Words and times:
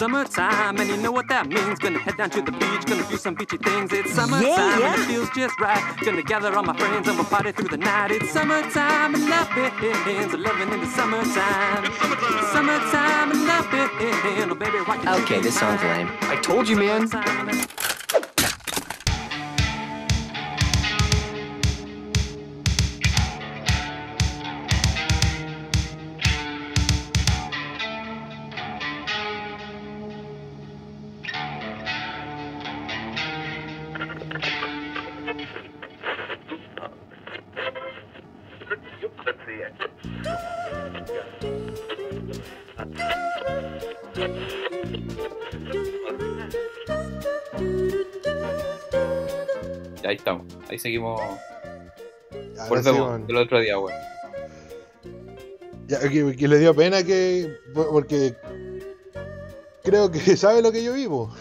summertime, 0.00 0.78
and 0.78 0.88
you 0.88 0.96
know 0.96 1.12
what 1.12 1.28
that 1.28 1.46
means. 1.46 1.78
Gonna 1.78 1.98
head 1.98 2.16
down 2.16 2.30
to 2.30 2.40
the 2.40 2.52
beach, 2.52 2.84
gonna 2.86 3.06
do 3.10 3.18
some 3.18 3.34
beachy 3.34 3.58
things. 3.58 3.92
It's 3.92 4.14
summertime, 4.14 4.80
yeah. 4.80 4.94
and 4.94 5.02
it 5.02 5.04
feels 5.04 5.28
just 5.36 5.60
right. 5.60 5.82
Gonna 6.00 6.22
gather 6.22 6.56
all 6.56 6.62
my 6.62 6.74
friends 6.74 7.06
and 7.06 7.18
we'll 7.18 7.26
party 7.26 7.52
through 7.52 7.68
the 7.68 7.76
night. 7.76 8.10
It's 8.10 8.30
summertime, 8.30 9.14
and 9.14 9.28
love 9.28 9.50
begins. 9.54 10.32
Loving 10.32 10.72
in 10.72 10.80
the 10.80 10.90
summertime. 10.96 11.84
It's 11.84 12.50
summertime, 12.50 13.30
and 13.32 13.46
love 13.46 13.66
begins. 13.70 14.50
Oh, 14.50 14.54
baby, 14.54 14.78
why 14.88 14.96
can't 14.96 15.20
Okay, 15.20 15.36
be 15.36 15.42
this 15.42 15.60
song's 15.60 15.82
lame. 15.82 16.08
I 16.22 16.36
told 16.36 16.66
you, 16.66 16.76
man. 16.76 17.06
Ahí 50.70 50.78
seguimos. 50.78 51.20
Ahora 51.20 51.42
sí, 52.54 52.68
Volvemos 52.68 53.00
weón. 53.08 53.26
del 53.26 53.36
otro 53.38 53.58
día, 53.60 53.78
weón. 53.78 53.98
Ya, 55.86 55.98
que, 56.00 56.36
que 56.36 56.48
le 56.48 56.58
dio 56.58 56.74
pena 56.74 57.02
que. 57.02 57.52
Porque. 57.74 58.34
Creo 59.82 60.10
que 60.10 60.18
sabe 60.36 60.62
lo 60.62 60.70
que 60.70 60.84
yo 60.84 60.92
vivo. 60.92 61.34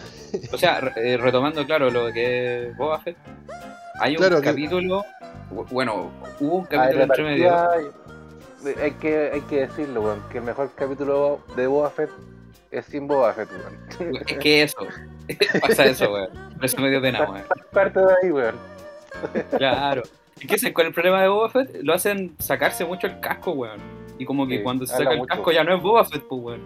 O 0.52 0.58
sea, 0.58 0.80
re- 0.82 1.14
eh, 1.14 1.18
retomando, 1.18 1.66
claro, 1.66 1.90
lo 1.92 2.12
que 2.12 2.70
es 2.70 2.78
Boba 2.78 3.00
Fett. 3.02 3.18
Hay 4.00 4.16
un 4.18 4.24
que- 4.24 4.42
capítulo. 4.42 5.04
bu- 5.52 5.68
Bueno, 5.70 6.12
hubo 6.40 6.56
un 6.58 6.66
capítulo 6.66 7.04
entre 7.04 7.24
medio. 7.24 7.70
hay 8.82 8.92
que, 9.00 9.32
hay 9.34 9.42
que 9.42 9.68
decirlo, 9.68 10.02
weón, 10.02 10.24
que 10.32 10.38
el 10.40 10.44
mejor 10.44 10.72
capítulo 10.76 11.42
de 11.56 11.68
Boba 11.68 11.90
Fett 11.92 12.10
es 12.72 12.86
sin 12.86 13.08
Boba 13.08 13.34
Fett, 13.34 13.50
weón. 13.52 14.18
Es 14.26 14.38
que 14.38 14.64
eso. 14.64 14.78
Pasa 15.62 15.86
eso, 15.86 16.12
weón. 16.12 16.30
Por 16.56 16.66
eso 16.66 16.80
me 16.82 16.90
dio 16.90 17.02
pena, 17.02 17.24
weón. 17.30 17.44
Parte 17.72 18.00
de 18.00 18.14
ahí, 18.24 18.32
weón. 18.32 18.56
Claro. 19.58 20.04
¿Y 20.42 20.48
qué 20.48 20.58
sé? 20.58 20.74
¿Cuál 20.74 20.88
es 20.88 20.90
el 20.90 20.94
problema 20.94 21.22
de 21.22 21.28
Boba 21.28 21.50
Fett? 21.50 21.82
Lo 21.84 21.94
hacen 21.94 22.36
sacarse 22.40 22.86
mucho 22.86 23.08
el 23.08 23.20
casco, 23.20 23.52
weón. 23.52 23.80
Y 24.18 24.26
como 24.26 24.48
que 24.48 24.58
Sí, 24.58 24.64
cuando 24.64 24.86
se 24.86 24.96
saca 24.98 25.12
el 25.12 25.18
mucho. 25.20 25.28
casco 25.28 25.52
ya 25.52 25.64
no 25.64 25.76
es 25.76 25.82
Boba 25.82 26.06
Fett, 26.06 26.24
pues, 26.28 26.42
weón. 26.42 26.62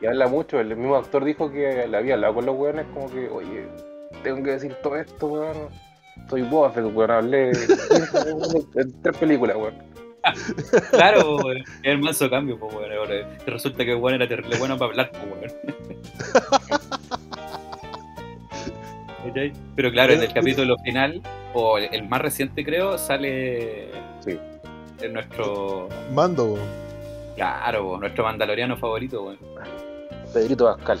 Y 0.00 0.06
habla 0.06 0.28
mucho, 0.28 0.60
el 0.60 0.76
mismo 0.76 0.96
actor 0.96 1.24
dijo 1.24 1.50
que 1.50 1.86
le 1.88 1.96
había 1.96 2.14
hablado 2.14 2.34
con 2.34 2.46
los 2.46 2.56
weones 2.56 2.84
como 2.92 3.10
que, 3.10 3.28
oye, 3.28 3.66
tengo 4.22 4.42
que 4.44 4.50
decir 4.52 4.74
todo 4.82 4.96
esto, 4.96 5.26
weón. 5.26 5.68
Soy 6.28 6.42
Boba 6.42 6.70
Fett, 6.70 6.84
weón, 6.94 7.10
hablé 7.10 7.50
en 7.50 9.02
tres 9.02 9.16
películas, 9.18 9.56
weón. 9.56 9.74
Claro, 10.90 11.36
weón. 11.36 11.58
Es 11.58 11.64
el 11.84 11.98
manso 11.98 12.28
cambio, 12.30 12.58
pues, 12.58 12.74
weón. 12.74 12.92
Ahora, 12.92 13.14
resulta 13.46 13.84
que 13.84 13.94
weón 13.94 14.14
era 14.16 14.28
terrible 14.28 14.56
bueno 14.58 14.76
para 14.78 14.90
hablar, 14.90 15.10
pues, 15.12 15.24
weón. 15.24 15.52
Pero 19.76 19.90
claro, 19.92 20.14
en 20.14 20.22
el 20.22 20.32
capítulo 20.32 20.76
final, 20.78 21.20
o 21.58 21.78
el, 21.78 21.88
el 21.92 22.08
más 22.08 22.20
reciente 22.20 22.64
creo, 22.64 22.98
sale 22.98 23.88
Sí. 24.20 24.38
en 25.00 25.12
nuestro, 25.12 25.88
Mando, 26.12 26.58
claro, 27.34 27.98
nuestro 27.98 28.24
mandaloriano 28.24 28.76
favorito, 28.76 29.22
weón. 29.24 29.38
Pedrito 30.32 30.66
Pascal. 30.76 30.98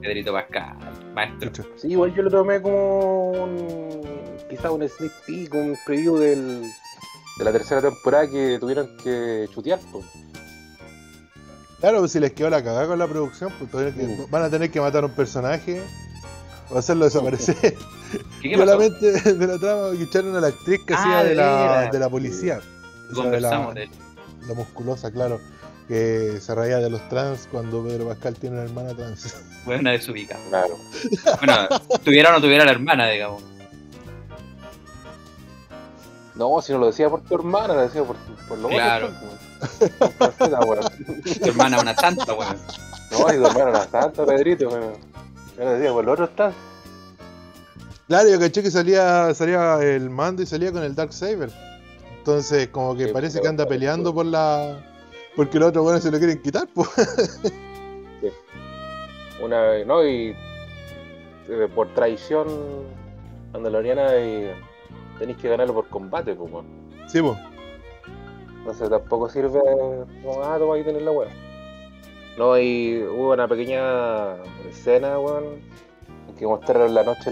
Pedrito 0.00 0.32
Pascal, 0.32 0.76
maestro. 1.14 1.64
Sí, 1.76 1.88
igual 1.88 2.14
yo 2.14 2.22
lo 2.22 2.30
tomé 2.30 2.62
como 2.62 3.30
un, 3.32 4.02
quizá 4.48 4.70
un 4.70 4.88
sneak 4.88 5.12
peek, 5.26 5.54
un 5.54 5.76
preview 5.84 6.16
del, 6.16 6.62
de 7.38 7.44
la 7.44 7.52
tercera 7.52 7.82
temporada 7.82 8.26
que 8.28 8.56
tuvieron 8.58 8.96
que 9.02 9.46
chutear. 9.52 9.78
Claro, 11.80 11.98
pues 12.00 12.12
si 12.12 12.20
les 12.20 12.32
quedó 12.32 12.50
la 12.50 12.62
cagada 12.62 12.86
con 12.86 12.98
la 12.98 13.06
producción, 13.06 13.52
pues 13.58 13.70
todavía 13.70 13.94
que- 13.94 14.26
van 14.30 14.42
a 14.42 14.50
tener 14.50 14.70
que 14.70 14.80
matar 14.80 15.02
a 15.02 15.06
un 15.06 15.12
personaje 15.14 15.82
o 16.70 16.78
hacerlo 16.78 17.04
desaparecer. 17.06 17.74
¿Qué, 18.42 18.50
qué 18.50 18.58
pasó? 18.58 18.66
Solamente 18.72 19.12
de 19.34 19.46
la 19.46 19.58
trama 19.58 19.90
que 19.96 20.02
echaron 20.04 20.36
a 20.36 20.40
la 20.40 20.48
actriz 20.48 20.80
que 20.86 20.94
Ah, 20.94 20.98
hacía 21.00 21.24
de 21.24 21.34
la, 21.34 21.90
de 21.90 21.98
la 21.98 22.08
policía. 22.08 22.58
O 22.58 22.60
sea, 22.60 23.08
de 23.08 23.14
Conversamos 23.14 23.74
la, 23.74 23.80
de 23.80 23.90
la 24.48 24.54
musculosa, 24.54 25.10
claro. 25.10 25.40
Que 25.88 26.38
se 26.40 26.54
reía 26.54 26.78
de 26.78 26.88
los 26.88 27.06
trans 27.08 27.48
cuando 27.50 27.82
Pedro 27.84 28.06
Pascal 28.08 28.34
tiene 28.36 28.56
una 28.56 28.64
hermana 28.64 28.94
trans. 28.94 29.34
Buena 29.64 29.90
desubicada. 29.92 30.40
Claro. 30.48 30.76
Bueno, 31.38 31.68
tuviera 32.04 32.30
o 32.30 32.32
no 32.34 32.40
tuviera 32.40 32.64
la 32.64 32.70
hermana, 32.70 33.08
digamos. 33.08 33.42
No, 36.34 36.62
si 36.62 36.72
no 36.72 36.78
lo 36.78 36.86
decía 36.86 37.10
por 37.10 37.20
tu 37.22 37.34
hermana, 37.34 37.74
lo 37.74 37.82
decía 37.82 38.02
por, 38.02 38.16
tu- 38.16 38.34
por 38.48 38.58
lo 38.58 38.68
Claro. 38.68 39.10
Francesa, 40.16 40.60
weón. 40.60 40.84
Tu 41.42 41.48
hermana 41.48 41.76
es 41.76 41.82
una 41.82 41.94
santa, 41.96 42.32
weón. 42.34 42.56
No, 43.10 43.18
si 43.28 43.36
tu 43.36 43.46
hermana 43.46 43.70
era 43.70 43.88
santa, 43.90 44.24
Pedrito, 44.24 44.68
weón. 44.68 44.94
Yo 45.58 45.64
lo 45.64 45.70
decía 45.72 45.92
por 45.92 46.04
lo 46.04 46.12
otro 46.12 46.24
está. 46.26 46.52
Claro, 48.10 48.28
yo 48.28 48.40
caché 48.40 48.60
que 48.60 48.72
salía, 48.72 49.32
salía 49.34 49.78
el 49.82 50.10
mando 50.10 50.42
y 50.42 50.46
salía 50.46 50.72
con 50.72 50.82
el 50.82 50.96
Dark 50.96 51.12
Saber. 51.12 51.48
Entonces, 52.18 52.66
como 52.70 52.96
que 52.96 53.06
Sí, 53.06 53.12
parece 53.12 53.40
que 53.40 53.46
anda 53.46 53.64
peleando 53.64 54.12
por 54.12 54.26
la. 54.26 54.84
Porque 55.36 55.60
los 55.60 55.68
otros 55.68 55.84
buenos 55.84 56.02
se 56.02 56.10
lo 56.10 56.18
quieren 56.18 56.42
quitar, 56.42 56.66
pues. 56.74 56.88
Una 59.40 59.62
vez, 59.62 59.86
¿no? 59.86 60.04
Y 60.04 60.34
eh, 61.48 61.68
por 61.72 61.94
traición 61.94 62.48
mandaloriana 63.52 64.18
y 64.18 64.54
tenéis 65.20 65.38
que 65.38 65.48
ganarlo 65.48 65.74
por 65.74 65.86
combate, 65.86 66.34
pues. 66.34 66.50
Sí, 67.06 67.22
pues. 67.22 67.38
Entonces 68.58 68.90
tampoco 68.90 69.28
sirve 69.28 69.60
como, 70.24 70.42
ah, 70.42 70.56
toma 70.58 70.82
tenés 70.82 71.02
la 71.02 71.12
weá. 71.12 71.30
No, 72.36 72.58
y 72.58 73.04
hubo 73.04 73.34
una 73.34 73.46
pequeña 73.46 74.34
escena, 74.68 75.16
weón, 75.20 75.60
que 76.36 76.44
mostraron 76.44 76.92
la 76.92 77.04
noche 77.04 77.30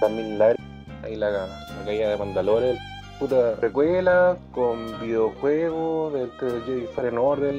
también 0.00 0.38
la 0.38 0.54
ahí 1.02 1.16
la, 1.16 1.30
la 1.30 1.84
caída 1.84 2.10
de 2.10 2.16
Mandalore, 2.16 2.78
puta 3.18 3.54
precuela 3.56 4.36
con 4.52 5.00
videojuegos 5.00 6.12
del 6.12 6.30
del 6.40 6.62
Jedi 6.64 6.86
Fallen 6.94 7.18
Order, 7.18 7.54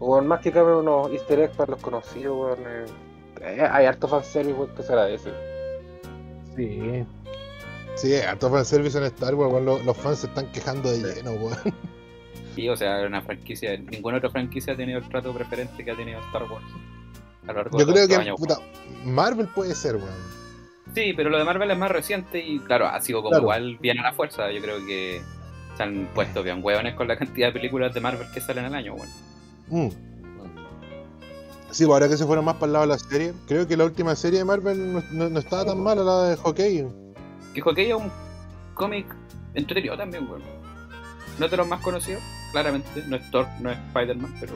weón, 0.00 0.26
más 0.26 0.40
que 0.40 0.52
cabe 0.52 0.76
unos 0.76 1.10
easter 1.12 1.40
eggs 1.40 1.56
para 1.56 1.72
los 1.72 1.80
conocidos, 1.80 2.36
weón. 2.58 2.58
eh, 2.66 2.86
eh, 3.42 3.68
hay 3.70 3.86
harto 3.86 4.08
fanservice, 4.08 4.58
weón, 4.58 4.74
que 4.74 4.82
se 4.82 4.92
agradece. 4.92 5.30
Sí. 6.56 7.04
Sí, 7.94 8.14
harto 8.16 8.50
fanservice 8.50 8.98
en 8.98 9.04
Star 9.04 9.34
Wars, 9.34 9.52
weón, 9.52 9.64
los, 9.64 9.84
los 9.84 9.96
fans 9.96 10.18
se 10.18 10.26
están 10.26 10.50
quejando 10.52 10.90
de 10.90 10.98
lleno, 11.14 11.32
weón. 11.32 11.56
Sí, 12.54 12.68
o 12.68 12.76
sea, 12.76 13.06
una 13.06 13.22
franquicia. 13.22 13.76
Ninguna 13.76 14.18
otra 14.18 14.30
franquicia 14.30 14.72
ha 14.72 14.76
tenido 14.76 14.98
el 14.98 15.08
trato 15.08 15.32
preferente 15.32 15.84
que 15.84 15.90
ha 15.92 15.96
tenido 15.96 16.18
Star 16.26 16.42
Wars. 16.44 16.64
A 17.46 17.52
lo 17.52 17.54
largo 17.62 17.78
Yo 17.78 17.86
de 17.86 17.92
creo 17.92 18.08
que, 18.08 18.16
años. 18.16 18.36
puta, 18.36 18.58
Marvel 19.04 19.46
puede 19.54 19.76
ser, 19.76 19.94
weón. 19.96 20.37
Sí, 20.98 21.12
pero 21.14 21.30
lo 21.30 21.38
de 21.38 21.44
Marvel 21.44 21.70
es 21.70 21.78
más 21.78 21.90
reciente 21.90 22.44
y, 22.44 22.58
claro, 22.60 22.86
ha 22.86 23.00
sido 23.00 23.18
como 23.20 23.30
Claro. 23.30 23.42
igual 23.44 23.76
bien 23.80 23.98
a 23.98 24.02
la 24.02 24.12
fuerza. 24.12 24.50
Yo 24.50 24.60
creo 24.60 24.78
que 24.86 25.22
se 25.76 25.82
han 25.82 26.08
puesto 26.14 26.42
bien 26.42 26.60
hueones 26.62 26.94
con 26.94 27.06
la 27.08 27.16
cantidad 27.16 27.48
de 27.48 27.52
películas 27.52 27.94
de 27.94 28.00
Marvel 28.00 28.26
que 28.34 28.40
salen 28.40 28.64
al 28.64 28.74
año, 28.74 28.94
weón. 28.94 29.08
Mm. 29.68 29.90
Sí, 31.70 31.84
pues 31.84 31.94
ahora 31.94 32.08
que 32.08 32.16
se 32.16 32.24
fueron 32.26 32.44
más 32.44 32.54
para 32.56 32.66
el 32.66 32.72
lado 32.72 32.86
de 32.86 32.92
la 32.92 32.98
serie, 32.98 33.32
creo 33.46 33.68
que 33.68 33.76
la 33.76 33.84
última 33.84 34.16
serie 34.16 34.38
de 34.40 34.44
Marvel 34.44 34.92
no, 34.92 35.02
no- 35.12 35.28
no 35.28 35.38
estaba 35.38 35.66
tan 35.66 35.80
mala, 35.82 36.02
la 36.02 36.22
de 36.30 36.36
Hockey. 36.36 36.86
Que 37.54 37.60
Hockey 37.60 37.90
es 37.90 37.94
un 37.94 38.10
cómic 38.74 39.06
entretenido 39.54 39.96
también, 39.96 40.26
weón. 40.28 40.42
No 41.38 41.44
es 41.44 41.50
de 41.50 41.56
los 41.58 41.68
más 41.68 41.80
conocidos, 41.82 42.22
claramente. 42.52 42.88
No 43.06 43.16
es 43.16 43.30
Thor, 43.30 43.46
no 43.60 43.70
es 43.70 43.78
Spider-Man, 43.88 44.34
pero 44.40 44.54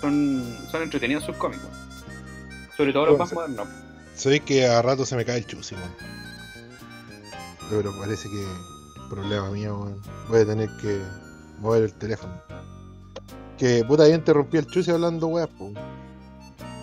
son, 0.00 0.56
son 0.70 0.82
entretenidos 0.82 1.24
sus 1.24 1.34
cómics, 1.36 1.62
weón. 1.64 2.70
Sobre 2.76 2.92
todo 2.92 3.06
los 3.06 3.16
Bueno, 3.18 3.24
más 3.24 3.32
modernos. 3.32 3.68
Sabéis 4.16 4.42
que 4.42 4.66
a 4.66 4.80
rato 4.80 5.04
se 5.04 5.14
me 5.14 5.26
cae 5.26 5.38
el 5.38 5.46
chusi, 5.46 5.74
weón. 5.74 5.90
Pero 7.68 7.92
parece 7.98 8.30
que 8.30 8.44
problema 9.10 9.50
mío, 9.50 9.78
weón. 9.78 10.02
Voy 10.28 10.40
a 10.40 10.46
tener 10.46 10.70
que 10.80 11.00
mover 11.60 11.82
el 11.84 11.92
teléfono. 11.92 12.32
Que 13.58 13.84
puta, 13.84 14.08
ya 14.08 14.14
interrumpí 14.14 14.56
el 14.56 14.66
chusi 14.66 14.90
hablando 14.90 15.26
weas, 15.28 15.50
pues. 15.58 15.74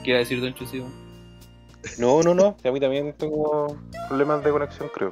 ¿Qué 0.03 0.11
iba 0.11 0.17
a 0.17 0.19
decir 0.19 0.41
Don 0.41 0.53
Chusi, 0.53 0.79
weón? 0.79 0.93
No, 1.97 2.21
no, 2.21 2.35
no. 2.35 2.55
A 2.63 2.71
mí 2.71 2.79
también 2.79 3.13
tengo 3.13 3.77
problemas 4.07 4.43
de 4.43 4.51
conexión, 4.51 4.89
creo. 4.93 5.11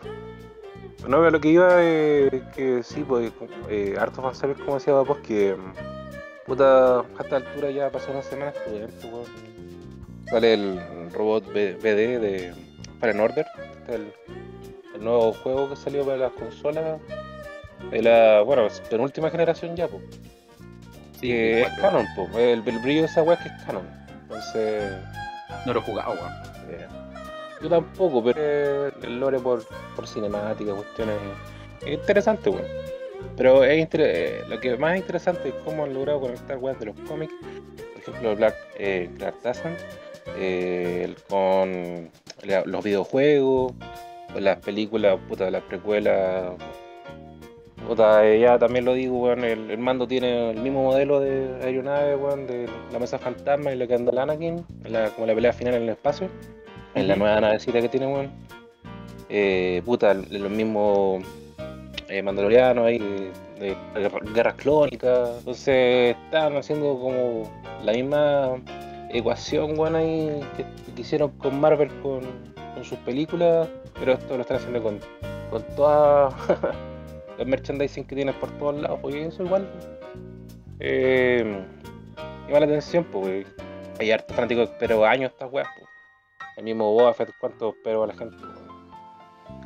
No, 1.08 1.18
pero 1.18 1.32
lo 1.32 1.42
que 1.42 1.50
iba 1.50 1.82
es 1.82 2.44
que 2.56 2.84
sí, 2.84 3.04
pues, 3.08 3.32
eh, 3.68 3.96
harto 4.00 4.22
fanservice, 4.22 4.64
como 4.64 4.76
decía 4.76 4.94
Papos, 4.94 5.18
que 5.26 5.56
mm, 5.56 6.46
puta, 6.46 7.00
a 7.00 7.06
esta 7.20 7.38
altura 7.38 7.72
ya 7.72 7.90
pasó 7.90 8.12
una 8.12 8.22
semana, 8.22 8.54
pues, 8.64 8.92
pues, 9.02 9.12
weón. 9.12 9.51
Sale 10.32 10.54
el 10.54 10.80
robot 11.14 11.46
BD 11.54 12.20
de 12.20 12.54
Fallen 13.00 13.20
Order, 13.20 13.46
este 13.80 13.94
es 13.94 14.00
el, 14.00 14.14
el 14.96 15.04
nuevo 15.04 15.34
juego 15.34 15.70
que 15.70 15.76
salió 15.76 16.04
para 16.06 16.18
las 16.18 16.32
consolas 16.32 17.00
de 17.92 18.02
la, 18.02 18.42
bueno, 18.42 18.68
penúltima 18.90 19.30
generación 19.30 19.76
ya, 19.76 19.88
pues. 19.88 20.02
Sí, 21.20 21.28
que 21.28 21.62
es 21.64 21.70
canon, 21.80 22.06
pues. 22.16 22.30
El, 22.36 22.64
el 22.68 22.80
brillo 22.80 23.02
de 23.02 23.08
esa 23.08 23.22
weá 23.24 23.36
es 23.36 23.42
que 23.44 23.50
es 23.50 23.64
canon. 23.64 23.88
Entonces, 24.24 24.92
No 25.66 25.74
lo 25.74 25.80
he 25.80 25.84
jugado, 25.84 26.14
weón. 26.14 26.32
Eh, 26.70 26.88
Yo 27.62 27.70
tampoco, 27.70 28.24
pero 28.24 28.40
eh, 28.88 28.92
el 29.04 29.20
lore 29.20 29.40
por, 29.40 29.64
por 29.96 30.08
cinemática, 30.08 30.74
cuestiones. 30.74 31.18
Es 31.82 31.90
interesante, 31.94 32.50
weón. 32.50 32.66
Pero 33.38 33.64
es 33.64 33.78
inter- 33.80 34.02
eh, 34.04 34.44
lo 34.48 34.60
que 34.60 34.78
más 34.78 34.98
interesante 34.98 35.50
es 35.50 35.56
cómo 35.66 35.84
han 35.84 35.94
logrado 35.94 36.22
conectar 36.22 36.58
weas 36.58 36.80
de 36.80 36.86
los 36.88 37.00
cómics. 37.02 37.34
Por 37.94 38.02
ejemplo, 38.16 38.36
Black, 38.36 38.56
Clark 39.18 39.42
Tassan, 39.44 39.76
eh, 40.38 41.14
con 41.30 42.10
la- 42.44 42.64
los 42.66 42.84
videojuegos, 42.84 43.74
las 44.40 44.58
películas, 44.58 45.18
puta, 45.28 45.50
las 45.52 45.64
precuelas. 45.64 46.54
Puta, 47.88 48.26
eh, 48.26 48.40
ya 48.40 48.60
también 48.60 48.86
lo 48.86 48.94
digo, 48.94 49.18
weón, 49.20 49.44
el, 49.44 49.72
el 49.72 49.78
mando 49.80 50.08
tiene 50.08 50.52
el 50.52 50.60
mismo 50.62 50.84
modelo 50.84 51.20
de 51.20 51.50
aeronave, 51.64 52.16
weón, 52.16 52.46
de 52.48 52.70
la 52.92 53.00
mesa 53.00 53.18
fantasma 53.18 53.74
y 53.74 53.76
la 53.76 53.88
que 53.88 53.96
anda 53.96 54.12
el 54.12 54.20
Anakin, 54.20 54.64
la- 54.88 55.10
como 55.10 55.26
la 55.28 55.34
pelea 55.34 55.52
final 55.52 55.74
en 55.74 55.84
el 55.84 55.90
espacio, 55.90 56.30
en 56.94 57.08
la 57.08 57.16
nueva 57.16 57.42
navecita 57.42 57.82
que 57.82 57.90
tiene, 57.90 58.08
weón. 58.08 58.32
Eh, 59.30 59.82
puta, 59.86 60.14
los 60.14 60.52
mismos 60.52 61.24
eh, 62.10 62.22
mandalorianos 62.22 62.86
ahí, 62.86 63.00
de, 63.00 63.32
de 63.60 63.76
guerra- 63.96 64.20
guerras 64.34 64.54
clónicas, 64.56 65.30
entonces 65.40 66.16
están 66.26 66.58
haciendo 66.58 67.00
como 67.00 67.50
la 67.84 67.94
misma 67.94 68.58
ecuación, 69.14 69.78
weón, 69.78 69.96
ahí 69.96 70.42
que, 70.56 71.02
hicieron 71.02 71.32
con 71.38 71.60
Marvel 71.60 71.90
con, 72.02 72.22
sus 72.84 72.98
películas, 73.00 73.68
pero 74.00 74.14
esto 74.14 74.36
lo 74.36 74.42
están 74.42 74.58
haciendo 74.58 74.82
con, 74.82 75.00
con 75.52 75.64
toda 75.76 76.30
el 77.38 77.46
merchandising 77.46 78.06
que 78.06 78.16
tienen 78.16 78.34
por 78.36 78.50
todos 78.58 78.82
lados, 78.82 79.00
porque 79.02 79.26
eso 79.26 79.44
igual 79.44 79.70
eh, 80.80 81.64
llama 82.48 82.60
la 82.62 82.66
atención, 82.66 83.04
pues 83.04 83.46
hay 84.00 84.12
hartos 84.12 84.36
fanáticos 84.36 84.70
espero 84.70 85.06
años 85.06 85.32
estas 85.32 85.52
weas, 85.52 85.68
pues. 85.78 85.90
El 86.58 86.64
mismo 86.64 86.92
Boba 86.92 87.14
Fett, 87.14 87.32
¿cuánto 87.40 87.70
espero 87.70 88.04
a 88.04 88.08
la 88.08 88.14
gente? 88.14 88.38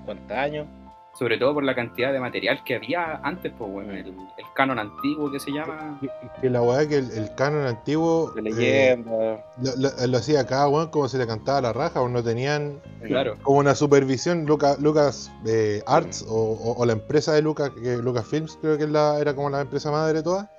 ¿Cuántos 0.05 0.37
años? 0.37 0.67
Sobre 1.17 1.37
todo 1.37 1.53
por 1.53 1.63
la 1.63 1.73
cantidad 1.73 2.11
de 2.11 2.19
material 2.19 2.61
que 2.65 2.75
había 2.75 3.21
antes, 3.23 3.53
pues, 3.57 3.71
weón. 3.73 3.89
El, 3.91 4.07
el 4.07 4.45
canon 4.53 4.79
antiguo 4.79 5.31
que 5.31 5.39
se 5.39 5.49
llama. 5.51 5.97
Que, 6.01 6.09
que 6.41 6.49
la 6.49 6.61
weá 6.61 6.85
que 6.87 6.97
el, 6.97 7.09
el 7.11 7.33
canon 7.35 7.65
antiguo 7.65 8.31
De 8.31 8.41
eh, 8.41 8.43
leyenda. 8.43 9.45
lo, 9.61 9.75
lo- 9.77 10.07
lo 10.07 10.17
hacía 10.17 10.45
cada 10.45 10.67
weón 10.67 10.89
como 10.89 11.07
se 11.07 11.17
le 11.17 11.25
cantaba 11.25 11.61
la 11.61 11.71
raja, 11.73 12.01
o 12.01 12.09
no 12.09 12.21
tenían 12.21 12.81
Claro. 13.05 13.37
como 13.43 13.59
una 13.59 13.75
supervisión 13.75 14.45
Luca- 14.45 14.75
Lucas 14.79 15.31
eh, 15.45 15.81
Arts 15.87 16.25
o, 16.27 16.33
o- 16.35 16.75
o 16.81 16.85
la 16.85 16.91
empresa 16.93 17.31
de 17.31 17.41
Lucas, 17.41 17.69
que 17.81 17.95
Lucas 17.97 18.25
Films 18.27 18.57
creo 18.61 18.77
que 18.77 18.83
es 18.83 18.89
la- 18.89 19.17
era 19.19 19.33
como 19.33 19.49
la 19.49 19.61
empresa 19.61 19.91
madre 19.91 20.15
de 20.17 20.23
todas, 20.23 20.49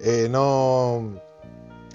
eh, 0.00 0.28
no, 0.30 1.20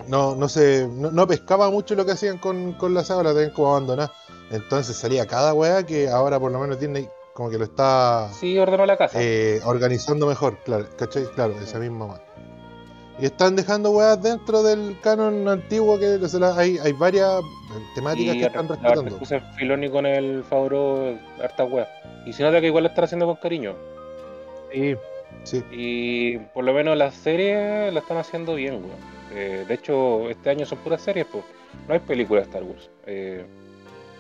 no, 0.08 0.36
no, 0.36 0.50
se, 0.50 0.88
no, 0.88 1.10
no 1.10 1.26
pescaba 1.28 1.72
mucho 1.72 1.96
lo 1.96 2.06
que 2.06 2.12
hacían 2.12 2.38
con, 2.38 2.74
con 2.74 2.94
la 2.94 3.04
saga, 3.04 3.24
la 3.24 3.34
tenían 3.34 3.52
como 3.54 3.70
abandonada. 3.72 4.12
Entonces 4.52 4.96
salía 4.96 5.26
cada 5.26 5.54
weá 5.56 5.84
que 5.84 6.10
ahora 6.10 6.40
por 6.40 6.52
lo 6.52 6.60
menos 6.60 6.80
Disney 6.80 7.10
como 7.34 7.50
que 7.50 7.58
lo 7.58 7.64
está 7.66 8.30
Sí, 8.34 8.58
ordenó 8.58 8.86
la 8.86 8.98
casa. 8.98 9.18
eh, 9.22 9.60
organizando 9.66 10.28
mejor, 10.28 10.58
claro, 10.64 10.86
¿cachai? 10.98 11.26
Claro, 11.36 11.54
esa 11.62 11.80
misma 11.80 12.06
weá. 12.06 12.22
Y 13.20 13.26
están 13.26 13.56
dejando 13.56 13.92
weas 13.92 14.22
dentro 14.24 14.64
del 14.64 14.98
canon 15.02 15.48
antiguo 15.48 16.00
que 16.00 16.16
o 16.16 16.28
sea, 16.28 16.56
hay, 16.58 16.78
hay 16.80 16.94
varias 16.94 17.42
temáticas 17.94 18.36
y 18.36 18.40
que 18.40 18.46
están 18.48 18.68
respetando. 18.68 19.18
puse 19.18 19.40
Filoni 19.56 19.90
con 19.90 20.06
el 20.08 20.44
Favreau, 20.44 21.18
harta 21.42 21.64
wea. 21.66 21.88
Y 22.26 22.34
se 22.34 22.42
nota 22.44 22.60
que 22.60 22.68
igual 22.68 22.84
lo 22.86 22.90
están 22.90 23.04
haciendo 23.06 23.28
con 23.28 23.36
cariño. 23.36 23.76
Sí, 24.72 24.96
sí. 25.44 25.64
Y 25.72 26.38
por 26.40 26.64
lo 26.64 26.74
menos 26.74 26.98
las 26.98 27.14
series 27.14 27.94
la 27.94 28.00
están 28.00 28.18
haciendo 28.18 28.56
bien, 28.56 28.76
weón. 28.76 29.14
Eh, 29.36 29.66
de 29.68 29.74
hecho, 29.76 30.30
este 30.30 30.50
año 30.50 30.66
son 30.66 30.80
puras 30.80 31.02
series, 31.02 31.28
pues. 31.32 31.44
No 31.88 31.94
hay 31.94 32.00
películas 32.00 32.46
de 32.46 32.50
Star 32.50 32.64
Wars. 32.64 32.90
eh, 33.06 33.46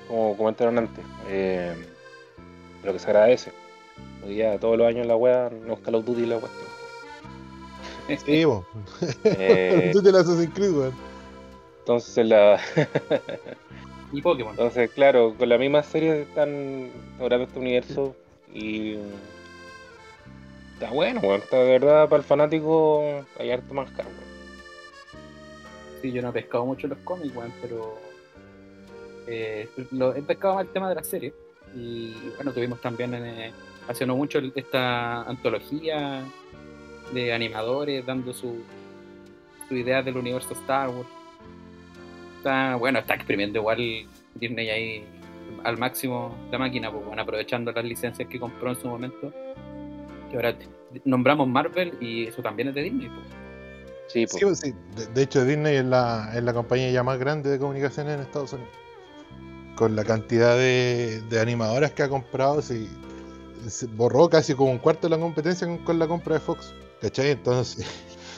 como 0.07 0.37
comentaron 0.37 0.77
antes. 0.77 1.03
Eh, 1.29 1.73
lo 2.83 2.93
que 2.93 2.99
se 2.99 3.07
agradece. 3.07 3.51
Hoy 4.25 4.37
ya 4.37 4.57
todos 4.59 4.77
los 4.77 4.87
años 4.87 5.05
la 5.07 5.15
wea 5.15 5.49
no 5.65 5.73
es 5.73 5.79
Call 5.81 5.95
of 5.95 6.05
Duty 6.05 6.25
la 6.25 6.39
cuestión. 6.39 6.67
Sí, 8.25 8.45
po. 8.45 8.65
Eh, 9.23 9.89
Tú 9.93 10.01
te 10.03 10.11
la 10.11 10.23
Creed, 10.53 10.71
weón. 10.71 10.93
entonces 11.79 12.25
la. 12.25 12.59
Y 14.11 14.21
Pokémon. 14.21 14.51
Entonces, 14.51 14.91
claro, 14.91 15.33
con 15.37 15.49
la 15.49 15.57
misma 15.57 15.81
serie 15.83 16.21
están 16.21 16.91
logrando 17.19 17.47
este 17.47 17.59
universo 17.59 18.15
y 18.53 18.97
está 20.73 20.91
bueno, 20.91 21.19
weón. 21.21 21.41
Está 21.41 21.57
de 21.57 21.71
verdad 21.79 22.09
para 22.09 22.17
el 22.21 22.23
fanático 22.23 23.23
hay 23.39 23.51
harto 23.51 23.73
más 23.73 23.89
caro, 23.91 24.09
weón. 24.09 24.33
Sí, 26.01 26.11
yo 26.11 26.21
no 26.21 26.29
he 26.29 26.33
pescado 26.33 26.65
mucho 26.65 26.87
los 26.87 26.97
cómics, 26.99 27.35
weón, 27.35 27.53
pero. 27.61 27.97
eh, 29.27 29.69
lo, 29.91 30.13
he 30.15 30.21
pescado 30.21 30.55
más 30.55 30.65
el 30.65 30.71
tema 30.73 30.89
de 30.89 30.95
la 30.95 31.03
serie. 31.03 31.33
Y 31.75 32.13
bueno, 32.35 32.51
tuvimos 32.51 32.79
también 32.81 33.13
eh, 33.15 33.51
hace 33.87 34.05
no 34.05 34.15
mucho 34.15 34.39
esta 34.55 35.23
antología 35.23 36.23
de 37.13 37.33
animadores 37.33 38.05
dando 38.05 38.33
su, 38.33 38.63
su 39.67 39.75
idea 39.75 40.01
del 40.01 40.17
universo 40.17 40.53
Star 40.53 40.89
Wars. 40.89 41.07
Está, 42.37 42.75
bueno, 42.75 42.99
está 42.99 43.15
exprimiendo 43.15 43.59
igual 43.59 44.07
Disney 44.35 44.69
ahí 44.69 45.05
al 45.63 45.77
máximo 45.77 46.35
la 46.51 46.57
máquina, 46.57 46.91
pues, 46.91 47.05
bueno, 47.05 47.21
aprovechando 47.21 47.71
las 47.71 47.85
licencias 47.85 48.27
que 48.27 48.39
compró 48.39 48.69
en 48.69 48.75
su 48.75 48.87
momento. 48.87 49.31
Que 50.29 50.35
ahora 50.35 50.55
nombramos 51.05 51.47
Marvel 51.47 51.93
y 52.01 52.25
eso 52.25 52.41
también 52.41 52.69
es 52.69 52.75
de 52.75 52.83
Disney. 52.83 53.09
pues. 53.09 53.27
Sí, 54.07 54.25
pues, 54.29 54.59
sí. 54.59 54.73
De, 54.95 55.07
de 55.07 55.21
hecho, 55.23 55.45
Disney 55.45 55.77
es 55.77 55.85
la, 55.85 56.31
es 56.35 56.43
la 56.43 56.53
compañía 56.53 56.91
ya 56.91 57.03
más 57.03 57.17
grande 57.17 57.49
de 57.49 57.59
comunicaciones 57.59 58.15
en 58.15 58.21
Estados 58.21 58.53
Unidos. 58.53 58.82
Con 59.75 59.95
la 59.95 60.03
cantidad 60.03 60.55
de, 60.57 61.21
de 61.29 61.39
animadoras 61.39 61.91
que 61.91 62.03
ha 62.03 62.09
comprado, 62.09 62.61
sí, 62.61 62.87
se 63.67 63.87
borró 63.87 64.29
casi 64.29 64.53
como 64.53 64.71
un 64.71 64.77
cuarto 64.77 65.07
de 65.07 65.15
la 65.15 65.21
competencia 65.21 65.65
con, 65.67 65.79
con 65.79 65.97
la 65.99 66.07
compra 66.07 66.35
de 66.35 66.39
Fox. 66.39 66.73
¿Cachai? 67.01 67.31
Entonces, 67.31 67.85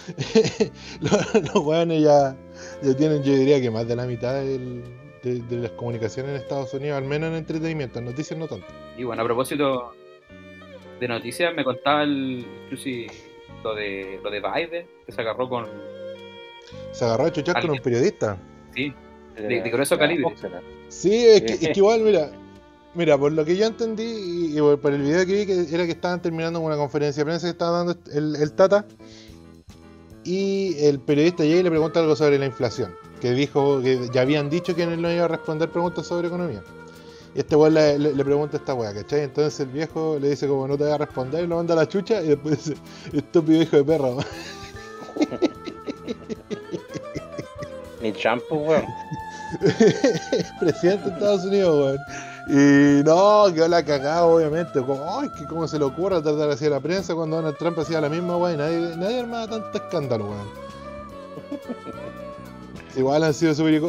los, 1.02 1.34
los 1.54 1.56
weones 1.66 2.04
ya, 2.04 2.36
ya 2.82 2.96
tienen, 2.96 3.22
yo 3.24 3.34
diría 3.34 3.60
que 3.62 3.70
más 3.70 3.88
de 3.88 3.96
la 3.96 4.06
mitad 4.06 4.34
del- 4.36 4.84
de, 5.24 5.42
de 5.42 5.56
las 5.58 5.72
comunicaciones 5.72 6.32
en 6.36 6.38
Estados 6.42 6.74
Unidos, 6.76 6.98
al 7.00 7.04
menos 7.06 7.30
en 7.30 7.36
entretenimiento, 7.38 7.98
en 8.00 8.06
noticias 8.06 8.38
no 8.40 8.48
tanto. 8.48 8.68
Y 8.96 9.04
bueno, 9.04 9.24
a 9.24 9.26
propósito 9.26 9.92
de 11.00 11.08
noticias, 11.08 11.54
me 11.56 11.64
contaba 11.64 12.04
el 12.04 12.46
Chusi 12.70 13.08
lo 13.64 13.74
de 13.76 14.20
lo 14.24 14.30
de 14.30 14.40
Biden, 14.40 14.88
que 15.06 15.12
se 15.12 15.22
agarró 15.22 15.50
con 15.50 15.66
Se 16.92 17.06
agarró 17.06 17.26
a 17.26 17.32
chuchar 17.32 17.60
con 17.62 17.72
un 17.72 17.80
periodista. 17.80 18.38
sí, 18.76 18.94
de- 19.36 19.62
de 19.62 19.70
grueso 19.72 19.98
calibre. 19.98 20.24
Sí, 20.90 21.26
es 21.26 21.42
que, 21.44 21.54
es 21.54 21.60
que 21.60 21.74
igual, 21.80 22.02
mira, 22.02 22.32
mira, 22.94 23.18
por 23.18 23.32
lo 23.32 23.44
que 23.46 23.56
yo 23.58 23.66
entendí 23.66 24.04
y, 24.04 24.58
y 24.58 24.62
por, 24.78 24.94
el 24.94 25.02
video 25.02 25.26
que 25.26 25.34
vi, 25.34 25.46
que 25.46 25.68
era 25.76 25.86
que 25.86 25.92
estaban 25.92 26.22
terminando 26.22 26.60
una 26.60 26.78
conferencia 26.78 27.22
de 27.22 27.26
prensa 27.26 27.48
que 27.48 27.52
estaba 27.52 27.78
dando 27.80 27.96
el, 28.14 28.36
el 28.36 28.54
Tata 28.54 28.86
y 30.24 30.76
el 30.80 31.00
periodista 31.00 31.44
llega 31.44 31.60
y 31.60 31.64
le 31.64 31.70
pregunta 31.70 32.00
algo 32.00 32.16
sobre 32.16 32.40
la 32.40 32.46
inflación, 32.46 32.96
que 33.22 33.32
dijo 33.32 33.82
que 33.82 34.10
ya 34.14 34.22
habían 34.22 34.50
dicho 34.50 34.76
que 34.76 34.84
él 34.84 35.02
no 35.02 35.12
iba 35.12 35.26
a 35.26 35.28
responder 35.28 35.70
preguntas 35.70 36.08
sobre 36.08 36.28
economía. 36.30 36.64
Y 37.36 37.40
este 37.40 37.56
weón 37.58 37.74
le, 37.74 38.00
le- 38.00 38.14
le 38.14 38.24
pregunta 38.26 38.56
a 38.56 38.60
esta 38.60 38.74
weá, 38.74 38.94
¿cachai? 38.94 39.22
Entonces 39.24 39.60
el 39.60 39.68
viejo 39.68 40.18
le 40.20 40.30
dice 40.30 40.48
como 40.48 40.68
no 40.68 40.78
te 40.78 40.86
voy 40.86 40.94
a 40.94 40.98
responder 40.98 41.44
y 41.44 41.48
lo 41.48 41.58
manda 41.58 41.74
a 41.74 41.78
la 41.78 41.88
chucha 41.88 42.22
y 42.24 42.30
después 42.30 42.66
dice, 42.66 42.80
estúpido 43.14 43.62
hijo 43.62 43.76
de 43.78 43.84
perra. 43.84 44.10
Ni 48.02 48.12
shampoo, 48.14 48.56
weón. 48.58 48.86
presidente 50.60 51.10
de 51.10 51.14
Estados 51.14 51.46
Unidos, 51.46 51.76
weón. 51.76 52.00
Y 52.48 53.04
no, 53.04 53.46
quedó 53.54 53.68
la 53.68 53.84
cagada, 53.84 54.26
obviamente. 54.26 54.82
Como, 54.82 55.20
ay, 55.20 55.30
que 55.38 55.46
cómo 55.46 55.68
se 55.68 55.80
le 55.80 55.86
ocurre 55.86 56.22
tratar 56.22 56.50
así 56.50 56.66
a 56.66 56.70
la 56.70 56.80
prensa 56.80 57.16
cuando 57.16 57.38
Donald 57.38 57.58
Trump 57.58 57.80
hacía 57.80 58.02
la 58.02 58.10
misma, 58.10 58.38
weón. 58.38 58.56
y 58.56 58.58
Nadie, 58.58 58.98
nadie 58.98 59.20
armaba 59.20 59.48
tanto 59.48 59.78
escándalo, 59.78 60.26
weón. 60.26 60.48
Igual 62.96 63.24
han 63.24 63.34
sido 63.34 63.54
súper 63.54 63.82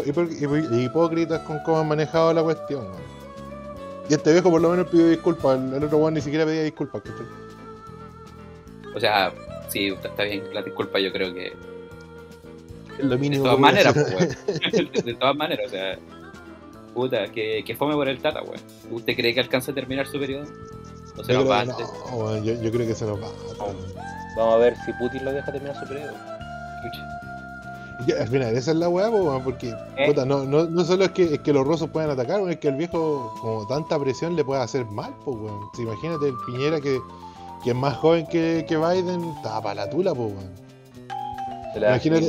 hipócritas 0.72 1.40
con 1.40 1.58
cómo 1.60 1.80
han 1.80 1.88
manejado 1.88 2.32
la 2.32 2.42
cuestión, 2.42 2.84
weón. 2.84 3.06
Y 4.08 4.14
este 4.14 4.32
viejo 4.32 4.50
por 4.50 4.60
lo 4.60 4.70
menos 4.70 4.88
pidió 4.88 5.08
disculpas, 5.08 5.58
el, 5.58 5.74
el 5.74 5.84
otro 5.84 5.98
weón 5.98 6.14
ni 6.14 6.20
siquiera 6.20 6.44
pedía 6.44 6.62
disculpas, 6.62 7.02
¿cachai? 7.02 7.26
O 8.94 9.00
sea, 9.00 9.32
sí, 9.68 9.88
está 9.88 10.22
bien, 10.22 10.44
la 10.54 10.62
disculpa 10.62 10.98
yo 10.98 11.12
creo 11.12 11.34
que 11.34 11.54
De 12.98 13.38
todas 13.38 13.58
maneras, 13.58 13.92
pues, 13.94 14.38
weón. 14.72 14.90
de 15.04 15.14
todas 15.14 15.36
maneras, 15.36 15.66
o 15.66 15.70
sea, 15.70 15.98
puta, 16.94 17.26
que, 17.28 17.62
que 17.64 17.76
fome 17.76 17.94
por 17.94 18.08
el 18.08 18.18
Tata, 18.20 18.42
weón. 18.42 18.60
¿Usted 18.90 19.14
cree 19.14 19.34
que 19.34 19.40
alcanza 19.40 19.72
a 19.72 19.74
terminar 19.74 20.06
su 20.06 20.18
periodo? 20.18 20.46
¿O 21.16 21.24
se 21.24 21.32
Yo 21.32 21.40
nos 21.40 21.50
va 21.50 21.60
antes? 21.60 21.86
no, 22.10 22.16
weón, 22.16 22.44
yo, 22.44 22.54
yo 22.60 22.70
creo 22.70 22.86
que 22.86 22.94
se 22.94 23.04
nos 23.06 23.22
va. 23.22 23.28
Vamos 24.36 24.54
a 24.54 24.58
ver 24.58 24.76
si 24.84 24.92
Putin 24.94 25.24
lo 25.24 25.32
deja 25.32 25.50
terminar 25.50 25.78
su 25.78 25.86
periodo. 25.86 26.12
Al 28.20 28.28
final, 28.28 28.54
esa 28.54 28.70
es 28.72 28.76
la 28.76 28.88
weá, 28.88 29.10
po, 29.10 29.16
weón, 29.16 29.42
porque 29.42 29.74
¿Eh? 29.96 30.06
puta, 30.06 30.24
no, 30.24 30.44
no, 30.44 30.66
no 30.66 30.84
solo 30.84 31.04
es 31.04 31.10
que, 31.12 31.34
es 31.34 31.40
que 31.40 31.52
los 31.52 31.66
rusos 31.66 31.88
puedan 31.90 32.10
atacar, 32.10 32.36
weón, 32.40 32.50
es 32.50 32.58
que 32.58 32.68
el 32.68 32.76
viejo, 32.76 33.34
como 33.40 33.66
tanta 33.66 33.98
presión, 33.98 34.36
le 34.36 34.44
puede 34.44 34.62
hacer 34.62 34.84
mal, 34.86 35.14
pues, 35.24 35.36
weón. 35.38 35.60
Si 35.74 35.82
imagínate 35.82 36.28
el 36.28 36.34
Piñera 36.46 36.80
que, 36.80 37.00
que 37.64 37.70
es 37.70 37.76
más 37.76 37.96
joven 37.96 38.26
que, 38.26 38.64
que 38.68 38.76
Biden, 38.76 39.24
estaba 39.36 39.62
para 39.62 39.86
la 39.86 39.90
tula, 39.90 40.14
pues, 40.14 40.32
weón. 40.32 40.65
Imagínate- 41.76 42.26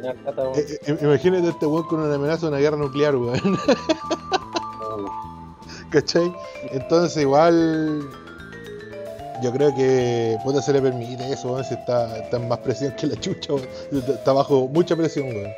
la 0.00 0.14
tata. 0.24 0.42
Eh, 0.54 0.78
eh, 0.86 1.42
este 1.48 1.66
weón 1.66 1.84
con 1.86 2.00
una 2.00 2.14
amenaza 2.14 2.42
de 2.46 2.52
una 2.52 2.58
guerra 2.58 2.76
nuclear, 2.76 3.16
weón. 3.16 3.40
¿Cachai? 5.90 6.32
Entonces 6.72 7.22
igual 7.22 8.08
yo 9.42 9.52
creo 9.52 9.74
que 9.74 10.38
puta 10.44 10.62
se 10.62 10.72
le 10.72 10.80
permite 10.82 11.30
eso, 11.32 11.52
weón, 11.52 11.64
si 11.64 11.74
está, 11.74 12.16
está 12.18 12.36
en 12.38 12.48
más 12.48 12.58
presión 12.58 12.92
que 12.96 13.06
la 13.06 13.16
chucha, 13.20 13.54
weón. 13.54 13.66
Está- 13.92 14.32
bajo 14.32 14.68
mucha 14.68 14.96
presión, 14.96 15.28
weón. 15.28 15.52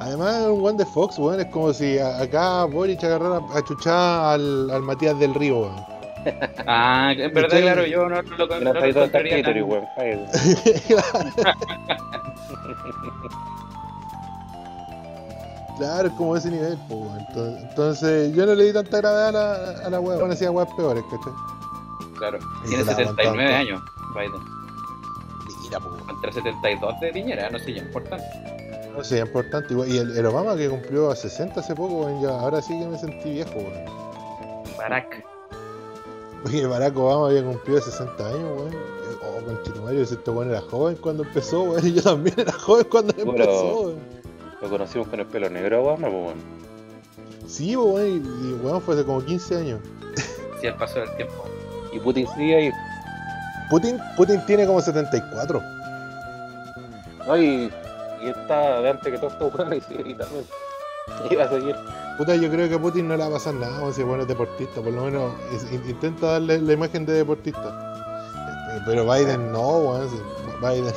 Además, 0.00 0.46
un 0.48 0.60
weón 0.62 0.76
de 0.76 0.84
Fox, 0.84 1.18
weón, 1.18 1.40
es 1.40 1.46
como 1.46 1.72
si 1.72 1.98
acá 1.98 2.64
Boric 2.64 3.02
agarrara 3.04 3.40
a 3.54 3.62
chuchar 3.64 4.34
al, 4.34 4.70
al 4.70 4.82
Matías 4.82 5.18
del 5.18 5.34
Río, 5.34 5.60
weón. 5.60 5.93
Ah, 6.66 7.12
en 7.16 7.32
verdad, 7.34 7.60
claro, 7.60 7.86
yo 7.86 8.08
no, 8.08 8.22
no 8.22 8.36
lo 8.36 8.46
no 8.46 8.60
no 8.60 8.72
lo 8.72 9.66
weón. 9.66 9.86
Claro, 15.78 16.08
es 16.08 16.14
como 16.14 16.36
ese 16.36 16.50
nivel, 16.50 16.78
pues. 16.88 17.00
Entonces, 17.18 17.62
entonces, 17.68 18.36
yo 18.36 18.46
no 18.46 18.54
le 18.54 18.64
di 18.64 18.72
tanta 18.72 18.98
gravedad 18.98 19.28
a 19.28 19.32
la, 19.32 19.86
a 19.86 19.90
la 19.90 20.00
weá, 20.00 20.18
bueno, 20.18 20.32
hacía 20.32 20.50
weas 20.50 20.68
peores, 20.74 21.02
¿cachai? 21.10 21.32
Claro, 22.16 22.38
Y 22.64 22.68
tiene 22.68 22.84
se 22.84 22.90
la 22.90 22.96
79 22.96 23.26
aguantaron 23.26 23.40
años, 23.40 23.82
Biden. 24.14 24.54
Mira, 25.62 25.80
pues. 25.80 26.02
Contra 26.04 26.32
72 26.32 27.00
de 27.00 27.12
Piñera, 27.12 27.50
no 27.50 27.58
sé, 27.58 27.74
ya 27.74 27.82
importante. 27.82 28.24
No 28.96 29.02
sé, 29.02 29.18
importante. 29.18 29.72
igual. 29.72 29.88
Y 29.88 29.98
el, 29.98 30.16
el 30.16 30.26
Obama 30.26 30.54
que 30.56 30.68
cumplió 30.68 31.10
a 31.10 31.16
60 31.16 31.58
hace 31.58 31.74
poco, 31.74 32.08
ya, 32.22 32.28
ahora 32.28 32.62
sí 32.62 32.78
que 32.78 32.86
me 32.86 32.96
sentí 32.96 33.32
viejo, 33.32 33.56
weón. 33.56 33.84
Barack. 34.78 35.33
Oye, 36.44 36.66
Barack 36.66 36.96
Obama 36.96 37.28
había 37.28 37.42
cumplido 37.42 37.80
60 37.80 38.26
años, 38.26 38.42
weón. 38.56 38.76
Oh, 39.22 39.44
conchetumario, 39.44 40.02
ese 40.02 40.14
este 40.14 40.30
weón 40.30 40.50
era 40.50 40.60
joven 40.60 40.96
cuando 40.96 41.22
empezó, 41.22 41.62
weón. 41.62 41.86
Y 41.86 41.94
yo 41.94 42.02
también 42.02 42.38
era 42.38 42.52
joven 42.52 42.86
cuando 42.90 43.14
empezó, 43.16 43.80
weón. 43.80 43.98
Lo 44.60 44.70
conocimos 44.70 45.08
con 45.08 45.20
el 45.20 45.26
pelo 45.26 45.48
negro, 45.48 45.82
weón, 45.84 46.00
pues, 46.00 46.12
weón. 46.12 46.34
Sí, 47.46 47.76
weón, 47.76 48.06
y, 48.06 48.48
y 48.48 48.52
weón 48.62 48.82
fue 48.82 48.94
hace 48.94 49.04
como 49.04 49.24
15 49.24 49.56
años. 49.56 49.80
Sí, 50.60 50.66
al 50.66 50.76
paso 50.76 51.00
del 51.00 51.14
tiempo. 51.16 51.44
Y 51.92 51.98
Putin 51.98 52.26
sigue 52.34 52.56
ahí. 52.56 52.70
Putin, 53.70 53.98
Putin 54.16 54.44
tiene 54.46 54.66
como 54.66 54.80
74. 54.80 55.62
No, 57.26 57.36
y, 57.38 57.72
y 58.22 58.28
está 58.28 58.82
de 58.82 58.90
antes 58.90 59.12
que 59.12 59.18
todo 59.18 59.30
esto, 59.30 59.46
weón, 59.56 59.72
y 59.72 59.80
sigue 59.80 60.04
ahí 60.04 60.14
también. 60.14 60.44
Va 61.38 61.44
a 61.44 61.48
seguir. 61.48 61.74
Puta, 62.18 62.36
yo 62.36 62.48
creo 62.50 62.68
que 62.68 62.74
a 62.76 62.78
Putin 62.80 63.08
no 63.08 63.16
le 63.16 63.22
va 63.24 63.28
a 63.28 63.32
pasar 63.32 63.54
nada, 63.54 63.92
si 63.92 64.00
el 64.02 64.06
weón 64.06 64.20
es 64.20 64.28
deportista. 64.28 64.80
Por 64.80 64.92
lo 64.92 65.04
menos 65.04 65.32
es- 65.52 65.70
in- 65.72 65.88
intenta 65.88 66.32
darle 66.32 66.60
la 66.60 66.72
imagen 66.72 67.04
de 67.06 67.12
deportista. 67.14 67.92
Eh, 68.76 68.80
Pero 68.86 69.04
Biden 69.10 69.52
no, 69.52 69.68
weón. 69.78 70.08
Biden 70.62 70.92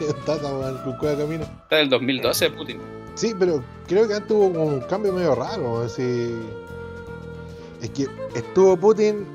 tata, 0.26 0.48
weón, 0.48 0.78
con 0.78 0.96
cueva 0.96 1.18
camino. 1.18 1.44
Está 1.44 1.76
del 1.76 1.90
2012, 1.90 2.50
Putin. 2.50 2.80
Sí, 3.14 3.34
pero 3.38 3.62
creo 3.86 4.08
que 4.08 4.14
antes 4.14 4.30
hubo 4.30 4.50
como 4.50 4.64
un 4.64 4.80
cambio 4.82 5.12
medio 5.12 5.34
raro. 5.34 5.82
Así... 5.82 6.34
Es 7.82 7.90
que 7.90 8.06
estuvo 8.34 8.76
Putin 8.76 9.26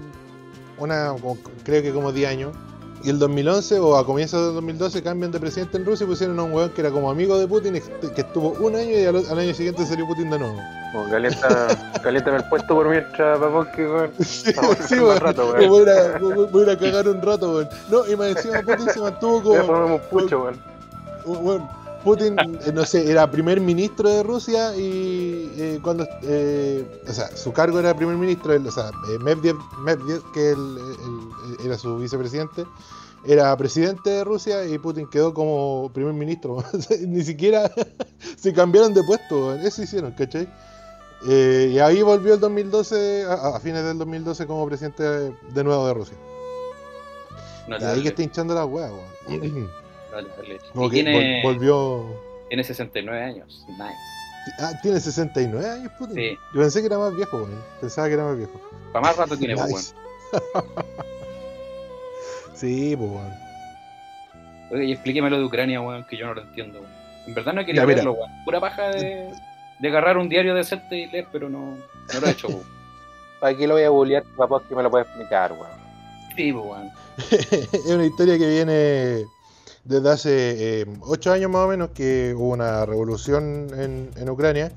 una, 0.77 1.13
creo 1.63 1.81
que 1.81 1.91
como 1.93 2.11
10 2.11 2.29
años. 2.29 2.51
Y 3.05 3.09
el 3.11 3.19
2011 3.19 3.79
o 3.79 3.95
a 3.97 4.03
comienzos 4.05 4.43
del 4.47 4.55
2012 4.55 5.03
cambian 5.03 5.31
de 5.31 5.39
presidente 5.39 5.77
en 5.77 5.85
Rusia 5.85 6.05
y 6.05 6.07
pusieron 6.07 6.39
a 6.39 6.43
un 6.43 6.53
weón 6.53 6.71
que 6.71 6.81
era 6.81 6.89
como 6.89 7.11
amigo 7.11 7.37
de 7.37 7.47
Putin, 7.47 7.73
que 8.15 8.21
estuvo 8.21 8.49
un 8.59 8.75
año 8.75 8.89
y 8.97 9.05
al, 9.05 9.17
al 9.29 9.37
año 9.39 9.53
siguiente 9.53 9.85
salió 9.85 10.07
Putin 10.07 10.31
de 10.31 10.39
nuevo. 10.39 10.57
Como 10.91 11.07
calienta, 11.11 11.67
caliéntame 12.01 12.37
el 12.41 12.43
puesto 12.49 12.73
por 12.73 12.89
mientras, 12.89 13.37
papá, 13.37 13.71
que 13.73 13.87
weón. 13.87 14.11
Sí, 14.25 14.99
weón. 14.99 15.19
rato, 15.19 15.51
weón. 15.53 15.69
voy, 15.69 15.79
a, 15.81 15.83
ir 15.83 15.89
a- 15.89 16.17
voy- 16.19 16.47
voy 16.51 16.61
a 16.61 16.65
ir 16.65 16.69
a 16.71 16.77
cagar 16.79 17.07
un 17.07 17.21
rato, 17.21 17.51
weón. 17.53 17.69
No, 17.91 18.07
y 18.07 18.15
más 18.15 18.29
encima 18.29 18.61
Putin 18.61 18.89
se 18.89 18.99
mantuvo 18.99 19.53
Ya 19.53 19.61
como. 19.61 19.65
formamos 19.67 20.01
pucho, 20.09 20.41
weón. 20.41 20.55
Bueno, 21.25 21.69
Putin, 22.05 22.35
eh, 22.39 22.71
no 22.73 22.85
sé, 22.85 23.09
era 23.11 23.29
primer 23.29 23.59
ministro 23.59 24.07
de 24.07 24.23
Rusia 24.23 24.73
y 24.77 25.51
eh, 25.57 25.79
cuando, 25.83 26.07
eh, 26.23 26.85
o 27.09 27.11
sea, 27.11 27.35
su 27.35 27.51
cargo 27.51 27.79
era 27.79 27.93
primer 27.95 28.15
ministro, 28.15 28.53
él, 28.53 28.65
o 28.65 28.71
sea, 28.71 28.89
eh, 29.09 29.19
Medvedev, 29.19 29.57
Medvedev, 29.83 30.21
que 30.31 30.51
él, 30.51 30.77
él- 30.77 31.55
él 31.59 31.65
era 31.65 31.77
su 31.77 31.97
vicepresidente, 31.97 32.63
era 33.25 33.57
presidente 33.57 34.09
de 34.11 34.23
Rusia 34.23 34.65
y 34.65 34.77
Putin 34.77 35.07
quedó 35.09 35.33
como 35.33 35.89
primer 35.93 36.13
ministro. 36.13 36.63
Ni 37.07 37.23
siquiera 37.23 37.69
se 38.37 38.53
cambiaron 38.53 38.93
de 38.93 39.03
puesto, 39.03 39.53
eso 39.55 39.81
hicieron, 39.83 40.11
¿cachai? 40.11 40.47
Eh, 41.27 41.71
y 41.73 41.79
ahí 41.79 42.03
volvió 42.03 42.35
el 42.35 42.39
2012, 42.39 43.25
a, 43.25 43.55
a 43.55 43.59
fines 43.59 43.83
del 43.83 43.97
2012 43.97 44.45
como 44.45 44.65
presidente 44.67 45.01
de, 45.03 45.63
nuevo 45.63 45.87
de 45.87 45.93
Rusia. 45.95 46.15
Y 47.67 47.83
ahí 47.83 48.03
que 48.03 48.09
está 48.09 48.21
hinchando 48.21 48.53
las 48.53 48.67
weas, 48.67 48.91
Y 50.21 50.89
tiene, 50.89 51.41
vol- 51.41 51.43
volvió... 51.43 52.05
tiene 52.49 52.63
69 52.63 53.21
años. 53.23 53.65
Nice. 53.69 53.95
Ah, 54.59 54.73
tiene 54.81 54.99
69 54.99 55.67
años. 55.69 55.91
Sí. 56.13 56.37
Yo 56.53 56.61
pensé 56.61 56.79
que 56.81 56.85
era 56.87 56.97
más 56.99 57.15
viejo, 57.15 57.37
weón. 57.37 57.63
Pensaba 57.81 58.07
que 58.07 58.13
era 58.13 58.23
más 58.25 58.37
viejo. 58.37 58.61
Para 58.93 59.07
más 59.07 59.17
rato 59.17 59.35
tiene, 59.37 59.55
pues, 59.55 59.69
Nice. 59.71 59.93
weón. 60.53 60.65
Sí, 62.53 62.95
pues, 62.95 63.09
weón. 63.09 63.33
Oye, 64.71 64.85
y 64.85 64.91
explíquemelo 64.93 65.37
de 65.37 65.43
Ucrania, 65.43 65.81
weón, 65.81 66.05
que 66.05 66.17
yo 66.17 66.27
no 66.27 66.33
lo 66.35 66.41
entiendo, 66.41 66.79
weón. 66.79 66.91
En 67.27 67.33
verdad 67.33 67.53
no 67.53 67.65
quería 67.65 67.85
verlo, 67.85 68.13
weón. 68.13 68.31
Pura 68.45 68.59
paja 68.59 68.89
de, 68.89 69.33
de 69.79 69.87
agarrar 69.87 70.17
un 70.17 70.29
diario 70.29 70.53
decente 70.55 70.95
y 70.97 71.07
leer, 71.07 71.27
pero 71.31 71.49
no, 71.49 71.77
no 72.13 72.19
lo 72.21 72.27
he 72.27 72.31
hecho, 72.31 72.47
weón. 72.47 72.63
Aquí 73.41 73.67
lo 73.67 73.73
voy 73.75 73.83
a 73.83 73.89
bullear, 73.89 74.23
papá, 74.37 74.61
que 74.67 74.75
me 74.75 74.83
lo 74.83 74.89
puede 74.89 75.03
explicar, 75.05 75.51
weón. 75.53 75.67
Sí, 76.35 76.53
pues, 76.53 76.65
weón. 76.65 76.91
es 77.73 77.85
una 77.87 78.05
historia 78.05 78.37
que 78.37 78.47
viene 78.47 79.25
desde 79.85 80.09
hace 80.09 80.81
eh, 80.81 80.85
ocho 81.01 81.31
años 81.31 81.49
más 81.51 81.61
o 81.61 81.67
menos, 81.67 81.91
que 81.91 82.33
hubo 82.35 82.49
una 82.49 82.85
revolución 82.85 83.67
en, 83.77 84.09
en 84.15 84.29
Ucrania, 84.29 84.71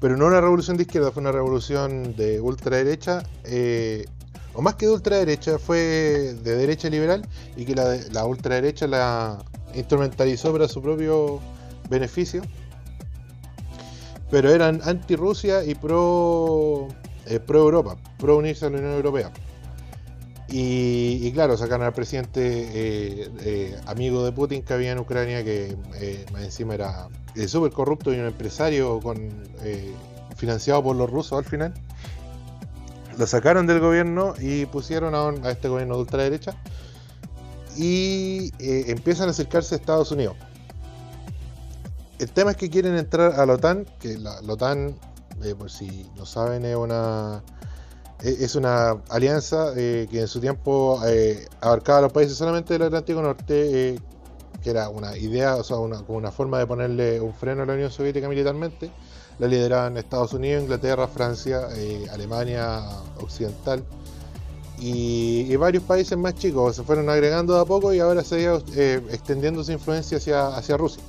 pero 0.00 0.16
no 0.16 0.26
una 0.26 0.40
revolución 0.40 0.76
de 0.76 0.84
izquierda, 0.84 1.10
fue 1.10 1.22
una 1.22 1.32
revolución 1.32 2.14
de 2.14 2.40
ultraderecha, 2.40 3.22
eh, 3.44 4.04
o 4.54 4.62
más 4.62 4.74
que 4.74 4.86
de 4.86 4.92
ultraderecha, 4.92 5.58
fue 5.58 6.34
de 6.42 6.56
derecha 6.56 6.88
liberal, 6.88 7.26
y 7.56 7.64
que 7.64 7.74
la, 7.74 7.96
la 8.12 8.24
ultraderecha 8.26 8.86
la 8.86 9.42
instrumentalizó 9.74 10.52
para 10.52 10.68
su 10.68 10.82
propio 10.82 11.40
beneficio. 11.88 12.42
Pero 14.30 14.50
eran 14.50 14.80
anti-Rusia 14.84 15.64
y 15.64 15.74
pro, 15.74 16.88
eh, 17.26 17.40
pro 17.40 17.60
Europa, 17.60 17.96
pro 18.18 18.36
unirse 18.36 18.66
a 18.66 18.70
la 18.70 18.78
Unión 18.78 18.94
Europea. 18.94 19.32
Y, 20.52 21.30
claro, 21.32 21.56
sacaron 21.56 21.86
al 21.86 21.92
presidente 21.92 22.40
eh, 22.42 23.30
eh, 23.42 23.80
amigo 23.86 24.24
de 24.24 24.32
Putin 24.32 24.62
que 24.62 24.74
había 24.74 24.90
en 24.90 24.98
Ucrania, 24.98 25.44
que 25.44 25.76
eh, 25.94 26.26
encima 26.40 26.74
era 26.74 27.08
eh, 27.36 27.46
súper 27.46 27.70
corrupto 27.70 28.12
y 28.12 28.18
un 28.18 28.26
empresario 28.26 29.00
financiado 30.36 30.82
por 30.82 30.96
los 30.96 31.08
rusos 31.08 31.38
al 31.38 31.44
final. 31.44 31.72
Lo 33.16 33.28
sacaron 33.28 33.68
del 33.68 33.78
gobierno 33.78 34.34
y 34.40 34.66
pusieron 34.66 35.14
a, 35.14 35.50
este 35.50 35.68
gobierno 35.68 35.94
de 35.94 36.00
ultraderecha 36.00 36.56
y 37.76 38.52
empiezan 38.60 39.28
a 39.28 39.30
acercarse 39.30 39.76
a 39.76 39.78
Estados 39.78 40.10
Unidos. 40.10 40.36
El 42.18 42.28
tema 42.30 42.50
es 42.50 42.56
que 42.56 42.68
quieren 42.68 42.96
entrar 42.96 43.38
a 43.38 43.46
la 43.46 43.54
OTAN, 43.54 43.86
que 44.00 44.18
la, 44.18 44.40
la 44.42 44.52
OTAN, 44.54 44.96
por 45.56 45.70
si 45.70 46.10
no 46.16 46.26
saben, 46.26 46.64
es 46.64 46.76
una 46.76 47.42
es 48.22 48.54
una 48.54 48.96
alianza 49.08 49.72
eh, 49.76 50.06
que 50.10 50.20
en 50.20 50.28
su 50.28 50.40
tiempo 50.40 51.00
eh, 51.06 51.46
abarcaba 51.60 51.98
a 51.98 52.02
los 52.02 52.12
países 52.12 52.36
solamente 52.36 52.74
del 52.74 52.82
Atlántico 52.82 53.22
Norte, 53.22 53.94
eh, 53.94 54.00
que 54.62 54.70
era 54.70 54.88
una 54.88 55.16
idea, 55.16 55.56
o 55.56 55.64
sea, 55.64 55.76
una, 55.76 56.02
una 56.08 56.30
forma 56.30 56.58
de 56.58 56.66
ponerle 56.66 57.20
un 57.20 57.32
freno 57.32 57.62
a 57.62 57.66
la 57.66 57.74
Unión 57.74 57.90
Soviética 57.90 58.28
militarmente. 58.28 58.90
La 59.38 59.46
lideraban 59.46 59.96
Estados 59.96 60.34
Unidos, 60.34 60.62
Inglaterra, 60.64 61.08
Francia, 61.08 61.68
eh, 61.74 62.06
Alemania 62.12 62.82
Occidental 63.22 63.82
y, 64.78 65.46
y 65.50 65.56
varios 65.56 65.82
países 65.84 66.16
más 66.18 66.34
chicos. 66.34 66.76
Se 66.76 66.82
fueron 66.82 67.08
agregando 67.08 67.54
de 67.54 67.60
a 67.60 67.64
poco 67.64 67.92
y 67.94 68.00
ahora 68.00 68.22
se 68.22 68.46
ha 68.46 68.58
eh, 68.74 69.02
extendiendo 69.10 69.64
su 69.64 69.72
influencia 69.72 70.18
hacia, 70.18 70.48
hacia 70.48 70.76
Rusia. 70.76 71.02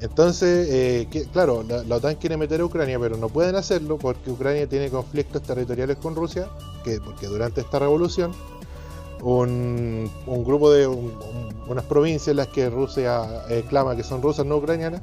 Entonces, 0.00 0.68
eh, 0.70 1.08
que- 1.10 1.24
claro, 1.24 1.62
la, 1.62 1.96
OTAN 1.96 2.16
quiere 2.16 2.36
meter 2.36 2.60
a 2.60 2.64
Ucrania, 2.66 2.98
pero 3.00 3.16
no 3.16 3.28
pueden 3.28 3.56
hacerlo 3.56 3.96
porque 3.98 4.30
Ucrania 4.30 4.68
tiene 4.68 4.90
conflictos 4.90 5.42
territoriales 5.42 5.96
con 5.96 6.14
Rusia, 6.14 6.48
que 6.84 7.00
porque 7.00 7.26
durante 7.26 7.62
esta 7.62 7.78
revolución 7.78 8.32
un, 9.22 10.10
grupo 10.44 10.70
de 10.70 10.86
un- 10.86 11.06
un- 11.06 11.56
unas 11.68 11.84
provincias 11.84 12.28
en 12.28 12.36
las 12.36 12.48
que 12.48 12.68
Rusia 12.68 13.44
eh, 13.48 13.64
clama 13.68 13.96
que 13.96 14.02
son 14.04 14.20
rusas 14.22 14.44
no 14.46 14.56
ucranianas 14.58 15.00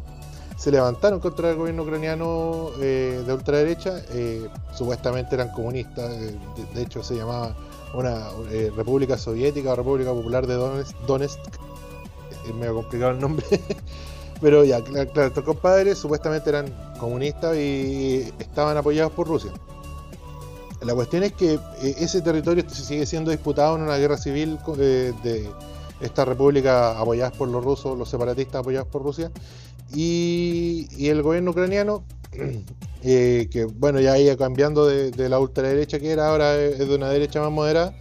se 0.58 0.72
levantaron 0.72 1.20
contra 1.20 1.50
el 1.50 1.58
gobierno 1.58 1.82
ucraniano 1.84 2.70
eh, 2.80 3.22
de 3.26 3.34
ultraderecha, 3.34 4.02
eh, 4.12 4.48
supuestamente 4.78 5.36
eran 5.36 5.50
comunistas, 5.52 6.12
eh, 6.14 6.38
de, 6.76 6.82
hecho 6.82 7.04
se 7.04 7.16
llamaba 7.16 7.56
una 7.96 8.30
República 8.76 9.18
Soviética 9.18 9.72
o 9.74 9.76
República 9.76 10.12
Popular 10.12 10.48
de 10.48 10.54
Donetsk. 11.08 11.38
es 12.48 12.56
medio 12.56 12.76
complicado 12.76 13.12
el 13.12 13.20
nombre, 13.20 13.46
pero 14.44 14.66
ya, 14.66 14.82
cla- 14.82 15.10
claro, 15.10 15.30
estos 15.30 15.46
compadres 15.46 15.98
supuestamente 15.98 16.50
eran 16.50 16.66
comunistas 17.00 17.56
y 17.56 18.30
estaban 18.40 18.76
apoyados 18.76 19.14
por 19.14 19.26
Rusia. 19.26 19.52
La 20.82 20.94
cuestión 20.94 21.24
es 21.24 21.32
que 21.32 21.54
eh, 21.54 21.96
ese 21.98 22.22
territorio 22.22 22.70
sigue 22.70 23.06
siendo 23.06 23.32
disputado 23.32 23.78
en 23.78 23.84
una 23.84 23.96
guerra 23.96 24.18
civil 24.18 24.60
de, 24.76 25.50
estas 26.02 26.28
repúblicas 26.28 26.98
apoyadas 26.98 27.32
por 27.38 27.48
los 27.48 27.64
rusos, 27.64 27.98
los 27.98 28.10
separatistas 28.10 28.60
apoyados 28.60 28.90
por 28.90 29.02
Rusia, 29.02 29.32
y, 29.94 30.90
y 30.92 31.08
el 31.08 31.22
gobierno 31.22 31.52
ucraniano, 31.52 32.04
eh, 33.02 33.48
que 33.50 33.64
bueno, 33.64 34.02
ya 34.02 34.18
iba 34.18 34.36
cambiando 34.36 34.86
de, 34.86 35.12
de 35.12 35.30
la 35.30 35.40
ultraderecha 35.40 36.00
que 36.00 36.12
era, 36.12 36.28
ahora 36.28 36.60
es 36.60 36.80
de 36.80 36.96
una 36.96 37.08
derecha 37.08 37.40
más 37.40 37.52
moderada, 37.52 37.96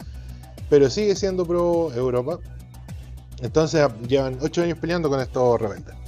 pero 0.68 0.90
sigue 0.90 1.14
siendo 1.14 1.46
pro 1.46 1.92
Europa. 1.94 2.40
Entonces 3.40 3.86
llevan 4.08 4.38
ocho 4.40 4.62
años 4.62 4.78
peleando 4.78 5.08
con 5.08 5.20
estos 5.20 5.60
rebeldes. 5.60 6.01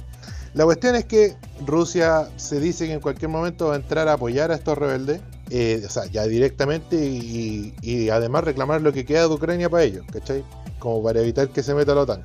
La 0.55 0.63
cuestión 0.63 0.95
es 0.95 1.03
que 1.03 1.35
Rusia 1.65 2.29
se 2.37 2.61
dice 2.61 2.87
que 2.87 2.93
en 2.93 3.01
cualquier 3.01 3.29
momento 3.29 3.67
va 3.67 3.73
a 3.73 3.75
entrar 3.75 4.07
a 4.07 4.13
apoyar 4.13 4.51
a 4.51 4.55
estos 4.55 4.77
rebeldes, 4.77 5.19
eh, 5.49 5.83
o 5.85 5.89
sea, 5.89 6.05
ya 6.05 6.23
directamente 6.23 6.95
y, 6.95 8.09
además 8.09 8.45
reclamar 8.45 8.81
lo 8.81 8.93
que 8.93 9.03
queda 9.03 9.27
de 9.27 9.33
Ucrania 9.33 9.69
para 9.69 9.83
ellos, 9.83 10.05
¿cachai? 10.13 10.45
Como 10.79 11.03
para 11.03 11.19
evitar 11.19 11.49
que 11.49 11.61
se 11.61 11.75
meta 11.75 11.93
la 11.93 12.01
OTAN. 12.03 12.23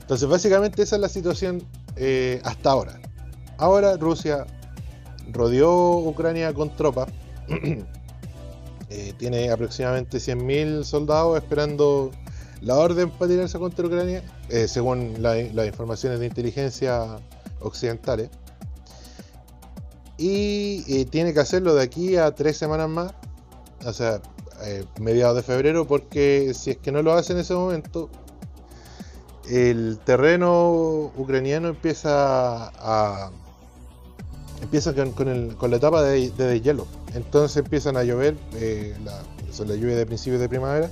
Entonces, 0.00 0.28
básicamente 0.28 0.82
esa 0.82 0.96
es 0.96 1.02
la 1.02 1.08
situación 1.08 1.62
eh, 1.94 2.40
hasta 2.42 2.70
ahora. 2.72 3.00
Ahora 3.56 3.96
Rusia 3.96 4.44
rodeó 5.32 5.98
Ucrania 5.98 6.52
con 6.52 6.74
tropas. 6.76 7.08
Eh, 8.90 9.12
tiene 9.18 9.50
aproximadamente 9.50 10.16
100.000 10.16 10.82
soldados 10.82 11.36
esperando 11.36 12.10
la 12.60 12.76
orden 12.76 13.10
para 13.10 13.30
tirarse 13.30 13.58
contra 13.58 13.86
Ucrania, 13.86 14.22
eh, 14.48 14.68
según 14.68 15.22
la- 15.22 15.36
las 15.36 15.66
informaciones 15.66 16.20
de 16.20 16.26
inteligencia 16.26 17.18
occidentales. 17.60 18.30
Y 20.16 20.84
eh, 20.88 21.04
tiene 21.04 21.32
que 21.32 21.40
hacerlo 21.40 21.74
de 21.74 21.82
aquí 21.82 22.16
a 22.16 22.32
tres 22.34 22.56
semanas 22.56 22.88
más, 22.88 23.12
o 23.84 23.92
sea, 23.92 24.20
eh, 24.64 24.84
mediados 25.00 25.36
de 25.36 25.42
febrero, 25.42 25.86
porque 25.86 26.52
si 26.54 26.72
es 26.72 26.76
que 26.78 26.90
no 26.90 27.02
lo 27.02 27.12
hace 27.12 27.32
en 27.32 27.38
ese 27.38 27.54
momento, 27.54 28.10
el 29.48 29.98
terreno 30.04 31.12
ucraniano 31.16 31.68
empieza 31.68 32.68
a. 32.68 33.30
empieza 34.60 34.92
con, 34.94 35.70
la 35.70 35.76
etapa 35.76 36.02
de, 36.02 36.30
de. 36.30 36.84
Entonces 37.14 37.56
empiezan 37.56 37.96
a 37.96 38.02
llover, 38.02 38.36
son 39.52 39.68
las 39.68 39.76
lluvias 39.78 39.96
de 39.96 40.06
principios 40.06 40.40
de 40.40 40.48
primavera, 40.48 40.90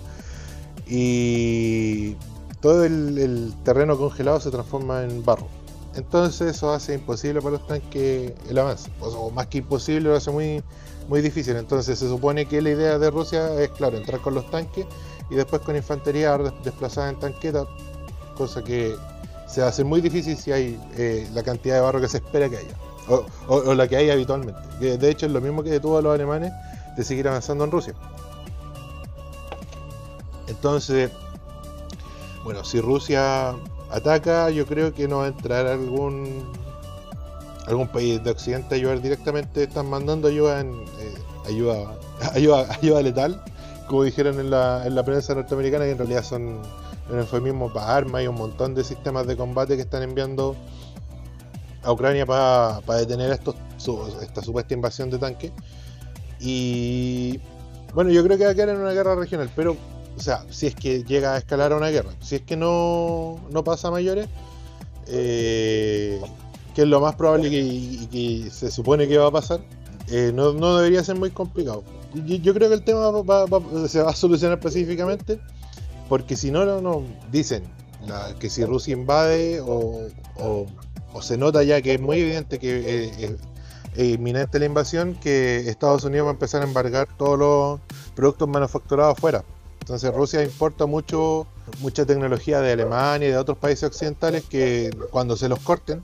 y 0.87 2.17
todo 2.61 2.85
el, 2.85 3.53
terreno 3.65 3.97
congelado 3.99 4.41
se 4.41 4.51
transforma 4.51 5.03
en 5.05 5.25
barro. 5.25 5.47
Entonces 5.95 6.57
eso 6.57 6.73
hace 6.73 6.95
imposible 6.95 7.41
para 7.41 7.53
los 7.53 7.67
tanques 7.67 8.33
el 8.49 8.59
avance. 8.59 8.91
O, 9.01 9.31
más 9.31 9.47
que 9.47 9.59
imposible, 9.59 10.11
lo 10.11 10.17
hace 10.17 10.31
muy, 10.31 10.63
muy 11.09 11.21
difícil. 11.23 11.57
Entonces 11.57 11.99
se 11.99 12.09
supone 12.09 12.47
que 12.47 12.61
la 12.61 12.71
idea 12.71 12.99
de 12.99 13.11
Rusia 13.11 13.61
es, 13.63 13.71
claro, 13.71 13.97
entrar 13.97 14.21
con 14.21 14.35
los 14.35 14.51
tanques 14.51 14.87
y 15.31 15.35
después 15.35 15.63
con 15.63 15.75
infantería 15.75 16.37
des- 16.39 16.53
desplazada 16.65 17.09
en 17.11 17.19
tanqueta, 17.19 17.65
cosa 18.37 18.63
que 18.63 18.95
se 19.49 19.63
hace 19.63 19.85
muy 19.85 20.01
difícil 20.01 20.37
si 20.37 20.53
hay 20.53 20.79
eh, 20.97 21.27
la 21.33 21.43
cantidad 21.43 21.77
de 21.77 21.81
barro 21.81 22.01
que 22.01 22.09
se 22.09 22.19
espera 22.19 22.49
que 22.49 22.59
haya. 22.59 22.75
O, 23.09 23.25
o- 23.49 23.71
o 23.71 23.75
la 23.75 23.89
que 23.89 23.97
hay 23.97 24.11
habitualmente. 24.11 24.61
De 24.99 25.11
hecho 25.11 25.27
es 25.27 25.33
lo 25.33 25.41
mismo 25.41 25.63
que 25.63 25.71
detuvo 25.71 25.97
a 25.99 26.03
los 26.03 26.15
alemanes 26.15 26.53
de 26.97 27.05
seguir 27.05 27.27
avanzando 27.29 27.65
en 27.65 27.71
Rusia. 27.71 27.95
Entonces, 30.57 31.11
bueno, 32.45 32.65
si 32.65 32.81
Rusia 32.81 33.55
ataca, 33.91 34.51
yo 34.51 34.67
creo 34.67 34.93
que 34.93 35.07
no 35.09 35.19
va 35.19 35.25
a 35.25 35.29
entrar 35.29 35.67
algún 35.67 36.45
algún 37.67 37.89
país 37.89 38.23
de 38.23 38.31
Occidente 38.31 38.75
a 38.75 38.79
ayudar 38.79 39.01
directamente. 39.03 39.65
Están 39.65 39.89
mandando 39.91 40.29
ayuda 40.29 40.61
en 40.61 40.73
eh, 41.01 41.15
ayuda, 41.49 41.97
ayuda 42.35 42.67
ayuda 42.81 43.03
letal, 43.03 43.43
como 43.89 44.05
dijeron 44.05 44.39
en 44.41 44.51
la, 44.51 44.87
en 44.87 44.95
la 44.95 45.05
prensa 45.05 45.35
norteamericana, 45.35 45.85
que 45.85 45.91
en 45.93 45.99
realidad 45.99 46.23
son 46.25 46.61
un 47.11 47.19
eufemismo 47.19 47.73
para 47.73 47.95
armas 47.97 48.23
y 48.23 48.27
un 48.29 48.37
montón 48.37 48.75
de 48.75 48.83
sistemas 48.85 49.27
de 49.27 49.37
combate 49.37 49.77
que 49.77 49.83
están 49.83 50.03
enviando 50.03 50.57
a 51.85 51.93
Ucrania 51.93 52.27
para 52.27 52.81
detener 52.99 53.31
estos, 53.31 53.55
su- 53.77 54.01
esta 54.23 54.43
supuesta 54.43 54.75
invasión 54.75 55.11
de 55.11 55.19
tanques. 55.19 55.53
Y 56.41 57.41
bueno, 57.95 58.11
yo 58.11 58.23
creo 58.25 58.37
que 58.39 58.45
va 58.45 58.51
a 58.51 58.55
quedar 58.55 58.71
en 58.71 58.77
una 58.79 58.93
guerra 58.93 59.15
regional, 59.15 59.51
pero 59.57 59.77
o 60.17 60.21
sea, 60.21 60.45
si 60.51 60.67
es 60.67 60.75
que 60.75 61.05
llega 61.05 61.35
a 61.35 61.39
escalar 61.39 61.73
a 61.73 61.77
una 61.77 61.89
guerra, 61.91 62.11
si 62.21 62.37
es 62.37 62.43
que 62.43 62.57
no, 62.57 63.39
no 63.51 63.63
pasa 63.65 63.89
a 63.89 63.91
mayores, 63.91 64.29
eh, 65.09 66.21
que 66.75 66.83
es 66.83 66.89
lo 66.89 67.01
más 67.01 67.15
probable 67.17 67.51
que, 67.51 67.61
y 67.61 68.07
que 68.11 68.51
se 68.51 68.71
supone 68.71 69.09
que 69.09 69.19
va 69.19 69.29
a 69.29 69.31
pasar, 69.31 69.61
eh, 70.09 70.31
no, 70.35 70.53
no 70.53 70.77
debería 70.77 71.03
ser 71.05 71.17
muy 71.17 71.31
complicado. 71.31 71.83
Yo, 72.15 72.37
yo 72.37 72.55
creo 72.55 72.69
que 72.69 72.75
el 72.77 72.85
tema 72.85 73.11
va- 73.11 73.89
se 73.89 74.03
va 74.03 74.11
a 74.11 74.15
solucionar 74.15 74.61
pacíficamente, 74.61 75.39
porque 76.09 76.37
si 76.37 76.51
no, 76.51 76.65
no, 76.65 76.81
no 76.81 77.03
dicen 77.31 77.65
que 78.39 78.49
si 78.51 78.65
Rusia 78.65 78.93
invade 78.93 79.61
o, 79.61 80.09
o- 80.39 80.67
se 81.23 81.37
nota 81.39 81.63
ya 81.63 81.81
que 81.81 81.95
es 81.95 82.01
muy 82.01 82.21
evidente 82.21 82.59
que 82.59 83.11
eh, 83.97 84.13
inminente 84.15 84.59
la 84.59 84.67
invasión, 84.67 85.15
que 85.15 85.69
Estados 85.69 86.05
Unidos 86.05 86.27
va 86.27 86.31
a 86.31 86.35
empezar 86.35 86.61
a 86.61 86.67
embargar 86.67 87.09
todos 87.17 87.39
los 87.39 87.81
productos 88.15 88.47
manufacturados 88.49 89.17
afuera. 89.17 89.43
Entonces 89.87 90.13
Rusia 90.13 90.43
importa 90.43 90.85
mucho 90.87 91.47
mucha 91.79 92.05
tecnología 92.05 92.61
de 92.61 92.73
Alemania 92.73 93.29
y 93.29 93.31
de 93.31 93.39
otros 93.39 93.57
países 93.57 93.85
occidentales 93.85 94.43
que 94.43 94.91
cuando 95.13 95.37
se 95.37 95.49
los 95.49 95.61
corten 95.61 96.03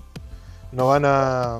no 0.70 0.86
van 0.86 1.02
a 1.04 1.58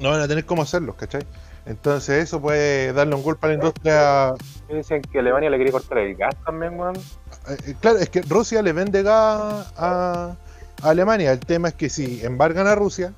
no 0.00 0.10
van 0.10 0.20
a 0.22 0.28
tener 0.28 0.46
cómo 0.46 0.62
hacerlos, 0.62 0.94
¿cachai? 0.94 1.26
Entonces 1.66 2.24
eso 2.24 2.40
puede 2.40 2.94
darle 2.94 3.14
un 3.16 3.22
golpe 3.22 3.46
a 3.46 3.48
la 3.50 3.54
industria. 3.54 4.34
Dicen 4.70 5.02
que 5.02 5.18
Alemania 5.18 5.50
le 5.50 5.56
quiere 5.58 5.72
cortar 5.72 5.98
el 5.98 6.14
gas 6.14 6.34
también, 6.42 6.80
weón. 6.80 6.96
Eh, 6.96 7.56
eh, 7.66 7.74
claro, 7.82 7.98
es 7.98 8.08
que 8.08 8.22
Rusia 8.22 8.62
le 8.62 8.72
vende 8.72 9.02
gas 9.02 9.72
a, 9.76 10.36
a 10.82 10.88
Alemania. 10.88 11.32
El 11.32 11.40
tema 11.40 11.68
es 11.68 11.74
que 11.74 11.90
si 11.90 12.24
embargan 12.24 12.66
a 12.66 12.74
Rusia, 12.74 13.12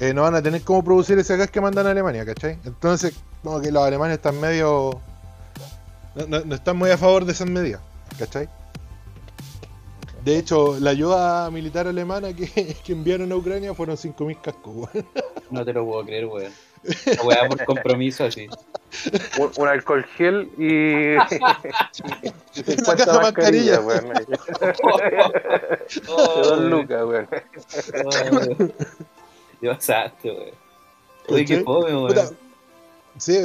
eh, 0.00 0.14
no 0.14 0.22
van 0.22 0.36
a 0.36 0.42
tener 0.42 0.62
cómo 0.62 0.82
producir 0.82 1.18
ese 1.18 1.36
gas 1.36 1.50
que 1.50 1.60
mandan 1.60 1.86
a 1.86 1.90
Alemania, 1.90 2.24
¿cachai? 2.24 2.58
Entonces, 2.64 3.14
como 3.42 3.60
que 3.60 3.70
los 3.70 3.82
alemanes 3.82 4.16
están 4.16 4.40
medio. 4.40 5.02
No, 6.14 6.26
no- 6.26 6.44
no 6.44 6.54
están 6.54 6.76
muy 6.76 6.90
a 6.90 6.98
favor 6.98 7.24
de 7.24 7.32
esas 7.32 7.48
medidas, 7.48 7.80
¿cachai? 8.18 8.48
De 10.24 10.36
hecho, 10.36 10.78
la 10.80 10.90
ayuda 10.90 11.50
militar 11.50 11.86
alemana 11.86 12.34
que, 12.34 12.46
que 12.84 12.92
enviaron 12.92 13.30
a 13.32 13.36
Ucrania 13.36 13.72
fueron 13.74 13.96
5.000 13.96 14.40
cascos, 14.42 14.74
weón. 14.74 15.06
No 15.50 15.64
te 15.64 15.72
lo 15.72 15.84
puedo 15.86 16.04
creer, 16.04 16.26
weón. 16.26 16.52
La 17.16 17.22
weá 17.24 17.48
por 17.48 17.64
compromiso 17.64 18.24
así. 18.24 18.46
Un, 19.38 19.50
un 19.56 19.68
alcohol 19.68 20.04
gel 20.16 20.48
y. 20.58 21.14
y 22.54 22.62
50 22.62 22.96
caja 22.96 23.12
de 23.12 23.18
mascarillas, 23.20 23.84
mascarilla. 23.84 24.36
weón. 24.60 24.68
De 25.90 26.02
dos 26.06 26.60
lucas, 26.60 27.04
weón. 27.04 27.28
Dios 29.60 29.84
santo, 29.84 30.28
weón. 30.28 30.50
Oye, 31.28 31.44
qué 31.44 31.60
fome, 31.62 31.94
weón. 31.96 32.36
Sí, 33.18 33.38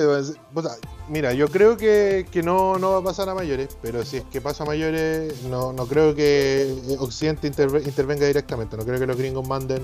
pues, 0.54 0.74
mira, 1.10 1.34
yo 1.34 1.48
creo 1.50 1.78
que, 1.78 2.26
que 2.32 2.44
no, 2.44 2.78
no 2.78 2.92
va 2.92 2.98
a 3.00 3.04
pasar 3.04 3.28
a 3.30 3.36
mayores, 3.36 3.70
pero 3.82 4.04
si 4.06 4.18
es 4.18 4.24
que 4.32 4.40
pasa 4.40 4.64
a 4.64 4.68
mayores, 4.68 5.44
no, 5.44 5.74
no 5.74 5.86
creo 5.88 6.14
que 6.16 6.74
Occidente 7.00 7.52
interve- 7.52 7.84
intervenga 7.84 8.26
directamente, 8.28 8.78
no 8.78 8.86
creo 8.86 9.00
que 9.00 9.08
los 9.08 9.18
gringos 9.18 9.48
manden, 9.48 9.82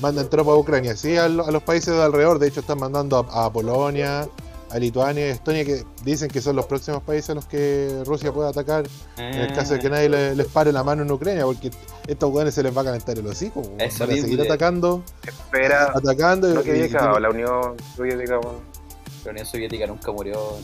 manden 0.00 0.28
tropas 0.28 0.52
a 0.54 0.56
Ucrania, 0.58 0.96
sí 0.96 1.16
a, 1.16 1.28
lo- 1.28 1.46
a 1.46 1.50
los 1.50 1.62
países 1.62 1.94
de 1.94 2.02
alrededor, 2.02 2.38
de 2.38 2.48
hecho 2.48 2.60
están 2.60 2.78
mandando 2.78 3.26
a, 3.30 3.46
a 3.46 3.52
Polonia, 3.52 4.28
a 4.70 4.78
Lituania 4.78 5.28
y 5.28 5.30
Estonia, 5.30 5.64
que 5.64 5.84
dicen 6.04 6.28
que 6.28 6.40
son 6.40 6.56
los 6.56 6.66
próximos 6.66 7.00
países 7.02 7.30
a 7.30 7.34
los 7.34 7.46
que 7.46 8.02
Rusia 8.04 8.32
puede 8.32 8.48
atacar 8.48 8.84
en 9.16 9.34
el 9.34 9.52
caso 9.54 9.74
de 9.74 9.78
que 9.80 9.88
nadie 9.88 10.08
le- 10.08 10.34
les 10.34 10.46
pare 10.48 10.72
la 10.72 10.82
mano 10.82 11.02
en 11.02 11.10
Ucrania, 11.12 11.44
porque 11.44 11.70
estos 12.08 12.30
hueones 12.32 12.54
se 12.54 12.62
les 12.62 12.76
va 12.76 12.82
a 12.82 12.84
calentar 12.86 13.16
el 13.18 13.26
hocico, 13.26 13.62
Eso 13.78 14.06
van 14.06 14.18
a 14.18 14.20
seguir 14.20 14.40
atacando, 14.42 15.02
Espera. 15.24 15.92
atacando 15.94 16.52
No 16.52 16.62
que 16.62 16.76
y- 16.76 16.88
la 16.90 17.30
Unión 17.30 17.76
Soviética. 17.96 18.40
La 19.24 19.30
Unión 19.30 19.46
Soviética 19.46 19.86
nunca 19.86 20.12
murió. 20.12 20.58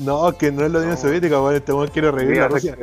No, 0.00 0.36
que 0.36 0.52
no 0.52 0.64
es 0.64 0.70
la 0.70 0.78
Unión 0.78 0.94
No. 0.94 1.00
Soviética, 1.00 1.40
weón. 1.40 1.56
Este 1.56 1.72
weón 1.72 1.88
quiere 1.88 2.10
revivir 2.10 2.38
la 2.38 2.48
Rusia. 2.48 2.76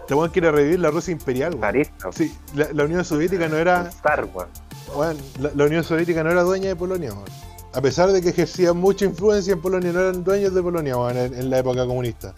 Este 0.00 0.14
weón 0.14 0.30
quiere 0.30 0.50
revivir 0.50 0.80
la 0.80 0.90
Rusia 0.90 1.12
imperial, 1.12 1.54
weón. 1.54 1.86
Sí, 2.12 2.36
la, 2.54 2.68
la 2.72 2.84
Unión 2.84 3.04
Soviética 3.04 3.48
no 3.48 3.56
era. 3.56 3.88
Star, 3.88 4.28
weón. 4.34 4.48
weón, 4.94 5.16
la, 5.38 5.50
la 5.54 5.64
Unión 5.64 5.84
Soviética 5.84 6.22
no 6.22 6.30
era 6.30 6.42
dueña 6.42 6.68
de 6.68 6.76
Polonia, 6.76 7.12
weón. 7.12 7.24
A 7.72 7.80
pesar 7.80 8.10
de 8.10 8.20
que 8.20 8.30
ejercían 8.30 8.76
mucha 8.76 9.04
influencia 9.04 9.52
en 9.52 9.60
Polonia, 9.60 9.92
no 9.92 10.00
eran 10.00 10.24
dueños 10.24 10.52
de 10.52 10.62
Polonia, 10.62 10.96
weón, 10.96 11.16
en, 11.16 11.34
en 11.34 11.48
la 11.50 11.58
época 11.60 11.86
comunista. 11.86 12.34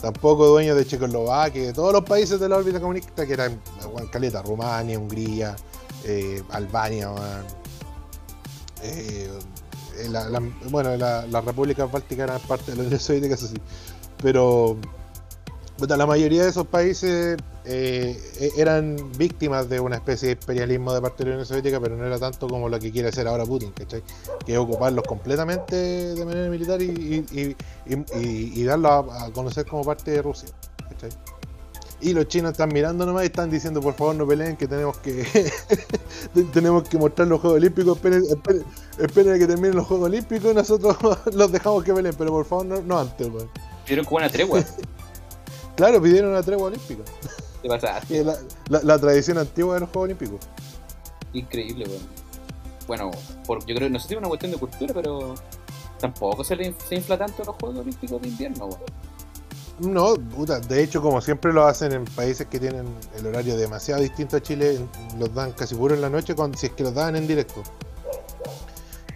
Tampoco 0.00 0.46
dueños 0.46 0.76
de 0.76 0.84
Checoslovaquia, 0.86 1.62
de 1.62 1.72
todos 1.72 1.90
los 1.92 2.04
países 2.04 2.38
de 2.38 2.48
la 2.48 2.58
órbita 2.58 2.78
comunista 2.78 3.26
que 3.26 3.32
eran, 3.32 3.58
weón, 3.90 4.06
caleta, 4.08 4.42
Rumania, 4.42 4.98
Hungría, 4.98 5.56
eh, 6.04 6.42
Albania, 6.50 7.10
weón. 7.10 7.44
Eh, 8.82 9.30
la- 10.10 10.28
la- 10.28 10.42
bueno, 10.70 10.96
la- 10.96 11.26
las 11.26 11.44
repúblicas 11.44 11.90
bálticas 11.90 12.24
eran 12.28 12.40
parte 12.42 12.70
de 12.72 12.76
la 12.78 12.82
Unión 12.84 13.00
Soviética, 13.00 13.34
eso 13.34 13.46
sí. 13.46 13.56
Pero 14.22 14.76
la 15.88 16.06
mayoría 16.06 16.44
de 16.44 16.50
esos 16.50 16.66
países 16.66 17.36
eh, 17.66 18.52
eran 18.56 18.96
víctimas 19.18 19.68
de 19.68 19.80
una 19.80 19.96
especie 19.96 20.28
de 20.28 20.32
imperialismo 20.34 20.92
de 20.94 21.00
parte 21.00 21.24
de 21.24 21.30
la 21.30 21.36
Unión 21.36 21.46
Soviética, 21.46 21.80
pero 21.80 21.96
no 21.96 22.04
era 22.06 22.18
tanto 22.18 22.46
como 22.46 22.68
lo 22.68 22.78
que 22.78 22.92
quiere 22.92 23.08
hacer 23.08 23.26
ahora 23.26 23.44
Putin, 23.44 23.72
¿cachai? 23.72 24.02
Que 24.46 24.52
es 24.52 24.58
ocuparlos 24.58 25.04
completamente 25.04 25.74
de 26.14 26.24
manera 26.24 26.48
militar 26.48 26.80
y 26.80 28.64
darlos 28.64 28.90
a, 28.90 29.24
a 29.26 29.30
conocer 29.32 29.66
como 29.66 29.82
parte 29.84 30.10
de 30.12 30.22
Rusia. 30.22 30.48
¿cachai? 30.90 31.10
Y 32.00 32.12
los 32.12 32.28
chinos 32.28 32.52
están 32.52 32.68
mirando 32.72 33.06
nomás 33.06 33.22
y 33.22 33.26
están 33.26 33.50
diciendo, 33.50 33.80
por 33.80 33.94
favor, 33.94 34.14
no 34.14 34.26
peleen, 34.26 34.56
que 34.56 34.68
tenemos 34.68 34.98
que 34.98 35.24
tenemos 36.52 36.88
que 36.88 36.98
mostrar 36.98 37.28
los 37.28 37.40
Juegos 37.40 37.58
Olímpicos. 37.58 37.96
Esperen, 37.96 38.22
esperen, 38.28 38.64
esperen 38.98 39.32
a 39.34 39.38
que 39.38 39.46
terminen 39.46 39.76
los 39.76 39.86
Juegos 39.86 40.06
Olímpicos 40.08 40.52
y 40.52 40.54
nosotros 40.54 40.96
los 41.34 41.52
dejamos 41.52 41.84
que 41.84 41.92
peleen, 41.94 42.14
pero 42.16 42.30
por 42.30 42.44
favor, 42.44 42.66
no, 42.66 42.80
no 42.82 42.98
antes, 42.98 43.28
weón. 43.28 43.50
Vieron 43.86 44.04
como 44.04 44.18
una 44.18 44.28
tregua. 44.28 44.62
Claro, 45.76 46.00
pidieron 46.00 46.30
una 46.30 46.40
tregua 46.40 46.66
olímpica. 46.68 47.02
¿Qué 47.60 47.68
pasa? 47.68 48.00
Que 48.06 48.20
es 48.20 48.24
la, 48.26 48.36
la- 48.68 48.82
la 48.84 48.96
tradición 48.96 49.38
antigua 49.38 49.74
de 49.74 49.80
los 49.80 49.88
Juegos 49.90 50.04
Olímpicos. 50.04 50.38
Increíble, 51.32 51.84
weón. 51.88 52.02
Bueno, 52.86 53.10
por, 53.44 53.64
yo 53.66 53.74
creo, 53.74 53.90
no 53.90 53.98
sé 53.98 54.06
si 54.06 54.14
es 54.14 54.18
una 54.18 54.28
cuestión 54.28 54.52
de 54.52 54.58
cultura, 54.58 54.94
pero 54.94 55.34
tampoco 55.98 56.44
se, 56.44 56.54
le, 56.54 56.72
se 56.88 56.94
infla 56.94 57.18
tanto 57.18 57.42
los 57.42 57.56
Juegos 57.56 57.80
Olímpicos 57.80 58.22
de 58.22 58.28
invierno, 58.28 58.66
weón. 58.66 58.80
No, 59.80 60.14
puta, 60.14 60.60
de 60.60 60.82
hecho, 60.82 61.02
como 61.02 61.20
siempre 61.20 61.52
lo 61.52 61.64
hacen 61.66 61.92
en 61.92 62.04
países 62.04 62.46
que 62.46 62.60
tienen 62.60 62.86
el 63.18 63.26
horario 63.26 63.56
demasiado 63.56 64.00
distinto 64.02 64.36
a 64.36 64.40
Chile, 64.42 64.78
los 65.18 65.34
dan 65.34 65.52
casi 65.52 65.74
puro 65.74 65.94
en 65.94 66.00
la 66.00 66.08
noche, 66.08 66.34
cuando, 66.36 66.56
si 66.56 66.66
es 66.66 66.72
que 66.72 66.84
los 66.84 66.94
dan 66.94 67.16
en 67.16 67.26
directo. 67.26 67.62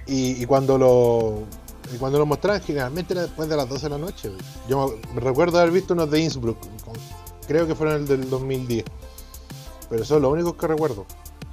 Y, 0.06 0.42
y 0.42 0.46
cuando 0.46 0.78
lo 0.78 1.42
y 1.94 1.96
cuando 1.96 2.18
lo 2.18 2.26
mostraban, 2.26 2.60
generalmente 2.60 3.14
era 3.14 3.22
después 3.22 3.48
de 3.48 3.56
las 3.56 3.68
12 3.68 3.84
de 3.86 3.90
la 3.90 3.98
noche. 3.98 4.30
Yo 4.68 4.94
me- 5.14 5.20
recuerdo 5.20 5.58
haber 5.58 5.70
visto 5.70 5.94
unos 5.94 6.10
de 6.10 6.20
Innsbruck, 6.20 6.58
creo 7.46 7.66
que 7.66 7.74
fueron 7.74 8.02
el 8.02 8.06
del 8.08 8.28
2010. 8.28 8.84
Pero 9.88 10.04
son 10.04 10.20
los 10.22 10.32
únicos 10.32 10.54
que 10.56 10.66
recuerdo. 10.66 11.06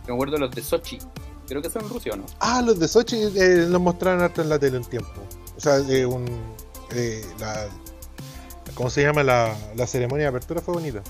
Me 0.08 0.14
acuerdo 0.14 0.38
los 0.38 0.52
de 0.52 0.62
Sochi. 0.62 1.00
Creo 1.48 1.62
que 1.62 1.70
son 1.70 1.84
en 1.84 1.90
Rusia, 1.90 2.14
¿o 2.14 2.18
no? 2.18 2.26
Ah, 2.40 2.62
los 2.62 2.80
de 2.80 2.88
Sochi 2.88 3.16
eh, 3.36 3.66
los 3.70 3.80
mostraron 3.80 4.22
harto 4.24 4.42
en 4.42 4.50
la 4.50 4.58
tele 4.60 4.78
un 4.78 4.84
tiempo. 4.86 5.12
O 5.56 5.60
sea, 5.60 5.78
eh, 5.78 6.06
un, 6.06 6.26
eh, 6.92 7.24
la, 7.40 7.68
¿cómo 8.76 8.90
se 8.90 9.02
llama? 9.02 9.24
La, 9.24 9.56
la 9.76 9.88
ceremonia 9.88 10.26
de 10.26 10.30
apertura 10.30 10.62
fue 10.62 10.74
bonita. 10.76 11.02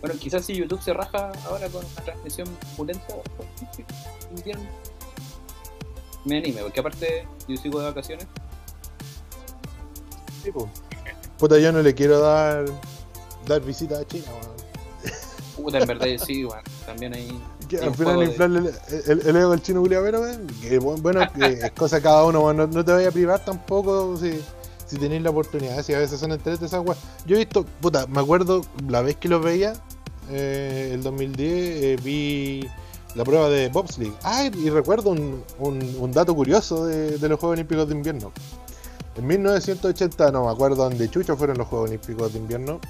Bueno, 0.00 0.16
quizás 0.18 0.44
si 0.44 0.54
YouTube 0.54 0.82
se 0.82 0.92
raja 0.94 1.30
ahora 1.46 1.68
con 1.68 1.84
una 1.84 2.04
transmisión 2.04 2.48
pulenta 2.76 3.06
invierno. 4.34 4.64
Me 6.24 6.38
anime, 6.38 6.62
porque 6.62 6.80
aparte 6.80 7.26
yo 7.48 7.56
sigo 7.56 7.80
de 7.80 7.86
vacaciones. 7.86 8.26
Sí, 10.42 10.50
po. 10.50 10.68
Puta, 11.38 11.58
yo 11.58 11.72
no 11.72 11.82
le 11.82 11.94
quiero 11.94 12.20
dar 12.20 12.64
dar 13.46 13.60
visita 13.62 13.98
a 13.98 14.06
China, 14.06 14.26
weón. 14.32 14.60
Puta, 15.56 15.78
en 15.78 15.86
verdad 15.86 16.06
sí, 16.24 16.44
weón. 16.44 16.62
También 16.86 17.14
Sí, 17.14 17.76
al 17.76 17.94
final 17.94 18.18
de- 18.20 18.24
inflarle 18.26 18.58
el, 18.58 19.10
el- 19.20 19.26
el 19.28 19.36
ego 19.36 19.50
del 19.50 19.62
chino 19.62 19.80
culiao, 19.80 20.02
pero 20.02 20.20
weón, 20.22 20.46
que 20.60 20.80
bu- 20.80 21.00
bueno, 21.00 21.20
que 21.32 21.44
es 21.64 21.72
cosa 21.72 22.00
cada 22.00 22.24
uno, 22.24 22.40
weón, 22.40 22.56
no, 22.56 22.66
no 22.66 22.84
te 22.84 22.92
vayas 22.92 23.10
a 23.10 23.12
privar 23.12 23.44
tampoco 23.44 24.16
si, 24.16 24.42
si 24.90 24.96
tenéis 24.98 25.22
la 25.22 25.30
oportunidad, 25.30 25.82
si 25.82 25.94
a 25.94 25.98
veces 25.98 26.18
son 26.20 26.32
entre 26.32 26.52
esas 26.54 26.84
weas. 26.84 26.98
Yo 27.26 27.36
he 27.36 27.38
visto, 27.38 27.64
puta, 27.80 28.06
me 28.08 28.20
acuerdo 28.20 28.62
la 28.88 29.00
vez 29.02 29.16
que 29.16 29.28
los 29.28 29.42
veía, 29.42 29.72
eh, 30.30 30.90
el 30.94 31.02
2010, 31.02 31.48
eh, 31.82 31.96
vi 32.02 32.68
la 33.14 33.24
prueba 33.24 33.48
de 33.48 33.68
bobsleigh. 33.68 34.12
Ah, 34.22 34.44
y 34.44 34.70
recuerdo 34.70 35.10
un, 35.10 35.42
un- 35.58 35.96
un 35.98 36.12
dato 36.12 36.34
curioso 36.34 36.86
de, 36.86 37.18
de 37.18 37.28
los 37.28 37.38
Juegos 37.40 37.54
Olímpicos 37.56 37.88
de 37.88 37.94
Invierno. 37.94 38.32
En 39.16 39.26
1980, 39.26 40.30
no 40.30 40.44
me 40.46 40.50
acuerdo 40.52 40.76
dónde 40.84 41.08
chucho 41.10 41.36
fueron 41.36 41.58
los 41.58 41.66
Juegos 41.68 41.88
Olímpicos 41.90 42.32
de 42.32 42.38
Invierno, 42.38 42.80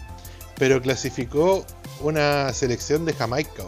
pero 0.58 0.80
clasificó 0.82 1.64
una 2.02 2.52
selección 2.52 3.04
de 3.06 3.14
Jamaica. 3.14 3.64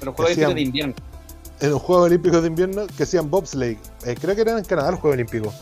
Pero 0.00 0.12
Juegos 0.12 0.36
Olímpicos 0.36 0.54
de 0.54 0.60
invierno. 0.62 0.94
en 1.60 1.70
los 1.70 1.82
Juegos 1.82 2.06
Olímpicos 2.06 2.42
de 2.42 2.48
Invierno 2.48 2.86
que 2.96 3.02
hacían 3.02 3.30
bobsleigh. 3.30 3.78
Eh, 4.04 4.14
creo 4.20 4.34
que 4.34 4.42
eran 4.42 4.58
en 4.58 4.64
Canadá 4.64 4.90
los 4.92 5.00
Juegos 5.00 5.14
Olímpicos. 5.16 5.54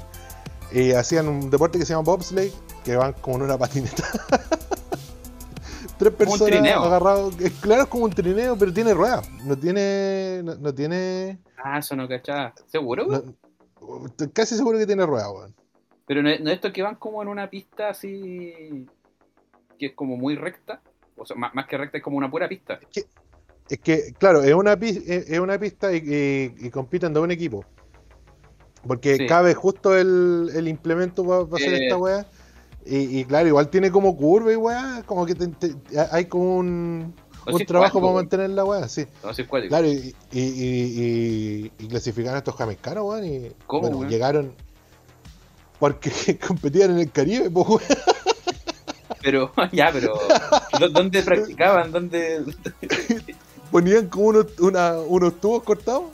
Y 0.74 0.90
hacían 0.92 1.28
un 1.28 1.50
deporte 1.50 1.78
que 1.78 1.86
se 1.86 1.92
llama 1.92 2.02
bobsleigh, 2.04 2.52
que 2.84 2.96
van 2.96 3.12
como 3.14 3.36
en 3.36 3.42
una 3.42 3.56
patineta. 3.56 4.02
Tres 5.98 6.12
personas 6.14 6.50
agarrados. 6.76 7.36
Claro, 7.60 7.82
es 7.82 7.88
como 7.88 8.04
un 8.04 8.10
trineo, 8.10 8.56
pero 8.58 8.72
tiene 8.72 8.92
ruedas. 8.94 9.28
No 9.44 9.56
tiene. 9.56 10.40
No, 10.42 10.56
no 10.56 10.74
tiene. 10.74 11.38
Ah, 11.62 11.78
eso 11.78 11.94
no 11.94 12.08
cachaba. 12.08 12.52
¿Seguro, 12.66 13.06
weón? 13.06 13.36
no- 13.80 14.06
estoy 14.06 14.28
casi 14.30 14.56
seguro 14.56 14.78
que 14.78 14.86
tiene 14.86 15.06
ruedas, 15.06 15.28
weón. 15.32 15.54
Pero 16.06 16.22
no, 16.22 16.30
es- 16.30 16.40
no 16.40 16.50
es 16.50 16.56
esto 16.56 16.72
que 16.72 16.82
van 16.82 16.96
como 16.96 17.22
en 17.22 17.28
una 17.28 17.48
pista 17.48 17.90
así. 17.90 18.86
que 19.78 19.86
es 19.86 19.92
como 19.94 20.16
muy 20.16 20.34
recta. 20.36 20.80
O 21.16 21.24
sea, 21.24 21.36
más, 21.36 21.54
más 21.54 21.66
que 21.66 21.76
recta, 21.78 21.98
es 21.98 22.02
como 22.04 22.16
una 22.16 22.30
pura 22.30 22.48
pista. 22.48 22.80
Es 23.68 23.78
que, 23.78 24.12
claro, 24.18 24.42
es 24.42 24.52
una, 24.54 24.72
es 24.74 25.38
una 25.38 25.58
pista 25.58 25.92
y, 25.92 25.96
y- 25.98 26.66
y 26.66 26.70
compiten 26.70 27.12
de 27.14 27.20
un 27.20 27.30
equipo. 27.30 27.64
Porque 28.86 29.16
Sí. 29.16 29.26
cabe 29.26 29.54
justo 29.54 29.96
el, 29.96 30.50
el 30.54 30.68
implemento 30.68 31.24
para 31.24 31.56
hacer 31.56 31.74
Eh. 31.74 31.84
esta 31.84 31.96
weá. 31.96 32.26
Y, 32.86 33.20
y 33.20 33.24
claro, 33.24 33.48
igual 33.48 33.68
tiene 33.70 33.90
como 33.90 34.16
curva 34.16 34.52
y 34.52 34.56
weá. 34.56 35.02
Como 35.06 35.24
que 35.24 35.34
te- 35.34 35.48
te- 35.48 35.74
hay 36.10 36.26
como 36.26 36.58
un, 36.58 37.14
No 37.46 37.54
un 37.56 37.64
trabajo 37.66 37.92
cuático, 37.94 38.00
para 38.00 38.12
mantener 38.14 38.50
la 38.50 38.64
weá, 38.64 38.86
sí. 38.88 39.06
No. 39.22 39.30
Claro, 39.68 39.86
y, 39.86 40.14
y, 40.32 41.86
clasificaron 41.88 42.36
a 42.36 42.38
estos 42.38 42.54
jamaicanos, 42.56 43.04
weón. 43.06 43.24
Y 43.24 43.50
¿Cómo, 43.66 43.88
bueno, 43.88 44.08
llegaron. 44.08 44.54
Porque 45.78 46.10
competían 46.46 46.90
en 46.92 46.98
el 47.00 47.10
Caribe, 47.10 47.50
pues, 47.50 47.66
weón. 47.68 47.80
Pero, 49.22 49.52
ya, 49.72 49.88
pero. 49.92 50.12
¿dó- 50.78 50.88
¿Dónde 50.90 51.22
practicaban? 51.22 51.90
¿Dónde.? 51.90 52.44
ponían 53.70 54.08
como 54.08 54.26
unos, 54.26 54.46
una- 54.60 54.98
unos 55.00 55.40
tubos 55.40 55.62
cortados 55.64 56.04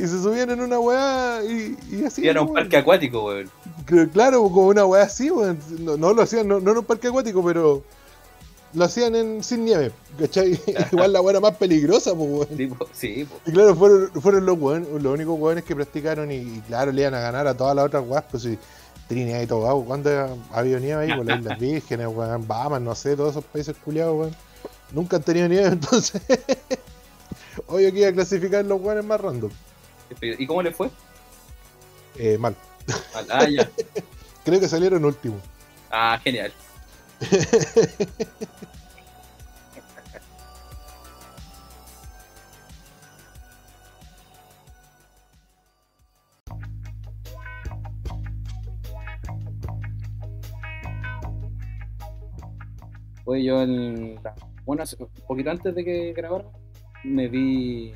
y 0.00 0.06
se 0.06 0.22
subían 0.22 0.50
en 0.50 0.60
una 0.60 0.78
weá 0.78 1.40
y, 1.44 1.76
y 1.90 2.04
así. 2.04 2.22
Iban 2.22 2.38
a 2.38 2.40
un 2.42 2.46
weón. 2.48 2.54
parque 2.62 2.76
acuático, 2.78 3.24
weón. 3.26 3.50
Claro, 4.12 4.42
como 4.44 4.68
una 4.68 4.84
weá 4.86 5.02
así, 5.04 5.30
weón. 5.30 5.58
No, 5.80 5.96
no 5.96 6.12
lo 6.14 6.22
hacían, 6.22 6.48
no, 6.48 6.60
no 6.60 6.72
en 6.72 6.78
un 6.78 6.84
parque 6.84 7.08
acuático, 7.08 7.44
pero 7.44 7.82
lo 8.72 8.84
hacían 8.84 9.14
en, 9.16 9.42
sin 9.42 9.64
nieve, 9.64 9.90
¿cachai? 10.18 10.60
Igual 10.92 11.12
la 11.12 11.20
weá 11.20 11.32
era 11.32 11.40
más 11.40 11.56
peligrosa, 11.56 12.14
pues, 12.14 12.28
weón. 12.30 12.48
Sí, 12.92 13.24
po. 13.24 13.40
Y 13.46 13.52
claro, 13.52 13.74
fueron, 13.74 14.10
fueron 14.20 14.46
los, 14.46 14.56
weón- 14.58 14.86
los 15.00 15.12
únicos 15.14 15.38
weones 15.38 15.64
que 15.64 15.74
practicaron 15.76 16.30
y, 16.30 16.36
y 16.36 16.62
claro, 16.66 16.92
le 16.92 17.02
iban 17.02 17.14
a 17.14 17.20
ganar 17.20 17.46
a 17.46 17.54
todas 17.56 17.74
las 17.76 17.86
otras 17.86 18.04
weas, 18.06 18.24
pues 18.30 18.42
sí. 18.44 18.58
Trinidad 19.08 19.42
y 19.42 19.46
Tobago, 19.48 19.84
¿cuándo 19.84 20.08
ha 20.10 20.28
habido 20.56 20.78
nieve 20.78 21.02
ahí? 21.02 21.16
Por 21.16 21.26
las 21.26 21.40
Islas 21.40 21.58
Vírgenes, 21.58 22.06
weón, 22.06 22.46
Bahamas, 22.46 22.80
no 22.80 22.94
sé, 22.94 23.16
todos 23.16 23.30
esos 23.32 23.44
países 23.44 23.74
culiados, 23.84 24.16
weón. 24.16 24.36
Nunca 24.92 25.16
han 25.16 25.22
tenido 25.24 25.48
nieve, 25.48 25.66
entonces. 25.72 26.22
Obvio 27.66 27.92
que 27.92 27.98
iba 27.98 28.08
a 28.08 28.12
clasificar 28.12 28.64
los 28.64 28.80
weones 28.80 29.04
más 29.04 29.20
random. 29.20 29.50
¿Y 30.22 30.46
cómo 30.46 30.62
le 30.62 30.72
fue? 30.72 30.90
Eh, 32.16 32.36
mal. 32.38 32.54
Ah, 33.30 33.46
ya. 33.48 33.68
Creo 34.44 34.58
que 34.60 34.68
salieron 34.68 35.04
últimos. 35.04 35.40
Ah, 35.90 36.18
genial. 36.22 36.52
Oye, 53.24 53.44
yo 53.44 53.62
en 53.62 54.14
la- 54.22 54.34
bueno, 54.64 54.84
un 54.98 55.08
poquito 55.26 55.50
antes 55.50 55.74
de 55.74 55.84
que 55.84 56.12
grabara, 56.12 56.44
me 57.04 57.28
vi 57.28 57.92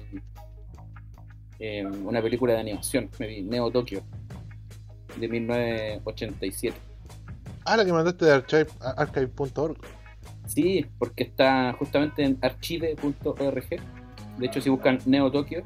eh, 1.67 1.85
una 1.87 2.21
película 2.23 2.53
de 2.55 2.61
animación, 2.61 3.11
me 3.19 3.27
vi 3.27 3.43
Neo 3.43 3.71
Tokyo, 3.71 4.03
de 5.17 5.29
1987. 5.29 6.77
Ah, 7.65 7.77
la 7.77 7.85
que 7.85 7.93
mandaste 7.93 8.25
de 8.27 8.33
archive- 8.35 8.69
archive.org. 8.97 9.79
Sí, 10.47 10.85
porque 10.99 11.25
está 11.25 11.73
justamente 11.79 12.23
en 12.25 12.39
archive.org. 12.43 13.65
De 14.39 14.47
hecho, 14.47 14.61
si 14.61 14.69
buscan 14.69 14.99
Neo 15.07 15.31
Tokyo, 15.31 15.63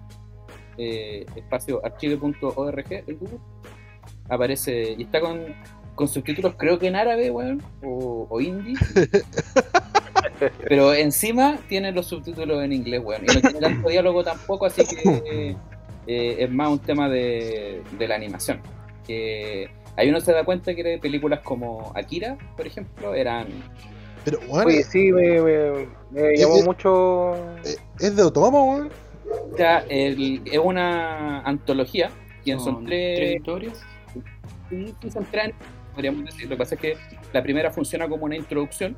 eh, 0.77 1.27
espacio 1.35 1.85
archive.org 1.85 2.85
en 2.93 3.19
Google, 3.19 3.39
aparece 4.29 4.95
y 4.97 5.03
está 5.03 5.21
con, 5.21 5.41
con 5.97 6.07
subtítulos, 6.07 6.55
creo 6.57 6.79
que 6.79 6.87
en 6.87 6.95
árabe, 6.97 7.31
weón, 7.31 7.63
o, 7.83 8.27
o 8.31 8.41
hindi. 8.41 8.75
Pero 10.69 10.95
encima 10.95 11.59
tiene 11.69 11.91
los 11.91 12.07
subtítulos 12.07 12.63
en 12.63 12.73
inglés, 12.73 13.03
weón. 13.05 13.23
Y 13.25 13.35
no 13.35 13.41
tiene 13.41 13.61
tanto 13.61 13.89
diálogo 13.89 14.23
tampoco, 14.23 14.67
así 14.67 14.83
que 14.87 15.57
eh, 16.09 16.37
es 16.41 16.51
más 16.51 16.69
un 16.71 16.79
tema 16.81 17.09
de, 17.09 17.83
de 17.99 18.09
la 18.09 18.17
animación. 18.17 18.61
Que 19.07 19.71
ahí 19.97 20.09
uno 20.09 20.21
se 20.21 20.33
da 20.33 20.45
cuenta 20.45 20.75
que 20.75 20.99
películas 21.01 21.41
como 21.41 21.93
Akira, 21.95 22.37
por 22.57 22.67
ejemplo, 22.67 23.15
eran 23.15 23.47
Pero, 24.25 24.39
Oye, 24.51 24.83
sí, 24.83 25.13
me, 25.13 25.41
me, 25.41 25.87
me 26.11 26.37
llamó 26.37 26.57
eh, 26.59 26.65
mucho. 26.65 27.37
eh, 27.65 27.77
es 28.01 28.17
de 28.17 28.23
Otomo, 28.23 28.65
weón. 28.75 28.91
O 29.53 29.57
sea, 29.57 29.85
el- 29.89 30.43
es 30.45 30.59
una 30.59 31.41
antología, 31.43 32.11
que 32.45 32.59
son, 32.59 32.85
tres, 32.87 33.37
historias. 33.37 33.85
sí, 34.71 34.95
sí, 35.03 35.11
son 35.11 35.27
tres, 35.31 35.53
podríamos 35.95 36.25
decir. 36.25 36.45
Lo 36.45 36.51
que 36.51 36.57
pasa 36.57 36.75
es 36.77 36.81
que 36.81 36.97
la 37.33 37.43
primera 37.43 37.71
funciona 37.71 38.09
como 38.09 38.25
una 38.25 38.37
introducción 38.37 38.97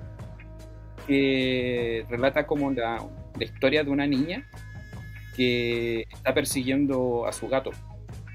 que 1.06 2.04
relata 2.08 2.46
como 2.46 2.70
la, 2.70 3.04
la 3.38 3.44
historia 3.44 3.82
de 3.84 3.90
una 3.90 4.06
niña 4.06 4.46
que 5.40 6.06
está 6.12 6.34
persiguiendo 6.34 7.26
a 7.26 7.32
su 7.32 7.48
gato. 7.48 7.70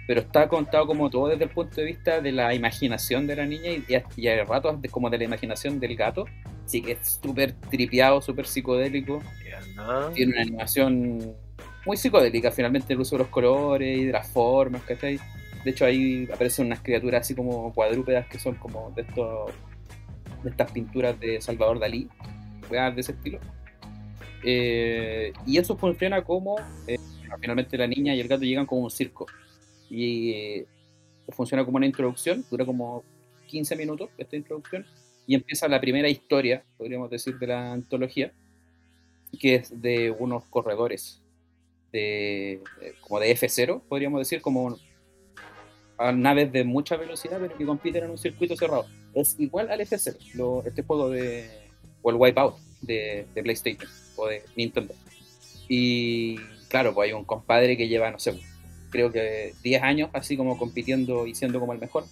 pero 0.08 0.22
está 0.22 0.48
contado 0.48 0.88
como 0.88 1.08
todo 1.12 1.28
desde 1.28 1.44
el 1.44 1.52
punto 1.52 1.76
de 1.76 1.84
vista 1.86 2.20
de 2.20 2.32
la 2.32 2.56
imaginación 2.56 3.28
de 3.28 3.36
la 3.36 3.46
niña 3.46 3.70
y, 3.70 3.86
y 4.18 4.28
a, 4.28 4.44
ratos 4.44 4.76
como 4.90 5.12
de 5.12 5.20
la 5.20 5.24
imaginación 5.26 5.80
del 5.80 5.96
gato. 5.96 6.26
Así 6.66 6.82
que 6.82 6.94
es 6.94 7.20
súper 7.24 7.54
tripeado, 7.54 8.22
súper 8.22 8.48
psicodélico. 8.48 9.22
Tiene 10.16 10.34
una 10.34 10.42
animación 10.42 11.36
muy 11.86 11.96
psicodélica, 11.96 12.50
finalmente 12.50 12.94
el 12.94 13.00
uso 13.00 13.18
de 13.18 13.20
los 13.20 13.28
colores 13.28 14.00
y 14.00 14.06
de 14.06 14.12
las 14.12 14.28
formas, 14.28 14.82
¿cachai? 14.82 15.20
De 15.64 15.70
hecho 15.70 15.86
ahí 15.86 16.28
aparecen 16.34 16.66
unas 16.66 16.80
criaturas 16.80 17.22
así 17.22 17.36
como 17.36 17.72
cuadrúpedas 17.72 18.26
que 18.28 18.40
son 18.40 18.56
como 18.56 18.92
de 18.96 19.04
estos 19.04 19.52
de 20.44 20.50
estas 20.50 20.72
pinturas 20.72 21.20
de 21.20 21.40
Salvador 21.40 21.80
Dalí, 21.80 22.10
de 22.72 23.00
ese 23.00 23.12
estilo. 23.12 23.40
Eh, 24.48 25.34
y 25.48 25.58
eso 25.58 25.76
funciona 25.76 26.24
como 26.24 26.56
eh, 26.88 26.98
finalmente 27.42 27.78
la 27.78 27.88
niña 27.88 28.14
y 28.14 28.20
el 28.20 28.28
gato 28.28 28.44
llegan 28.44 28.66
como 28.68 28.82
un 28.84 28.92
circo. 28.92 29.26
Y 29.90 30.32
eh, 30.32 30.66
funciona 31.30 31.66
como 31.66 31.78
una 31.78 31.86
introducción, 31.88 32.46
dura 32.52 32.64
como 32.66 33.04
15 33.48 33.76
minutos 33.76 34.10
esta 34.18 34.36
introducción, 34.36 34.86
y 35.28 35.34
empieza 35.36 35.68
la 35.68 35.82
primera 35.82 36.08
historia, 36.08 36.64
podríamos 36.78 37.10
decir, 37.10 37.38
de 37.40 37.48
la 37.48 37.74
antología, 37.74 38.32
que 39.40 39.56
es 39.56 39.82
de 39.82 40.12
unos 40.12 40.44
corredores 40.46 41.22
de, 41.92 42.54
eh, 42.82 42.94
como 43.02 43.20
de 43.20 43.32
F0, 43.36 43.82
podríamos 43.90 44.20
decir, 44.20 44.42
como 44.42 44.78
naves 46.14 46.52
de 46.52 46.64
mucha 46.64 46.98
velocidad, 46.98 47.40
pero 47.40 47.58
que 47.58 47.66
compiten 47.66 48.04
en 48.04 48.12
un 48.12 48.18
circuito 48.18 48.56
cerrado. 48.56 48.86
Es 49.14 49.40
igual 49.40 49.72
al 49.72 49.80
F0, 49.82 50.18
lo- 50.36 50.64
este 50.66 50.84
juego 50.84 51.10
de. 51.10 51.50
o 52.02 52.10
el 52.12 52.18
Wipeout 52.18 52.58
de 52.82 53.26
PlayStation 53.34 53.90
o 54.16 54.28
de 54.28 54.44
Nintendo. 54.56 54.94
Y 55.68 56.38
claro, 56.70 56.94
pues 56.94 57.08
hay 57.08 57.14
un 57.14 57.26
compadre 57.26 57.78
que 57.78 57.88
lleva, 57.88 58.12
no 58.12 58.20
sé, 58.20 58.40
creo 58.90 59.12
que 59.12 59.54
10 59.64 59.84
años 59.84 60.10
así 60.14 60.38
como 60.38 60.58
compitiendo 60.58 61.28
y 61.28 61.36
siendo 61.36 61.60
como 61.60 61.74
el 61.74 61.80
mejor. 61.80 62.06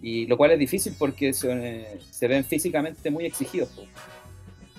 Y 0.00 0.26
lo 0.26 0.36
cual 0.36 0.52
es 0.52 0.58
difícil 0.58 0.94
porque 0.98 1.32
se, 1.32 1.98
se 2.10 2.28
ven 2.28 2.44
físicamente 2.44 3.10
muy 3.10 3.26
exigidos. 3.26 3.70
pues. 3.74 3.88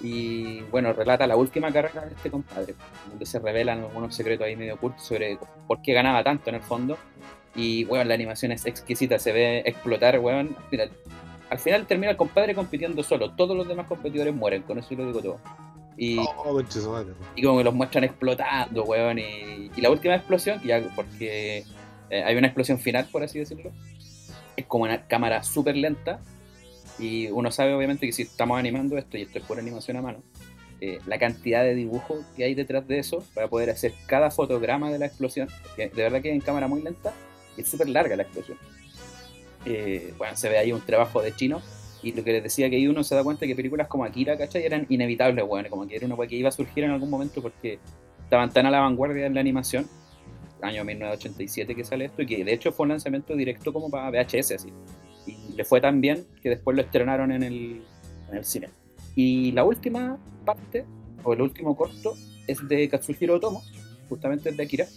Y 0.01 0.62
bueno, 0.71 0.93
relata 0.93 1.27
la 1.27 1.36
última 1.36 1.71
carrera 1.71 2.05
de 2.05 2.15
este 2.15 2.32
compadre, 2.32 2.75
donde 3.10 3.25
se 3.25 3.39
revelan 3.39 3.79
algunos 3.79 4.15
secretos 4.15 4.47
ahí 4.47 4.55
medio 4.55 4.75
ocultos 4.75 5.03
sobre 5.03 5.38
por 5.67 5.82
qué 5.82 5.93
ganaba 5.93 6.23
tanto 6.23 6.49
en 6.49 6.55
el 6.55 6.62
fondo. 6.62 6.97
Y 7.55 7.84
bueno, 7.84 8.05
la 8.05 8.13
animación 8.13 8.51
es 8.51 8.65
exquisita, 8.65 9.19
se 9.19 9.34
ve 9.34 9.60
explotar, 9.65 10.19
weón. 10.19 10.55
Mira, 10.71 10.88
al 11.49 11.60
final 11.60 11.86
termina 11.86 12.12
el 12.12 12.17
compadre 12.17 12.55
compitiendo 12.55 13.03
solo, 13.03 13.32
todos 13.32 13.58
los 13.58 13.67
demás 13.67 13.88
competidores 13.88 14.34
mueren, 14.34 14.62
con 14.62 14.77
eso 14.77 14.93
lo 14.95 15.05
digo 15.08 15.21
todo. 15.21 15.39
Y, 16.01 16.17
Oh, 16.17 16.33
como 17.43 17.57
que 17.57 17.63
los 17.63 17.73
muestran 17.73 18.05
explotando, 18.05 18.85
weón. 18.85 19.19
Y, 19.19 19.69
y 19.75 19.81
la 19.81 19.89
última 19.89 20.15
explosión, 20.15 20.62
ya 20.63 20.81
porque 20.95 21.65
eh, 22.09 22.23
hay 22.23 22.35
una 22.38 22.47
explosión 22.47 22.79
final, 22.79 23.07
por 23.12 23.21
así 23.21 23.38
decirlo, 23.39 23.71
es 24.55 24.65
como 24.65 24.85
una 24.85 25.07
cámara 25.07 25.43
súper 25.43 25.75
lenta. 25.75 26.21
Y 26.97 27.27
uno 27.27 27.51
sabe, 27.51 27.73
obviamente, 27.73 28.05
que 28.05 28.13
si 28.13 28.23
estamos 28.23 28.57
animando 28.57 28.97
esto, 28.97 29.17
y 29.17 29.23
esto 29.23 29.39
es 29.39 29.45
pura 29.45 29.62
animación 29.62 29.97
a 29.97 30.01
mano, 30.01 30.23
eh, 30.79 30.99
la 31.05 31.19
cantidad 31.19 31.63
de 31.63 31.75
dibujo 31.75 32.23
que 32.38 32.45
hay 32.45 32.55
detrás 32.55 32.88
de 32.88 32.99
eso 32.99 33.21
para 33.33 33.49
poder 33.49 33.69
hacer 33.69 33.93
cada 34.05 34.31
fotograma 34.31 34.89
de 34.89 34.99
la 34.99 35.07
explosión, 35.07 35.49
que 35.75 35.89
de 35.89 36.03
verdad 36.03 36.21
que 36.21 36.31
en 36.31 36.39
cámara 36.39 36.69
muy 36.69 36.81
lenta 36.81 37.13
y 37.57 37.62
es 37.62 37.67
súper 37.67 37.89
larga 37.89 38.15
la 38.15 38.23
explosión. 38.23 38.57
Eh, 39.65 40.13
bueno, 40.17 40.38
se 40.38 40.47
ve 40.47 40.57
ahí 40.57 40.71
un 40.71 40.79
trabajo 40.79 41.21
de 41.21 41.35
chino. 41.35 41.62
Y 42.01 42.13
lo 42.13 42.23
que 42.23 42.31
les 42.31 42.43
decía 42.43 42.69
que 42.69 42.77
ahí 42.77 42.88
uno 42.88 43.03
se 43.03 43.15
da 43.15 43.23
cuenta 43.23 43.45
que 43.45 43.55
películas 43.55 43.88
como 43.88 44.05
Akira, 44.05 44.38
¿cachai? 44.38 44.65
Eran 44.65 44.85
inevitables, 44.89 45.45
weón. 45.47 45.67
Como 45.69 45.88
que 45.88 45.95
era 45.95 46.05
una 46.05 46.15
que 46.27 46.35
iba 46.35 46.49
a 46.49 46.51
surgir 46.51 46.83
en 46.85 46.91
algún 46.91 47.09
momento 47.09 47.41
porque 47.41 47.79
estaban 48.23 48.51
tan 48.51 48.65
a 48.65 48.71
la 48.71 48.79
vanguardia 48.79 49.25
en 49.25 49.33
la 49.33 49.41
animación. 49.41 49.88
Año 50.62 50.83
1987 50.83 51.73
que 51.73 51.85
sale 51.85 52.05
esto, 52.05 52.21
y 52.21 52.25
que 52.25 52.43
de 52.43 52.53
hecho 52.53 52.71
fue 52.71 52.83
un 52.83 52.89
lanzamiento 52.89 53.35
directo 53.35 53.71
como 53.71 53.89
para 53.89 54.09
VHS, 54.09 54.51
así. 54.51 54.73
Y 55.25 55.53
le 55.55 55.63
fue 55.63 55.79
tan 55.79 56.01
bien 56.01 56.25
que 56.41 56.49
después 56.49 56.75
lo 56.75 56.81
estrenaron 56.83 57.31
en 57.31 57.43
el, 57.43 57.81
en 58.29 58.38
el 58.38 58.43
cine. 58.43 58.69
Y 59.15 59.51
la 59.53 59.63
última 59.63 60.17
parte, 60.45 60.85
o 61.23 61.33
el 61.33 61.41
último 61.41 61.75
corto, 61.75 62.15
es 62.47 62.67
de 62.67 62.89
Katsuhiro 62.89 63.35
Otomo, 63.35 63.63
justamente 64.09 64.49
es 64.49 64.57
de 64.57 64.63
Akira. 64.63 64.88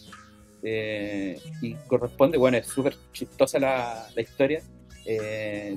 Eh, 0.65 1.41
y 1.61 1.75
corresponde, 1.87 2.39
bueno, 2.39 2.57
es 2.57 2.67
súper 2.67 2.97
chistosa 3.13 3.59
la, 3.59 4.07
la 4.15 4.23
historia. 4.23 4.63
Eh, 5.07 5.77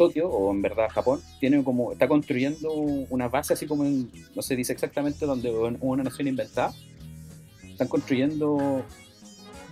Tokio, 0.00 0.30
o 0.30 0.50
en 0.50 0.62
verdad 0.62 0.88
Japón, 0.88 1.20
tiene 1.40 1.62
como, 1.62 1.92
está 1.92 2.08
construyendo 2.08 2.72
una 2.72 3.28
base 3.28 3.52
así 3.52 3.66
como 3.66 3.84
en, 3.84 4.10
no 4.34 4.40
se 4.40 4.56
dice 4.56 4.72
exactamente 4.72 5.26
dónde, 5.26 5.50
en 5.50 5.76
una 5.82 6.02
nación 6.02 6.26
inventada. 6.26 6.72
Están 7.68 7.88
construyendo 7.88 8.82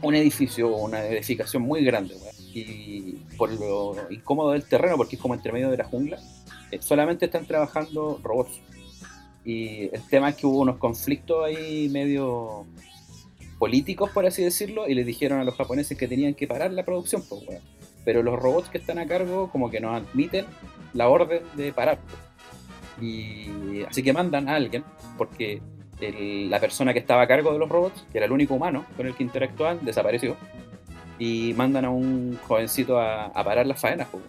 un 0.02 0.14
edificio, 0.14 0.76
una 0.76 1.06
edificación 1.06 1.62
muy 1.62 1.82
grande, 1.82 2.14
weón. 2.14 2.34
y 2.52 3.12
por 3.38 3.50
lo 3.50 3.96
incómodo 4.10 4.50
del 4.50 4.64
terreno, 4.64 4.98
porque 4.98 5.16
es 5.16 5.22
como 5.22 5.34
entre 5.34 5.50
medio 5.50 5.70
de 5.70 5.78
la 5.78 5.84
jungla, 5.84 6.18
eh, 6.70 6.78
solamente 6.82 7.24
están 7.24 7.46
trabajando 7.46 8.20
robots. 8.22 8.60
Y 9.46 9.84
el 9.94 10.02
tema 10.10 10.28
es 10.28 10.36
que 10.36 10.46
hubo 10.46 10.58
unos 10.58 10.76
conflictos 10.76 11.42
ahí 11.42 11.88
medio 11.88 12.66
políticos, 13.58 14.10
por 14.10 14.26
así 14.26 14.44
decirlo, 14.44 14.86
y 14.88 14.94
les 14.94 15.06
dijeron 15.06 15.40
a 15.40 15.44
los 15.44 15.54
japoneses 15.54 15.96
que 15.96 16.06
tenían 16.06 16.34
que 16.34 16.46
parar 16.46 16.70
la 16.70 16.84
producción, 16.84 17.24
pues, 17.26 17.48
weón. 17.48 17.77
Pero 18.04 18.22
los 18.22 18.38
robots 18.38 18.68
que 18.68 18.78
están 18.78 18.98
a 18.98 19.06
cargo 19.06 19.50
como 19.50 19.70
que 19.70 19.80
no 19.80 19.94
admiten 19.94 20.46
la 20.94 21.08
orden 21.08 21.42
de 21.56 21.72
parar. 21.72 21.98
pues. 21.98 22.16
Y 23.00 23.82
así 23.88 24.02
que 24.02 24.12
mandan 24.12 24.48
a 24.48 24.56
alguien, 24.56 24.84
porque 25.16 25.60
el- 26.00 26.50
la 26.50 26.60
persona 26.60 26.92
que 26.92 26.98
estaba 26.98 27.22
a 27.22 27.26
cargo 27.28 27.52
de 27.52 27.58
los 27.58 27.68
robots, 27.68 28.04
que 28.12 28.18
era 28.18 28.26
el 28.26 28.32
único 28.32 28.54
humano 28.54 28.84
con 28.96 29.06
el 29.06 29.14
que 29.14 29.22
interactuaban, 29.22 29.84
desapareció. 29.84 30.36
Y 31.18 31.52
mandan 31.56 31.84
a 31.84 31.90
un 31.90 32.38
jovencito 32.46 32.98
a, 32.98 33.26
a 33.26 33.44
parar 33.44 33.66
las 33.66 33.80
faenas. 33.80 34.08
pues. 34.10 34.22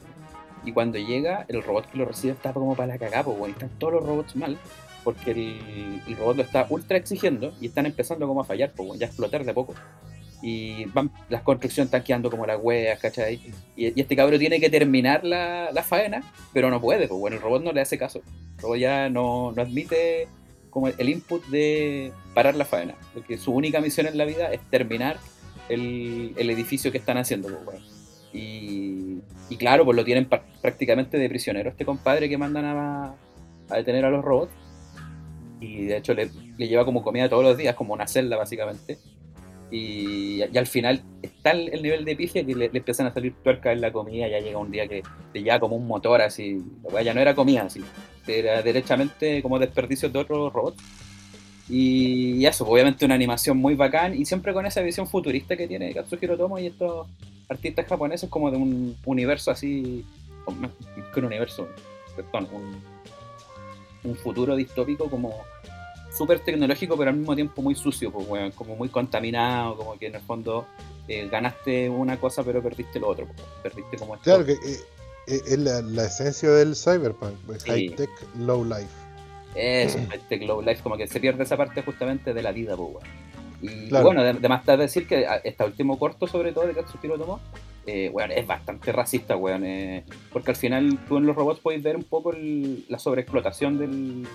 Y 0.65 0.71
cuando 0.73 0.97
llega, 0.97 1.45
el 1.47 1.63
robot 1.63 1.89
que 1.89 1.97
lo 1.97 2.05
recibe 2.05 2.33
está 2.33 2.51
como 2.53 2.75
para 2.75 2.93
la 2.93 2.99
cagada, 2.99 3.23
pues, 3.23 3.51
están 3.51 3.69
todos 3.79 3.93
los 3.93 4.03
robots 4.05 4.35
mal, 4.35 4.57
porque 5.03 5.31
el, 5.31 6.01
el 6.07 6.17
robot 6.17 6.35
lo 6.37 6.43
está 6.43 6.65
ultra 6.69 6.97
exigiendo 6.97 7.53
y 7.61 7.67
están 7.67 7.85
empezando 7.85 8.27
como 8.27 8.41
a 8.41 8.43
fallar, 8.43 8.71
pues, 8.75 8.87
weón, 8.87 8.99
ya 8.99 9.05
a 9.05 9.09
explotar 9.09 9.45
de 9.45 9.53
poco. 9.53 9.73
Y 10.41 10.85
van, 10.85 11.11
las 11.27 11.41
construcciones 11.41 11.87
están 11.87 12.03
quedando 12.03 12.31
como 12.31 12.45
las 12.45 12.59
weas, 12.61 12.99
¿cachai? 12.99 13.39
Y, 13.75 13.99
este 13.99 14.15
cabrón 14.15 14.39
tiene 14.39 14.59
que 14.59 14.69
terminar 14.69 15.23
la, 15.23 15.69
la 15.71 15.83
faena, 15.83 16.23
pero 16.53 16.69
no 16.69 16.79
puede, 16.79 17.07
pues 17.07 17.19
bueno, 17.19 17.37
el 17.37 17.41
robot 17.41 17.63
no 17.63 17.71
le 17.73 17.81
hace 17.81 17.97
caso. 17.97 18.21
El 18.57 18.61
robot 18.61 18.77
ya 18.77 19.09
no, 19.09 19.51
no 19.51 19.61
admite 19.61 20.27
como 20.69 20.87
el 20.87 21.09
input 21.09 21.45
de 21.47 22.11
parar 22.33 22.55
la 22.55 22.65
faena, 22.65 22.95
porque 23.13 23.37
su 23.37 23.51
única 23.51 23.81
misión 23.81 24.07
en 24.07 24.17
la 24.17 24.25
vida 24.25 24.51
es 24.51 24.61
terminar 24.69 25.17
el, 25.67 26.33
el 26.37 26.49
edificio 26.49 26.91
que 26.91 26.97
están 26.97 27.17
haciendo, 27.17 27.49
pues, 27.49 27.65
bueno. 27.65 27.85
Y, 28.31 29.21
claro, 29.57 29.85
pues 29.85 29.95
lo 29.95 30.05
tienen 30.05 30.29
prácticamente 30.61 31.17
de 31.17 31.29
prisionero 31.29 31.69
este 31.69 31.85
compadre 31.85 32.29
que 32.29 32.37
mandan 32.37 32.65
a, 32.65 33.15
a 33.69 33.75
detener 33.75 34.05
a 34.05 34.09
los 34.09 34.23
robots. 34.23 34.53
Y 35.59 35.85
de 35.85 35.97
hecho 35.97 36.13
le, 36.13 36.29
le 36.57 36.67
lleva 36.67 36.85
como 36.85 37.03
comida 37.03 37.27
todos 37.27 37.43
los 37.43 37.57
días, 37.57 37.75
como 37.75 37.93
una 37.93 38.07
celda 38.07 38.37
básicamente. 38.37 38.99
Y, 39.71 40.41
al 40.41 40.67
final 40.67 41.03
está 41.21 41.51
el, 41.51 41.69
el 41.69 41.83
nivel 41.83 42.05
de 42.05 42.15
pifia 42.15 42.45
que 42.45 42.55
le, 42.55 42.65
empiezan 42.73 43.07
a 43.07 43.13
salir 43.13 43.33
tuercas 43.43 43.73
en 43.73 43.81
la 43.81 43.91
comida. 43.91 44.27
Ya 44.27 44.39
llega 44.39 44.57
un 44.57 44.71
día 44.71 44.87
que 44.87 45.03
te 45.33 45.43
lleva 45.43 45.59
como 45.59 45.75
un 45.75 45.87
motor 45.87 46.21
así. 46.21 46.63
Ya 47.03 47.13
no 47.13 47.21
era 47.21 47.35
comida 47.35 47.63
así. 47.63 47.81
Era 48.27 48.61
derechamente 48.61 49.41
como 49.41 49.59
desperdicios 49.59 50.11
de 50.11 50.19
otros 50.19 50.51
robots. 50.53 50.81
Y, 51.69 52.45
eso, 52.45 52.65
obviamente 52.67 53.05
una 53.05 53.15
animación 53.15 53.57
muy 53.57 53.75
bacán 53.75 54.19
y 54.19 54.25
siempre 54.25 54.53
con 54.53 54.65
esa 54.65 54.81
visión 54.81 55.07
futurista 55.07 55.55
que 55.55 55.67
tiene 55.67 55.93
Katsuhiro 55.93 56.35
Tomo 56.35 56.57
y 56.57 56.65
estos 56.65 57.07
artistas 57.47 57.85
japoneses 57.85 58.29
como 58.29 58.49
de 58.49 58.57
un 58.57 58.97
universo 59.05 59.51
así, 59.51 60.03
un 60.47 61.25
universo, 61.25 61.67
perdón, 62.15 62.47
un, 62.51 64.09
un 64.09 64.15
futuro 64.15 64.55
distópico 64.55 65.09
como 65.09 65.43
súper 66.19 66.39
tecnológico 66.41 66.95
pero 66.97 67.09
al 67.09 67.15
mismo 67.17 67.33
tiempo 67.33 67.61
muy 67.63 67.73
sucio, 67.73 68.11
pues, 68.11 68.27
weón, 68.27 68.51
como 68.51 68.75
muy 68.75 68.89
contaminado, 68.89 69.75
como 69.77 69.97
que 69.97 70.07
en 70.07 70.15
el 70.15 70.21
fondo 70.21 70.65
eh, 71.07 71.27
ganaste 71.31 71.89
una 71.89 72.19
cosa 72.19 72.43
pero 72.43 72.61
perdiste 72.61 72.99
lo 72.99 73.07
otro, 73.07 73.25
pues, 73.25 73.41
perdiste 73.63 73.97
como 73.97 74.13
esto. 74.15 74.25
Claro 74.25 74.45
que 74.45 74.51
eh, 74.53 74.79
eh, 75.27 75.41
es 75.47 75.57
la, 75.57 75.81
la 75.81 76.05
esencia 76.05 76.49
del 76.51 76.75
cyberpunk, 76.75 77.33
pues, 77.47 77.63
Sí. 77.63 77.69
high 77.71 77.89
tech, 77.95 78.09
low 78.37 78.63
life. 78.63 78.85
Eso, 79.55 79.97
este 80.13 80.37
Glow 80.37 80.61
Life, 80.61 80.83
como 80.83 80.95
que 80.95 81.07
se 81.07 81.19
pierde 81.19 81.43
esa 81.43 81.57
parte 81.57 81.81
justamente 81.81 82.35
de 82.35 82.43
la 82.43 82.51
vida, 82.51 82.77
pues, 82.77 82.89
weón. 82.93 83.07
Y 83.61 83.89
Claro. 83.89 84.05
bueno, 84.05 84.23
de, 84.23 84.33
de 84.33 84.47
más 84.47 84.63
tarde 84.63 84.83
decir 84.83 85.07
que 85.07 85.25
a- 85.25 85.37
este 85.37 85.63
último 85.63 85.97
corto, 85.97 86.27
sobre 86.27 86.51
todo 86.53 86.67
de 86.67 86.73
Katsuhiro 86.73 87.17
Tomo, 87.17 87.39
eh, 87.87 88.09
weón, 88.13 88.31
es 88.31 88.45
bastante 88.45 88.91
racista, 88.91 89.35
weón. 89.35 89.63
eh, 89.65 90.03
porque 90.31 90.51
al 90.51 90.55
final 90.57 90.99
tú 91.07 91.17
en 91.17 91.25
los 91.25 91.35
robots 91.35 91.59
puedes 91.61 91.81
ver 91.81 91.95
un 91.97 92.03
poco 92.03 92.31
el- 92.31 92.85
la 92.89 92.99
sobreexplotación 92.99 93.79
del, 93.79 94.27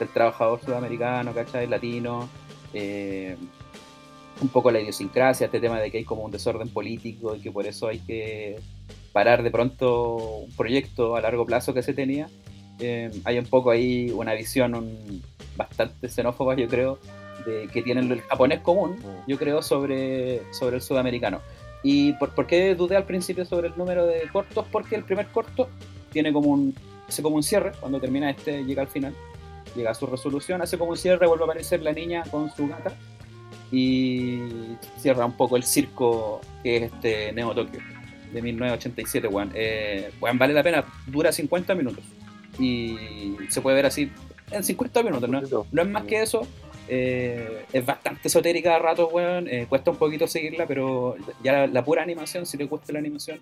del 0.00 0.08
trabajador 0.08 0.60
sudamericano, 0.60 1.32
¿cachai? 1.32 1.66
Latino. 1.68 2.28
eh, 2.74 3.36
un 4.42 4.48
poco 4.48 4.70
la 4.70 4.80
idiosincrasia, 4.80 5.44
este 5.46 5.60
tema 5.60 5.78
de 5.80 5.90
que 5.90 5.98
hay 5.98 6.04
como 6.04 6.22
un 6.22 6.30
desorden 6.30 6.68
político 6.70 7.36
y 7.36 7.40
que 7.40 7.50
por 7.52 7.66
eso 7.66 7.88
hay 7.88 7.98
que 7.98 8.58
parar 9.12 9.42
de 9.42 9.50
pronto 9.50 10.14
un 10.46 10.50
proyecto 10.56 11.14
a 11.14 11.20
largo 11.20 11.44
plazo 11.44 11.74
que 11.74 11.82
se 11.82 11.92
tenía. 11.92 12.28
Eh, 12.78 13.10
hay 13.24 13.38
un 13.38 13.44
poco 13.44 13.70
ahí 13.70 14.10
una 14.10 14.32
visión 14.32 14.74
un- 14.74 15.22
bastante 15.56 16.08
xenófoba, 16.08 16.54
yo 16.56 16.68
creo, 16.68 16.98
de, 17.44 17.68
que 17.70 17.82
tienen 17.82 18.10
el 18.10 18.22
japonés 18.22 18.60
común, 18.60 18.96
yo 19.26 19.36
creo, 19.36 19.60
sobre, 19.60 20.40
sobre 20.54 20.76
el 20.76 20.82
sudamericano. 20.82 21.40
¿Y 21.82 22.14
por, 22.14 22.34
por 22.34 22.46
qué 22.46 22.74
dudé 22.74 22.96
al 22.96 23.04
principio 23.04 23.44
sobre 23.44 23.68
el 23.68 23.76
número 23.76 24.06
de 24.06 24.22
cortos? 24.32 24.64
Porque 24.72 24.96
el 24.96 25.04
primer 25.04 25.26
corto 25.26 25.68
tiene 26.12 26.32
como 26.32 26.48
un, 26.48 26.74
hace 27.06 27.20
como 27.22 27.36
un 27.36 27.42
cierre, 27.42 27.72
cuando 27.78 28.00
termina 28.00 28.30
este 28.30 28.64
llega 28.64 28.80
al 28.82 28.88
final, 28.88 29.14
llega 29.74 29.90
a 29.90 29.94
su 29.94 30.06
resolución, 30.06 30.62
hace 30.62 30.78
como 30.78 30.90
un 30.92 30.96
cierre, 30.96 31.26
vuelve 31.26 31.44
a 31.44 31.46
aparecer 31.46 31.82
la 31.82 31.92
niña 31.92 32.22
con 32.30 32.50
su 32.54 32.68
gata 32.68 32.92
y 33.72 34.76
cierra 34.98 35.24
un 35.24 35.36
poco 35.36 35.56
el 35.56 35.62
circo 35.62 36.40
que 36.62 36.76
es 36.76 36.82
este 36.92 37.32
Neo 37.32 37.54
Tokyo 37.54 37.78
de 38.32 38.42
1987, 38.42 39.28
weón. 39.28 39.50
Eh, 39.54 40.10
weón, 40.20 40.38
vale 40.38 40.54
la 40.54 40.62
pena, 40.62 40.84
dura 41.06 41.32
50 41.32 41.74
minutos 41.74 42.04
y 42.58 42.96
se 43.48 43.60
puede 43.60 43.76
ver 43.76 43.86
así 43.86 44.10
en 44.50 44.62
50 44.64 45.02
minutos, 45.02 45.28
¿no? 45.28 45.40
No 45.72 45.82
es 45.82 45.88
más 45.88 46.04
que 46.04 46.22
eso. 46.22 46.46
eh, 46.88 47.64
es 47.72 47.86
bastante 47.86 48.26
esotérica 48.26 48.74
a 48.74 48.78
ratos, 48.80 49.08
weón. 49.12 49.46
eh, 49.48 49.66
cuesta 49.68 49.92
un 49.92 49.96
poquito 49.96 50.26
seguirla, 50.26 50.66
pero 50.66 51.14
ya 51.42 51.52
la, 51.52 51.66
la 51.68 51.84
pura 51.84 52.02
animación, 52.02 52.46
si 52.46 52.58
te 52.58 52.64
gusta 52.64 52.92
la 52.92 52.98
animación, 52.98 53.40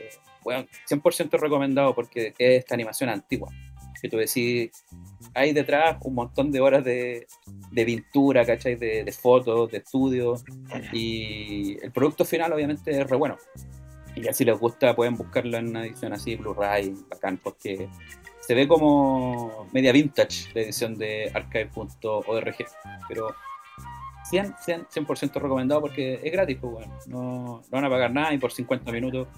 eh, 0.00 0.10
weón, 0.44 0.66
100% 0.88 1.38
recomendado 1.38 1.94
porque 1.94 2.34
es 2.36 2.58
esta 2.58 2.74
animación 2.74 3.10
antigua. 3.10 3.48
Que 4.00 4.08
tú 4.08 4.16
decís, 4.16 4.70
hay 5.34 5.52
detrás 5.52 5.98
un 6.02 6.14
montón 6.14 6.50
de 6.50 6.60
horas 6.60 6.84
de, 6.84 7.26
de 7.70 7.84
pintura, 7.84 8.44
¿cachai? 8.44 8.76
De, 8.76 9.10
fotos, 9.12 9.70
de 9.70 9.78
estudios. 9.78 10.44
Y 10.92 11.78
el 11.82 11.92
producto 11.92 12.24
final, 12.24 12.52
obviamente, 12.52 12.90
es 12.90 13.08
re 13.08 13.16
bueno. 13.16 13.36
Y 14.14 14.22
ya 14.22 14.32
si 14.32 14.44
les 14.44 14.58
gusta, 14.58 14.94
pueden 14.94 15.14
buscarlo 15.16 15.56
en 15.56 15.68
una 15.68 15.84
edición 15.84 16.12
así, 16.12 16.36
Blu-ray, 16.36 16.94
bacán, 17.08 17.38
porque 17.38 17.88
se 18.40 18.54
ve 18.54 18.66
como 18.66 19.68
media 19.72 19.92
vintage 19.92 20.50
la 20.54 20.62
edición 20.62 20.96
de 20.96 21.30
archive.org. 21.32 22.56
Pero 23.08 23.34
100, 24.24 24.54
100, 24.58 24.86
100% 24.86 25.34
recomendado 25.34 25.80
porque 25.80 26.20
es 26.22 26.32
gratis, 26.32 26.58
pues, 26.60 26.72
bueno. 26.72 26.98
no, 27.06 27.44
no 27.44 27.62
van 27.70 27.84
a 27.84 27.90
pagar 27.90 28.12
nada 28.12 28.32
y 28.32 28.38
por 28.38 28.52
50 28.52 28.90
minutos. 28.92 29.28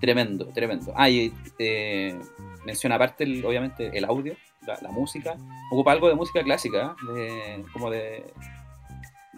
Tremendo, 0.00 0.46
tremendo. 0.48 0.92
Ah, 0.96 1.08
y 1.10 1.32
eh, 1.58 2.18
menciona 2.64 2.96
aparte, 2.96 3.24
el- 3.24 3.44
obviamente, 3.44 3.90
el 3.96 4.04
audio, 4.04 4.34
la, 4.66 4.78
la 4.82 4.90
música. 4.90 5.36
Ocupa 5.70 5.92
algo 5.92 6.08
de 6.08 6.14
música 6.14 6.42
clásica, 6.42 6.94
¿eh? 7.10 7.12
de- 7.58 7.64
como 7.72 7.90
de, 7.90 8.24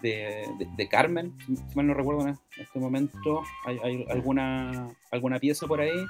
de, 0.01 0.45
de- 0.57 0.67
de 0.75 0.87
Carmen, 0.87 1.33
si 1.45 1.75
mal 1.75 1.87
no 1.87 1.93
recuerdo 1.93 2.27
en 2.27 2.37
este 2.59 2.79
momento. 2.79 3.43
Hay, 3.65 3.79
hay 3.83 4.05
alguna, 4.09 4.87
alguna 5.11 5.39
pieza 5.39 5.67
por 5.67 5.81
ahí 5.81 6.05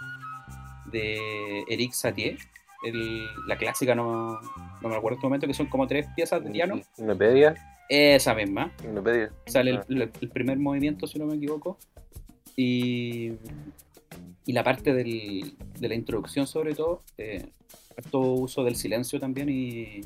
de 0.91 1.63
Eric 1.67 1.91
Satie, 1.93 2.37
el- 2.83 3.25
la 3.47 3.57
clásica, 3.57 3.95
no, 3.95 4.39
no 4.81 4.89
me 4.89 4.95
acuerdo 4.95 5.09
en 5.09 5.17
este 5.17 5.27
momento, 5.27 5.47
que 5.47 5.53
son 5.53 5.67
como 5.67 5.87
tres 5.87 6.07
piezas 6.15 6.43
de 6.43 6.51
piano. 6.51 6.79
Wikipedia. 6.97 7.55
Esa 7.89 8.33
misma. 8.35 8.71
Wikipedia. 8.83 9.31
Sale 9.47 9.77
Ah. 9.77 9.85
el- 9.89 10.11
el 10.21 10.29
primer 10.29 10.57
movimiento, 10.59 11.07
si 11.07 11.17
no 11.19 11.25
me 11.25 11.35
equivoco. 11.35 11.77
Y, 12.55 13.33
y 14.45 14.53
la 14.53 14.63
parte 14.63 14.93
del- 14.93 15.55
de 15.79 15.87
la 15.89 15.95
introducción, 15.95 16.47
sobre 16.47 16.73
todo, 16.73 17.01
eh, 17.17 17.49
harto 17.97 18.19
uso 18.19 18.63
del 18.63 18.75
silencio 18.75 19.19
también 19.19 19.49
y 19.49 20.01